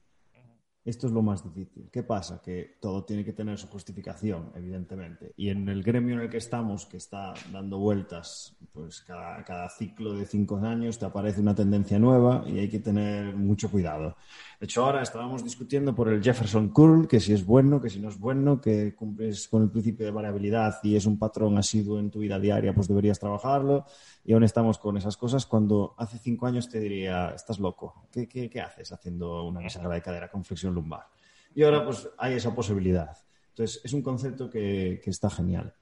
Esto 0.86 1.08
es 1.08 1.14
lo 1.14 1.22
más 1.22 1.42
difícil. 1.46 1.90
¿Qué 1.90 2.04
pasa? 2.04 2.42
Que 2.44 2.76
todo 2.82 3.06
tiene 3.06 3.24
que 3.24 3.32
tener 3.32 3.58
su 3.58 3.68
justificación, 3.68 4.52
evidentemente. 4.54 5.32
Y 5.38 5.48
en 5.48 5.70
el 5.70 5.82
gremio 5.82 6.16
en 6.16 6.22
el 6.22 6.30
que 6.30 6.38
estamos, 6.38 6.86
que 6.86 6.98
está 6.98 7.34
dando 7.54 7.78
vueltas, 7.80 8.58
pues 8.74 9.00
cada, 9.02 9.70
ciclo 9.70 10.14
de 10.14 10.26
cinco 10.26 10.58
años 10.58 11.00
te 11.00 11.06
aparece 11.06 11.40
una 11.40 11.56
tendencia 11.56 11.98
nueva 12.00 12.44
y 12.46 12.60
hay 12.60 12.70
que 12.70 12.80
tener 12.80 13.34
mucho 13.34 13.72
cuidado. 13.72 14.18
De 14.60 14.66
hecho, 14.66 14.86
ahora 14.86 15.02
estábamos 15.02 15.44
discutiendo 15.44 15.96
por 15.96 16.10
el 16.10 16.22
Jefferson 16.22 16.70
Curl, 16.70 17.08
que 17.08 17.22
si 17.22 17.32
es 17.32 17.46
bueno, 17.46 17.82
que 17.82 17.90
si 17.90 18.00
no 18.02 18.10
es 18.10 18.20
bueno, 18.20 18.60
que 18.60 18.94
cumples 18.94 19.48
con 19.48 19.64
el 19.64 19.70
principio 19.70 20.06
de 20.06 20.12
variabilidad 20.12 20.76
y 20.84 20.98
es 20.98 21.06
un 21.06 21.18
patrón 21.18 21.58
asiduo 21.58 21.98
en 21.98 22.12
tu 22.12 22.20
vida 22.20 22.40
diaria, 22.40 22.74
pues 22.74 22.90
deberías 22.90 23.20
trabajarlo. 23.20 23.86
Y 24.26 24.34
aún 24.34 24.44
estamos 24.44 24.78
con 24.78 24.96
esas 24.98 25.18
cosas 25.18 25.46
cuando 25.46 25.96
hace 25.98 26.18
cinco 26.18 26.46
años 26.46 26.70
te 26.70 26.80
diría, 26.80 27.32
estás 27.36 27.60
loco, 27.60 28.08
¿qué, 28.12 28.28
qué, 28.28 28.62
haces 28.62 28.92
haciendo 28.94 29.46
una 29.46 29.60
bisagra 29.60 29.96
de 29.96 30.02
cadera 30.02 30.32
con 30.32 30.44
flexión 30.46 30.73
lumbar? 30.74 31.08
Y 31.56 31.64
ahora 31.64 31.86
pues 31.86 32.08
hay 32.18 32.36
esa 32.36 32.54
posibilidad. 32.54 33.18
Entonces 33.50 33.82
es 33.84 33.94
un 33.94 34.02
concepto 34.02 34.50
que, 34.50 35.02
está 35.06 35.30
genial. 35.30 35.74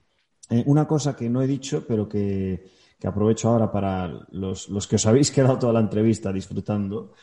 Eh, 0.49 0.63
una 0.65 0.85
cosa 0.85 1.15
que 1.15 1.29
no 1.29 1.41
he 1.41 1.47
dicho, 1.47 1.85
pero 1.87 2.07
que, 2.07 2.69
aprovecho 3.03 3.49
ahora 3.49 3.71
para 3.71 4.27
los, 4.31 4.67
que 4.87 4.97
os 4.97 5.05
habéis 5.05 5.31
quedado 5.35 5.57
toda 5.57 5.73
la 5.73 5.79
entrevista 5.79 6.33
disfrutando, 6.33 7.13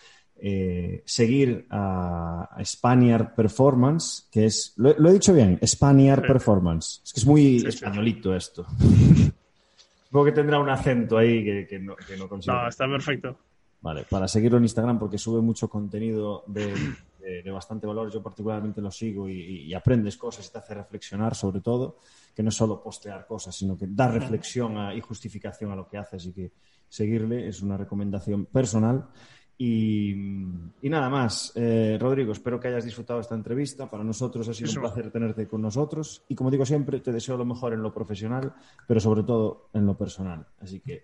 eh, 0.41 1.03
seguir 1.05 1.67
a, 1.71 2.49
Spaniard 2.65 3.35
Performance, 3.35 4.29
que 4.31 4.47
es, 4.47 4.73
lo, 4.77 4.91
he 4.91 5.13
dicho 5.13 5.35
bien, 5.35 5.59
Spaniard 5.65 6.23
Performance. 6.23 7.03
Es 7.05 7.13
que 7.13 7.21
es 7.21 7.27
muy 7.27 7.57
españolito 7.67 8.35
esto. 8.35 8.65
Supongo 10.07 10.25
que 10.25 10.33
tendrá 10.33 10.59
un 10.59 10.71
acento 10.71 11.19
ahí 11.19 11.45
que, 11.67 11.79
no, 11.79 11.95
que 11.95 12.17
no 12.17 12.27
consigo. 12.27 12.57
No, 12.57 12.67
está 12.67 12.89
perfecto. 12.89 13.37
Vale, 13.83 14.07
para 14.09 14.27
seguirlo 14.27 14.57
en 14.57 14.65
Instagram 14.65 14.99
porque 14.99 15.19
sube 15.19 15.43
mucho 15.43 15.69
contenido 15.69 16.45
de, 16.47 16.73
bastante 17.53 17.87
valor. 17.87 18.11
Yo 18.13 18.23
particularmente 18.23 18.81
lo 18.81 18.91
sigo 18.91 19.29
y, 19.29 19.73
aprendes 19.75 20.17
cosas 20.17 20.47
y 20.47 20.53
te 20.53 20.59
hace 20.59 20.75
reflexionar 20.75 21.35
sobre 21.35 21.61
todo, 21.61 21.99
que 22.35 22.43
no 22.43 22.49
es 22.49 22.55
solo 22.55 22.83
postear 22.83 23.27
cosas, 23.27 23.55
sino 23.55 23.77
que 23.77 23.87
dar 23.89 24.13
reflexión 24.13 24.77
y 24.97 25.01
justificación 25.01 25.73
a 25.73 25.77
lo 25.77 25.89
que 25.89 25.99
haces 25.99 26.27
y 26.27 26.33
que 26.33 26.53
seguirle 26.89 27.49
es 27.49 27.63
una 27.63 27.77
recomendación 27.77 28.47
personal. 28.47 29.09
Y, 29.61 30.15
nada 30.83 31.11
más, 31.11 31.53
eh, 31.57 31.99
Rodrigo, 32.01 32.31
espero 32.31 32.61
que 32.61 32.69
hayas 32.69 32.85
disfrutado 32.85 33.19
esta 33.19 33.35
entrevista. 33.35 33.91
Para 33.91 34.05
nosotros 34.05 34.49
ha 34.49 34.55
sido 34.55 34.71
un 34.71 34.83
placer 34.83 35.11
tenerte 35.11 35.49
con 35.49 35.61
nosotros. 35.61 36.25
Y 36.29 36.37
como 36.37 36.51
digo 36.51 36.65
siempre, 36.65 37.01
te 37.01 37.11
deseo 37.11 37.37
lo 37.37 37.45
mejor 37.45 37.73
en 37.73 37.83
lo 37.83 37.93
profesional, 37.93 38.55
pero 38.87 39.01
sobre 39.01 39.25
todo 39.25 39.69
en 39.75 39.85
lo 39.85 39.99
personal. 39.99 40.47
Así 40.61 40.79
que 40.79 41.03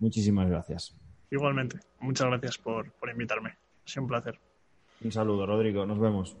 muchísimas 0.00 0.50
gracias. 0.50 0.94
Igualmente, 1.30 1.80
muchas 2.00 2.26
gracias 2.28 2.58
por, 2.58 2.92
por 2.92 3.08
invitarme. 3.08 3.50
Ha 3.50 3.88
sido 3.88 4.02
un 4.02 4.08
placer. 4.08 4.38
Un 5.02 5.12
saludo, 5.12 5.46
Rodrigo. 5.46 5.86
Nos 5.86 5.98
vemos. 5.98 6.36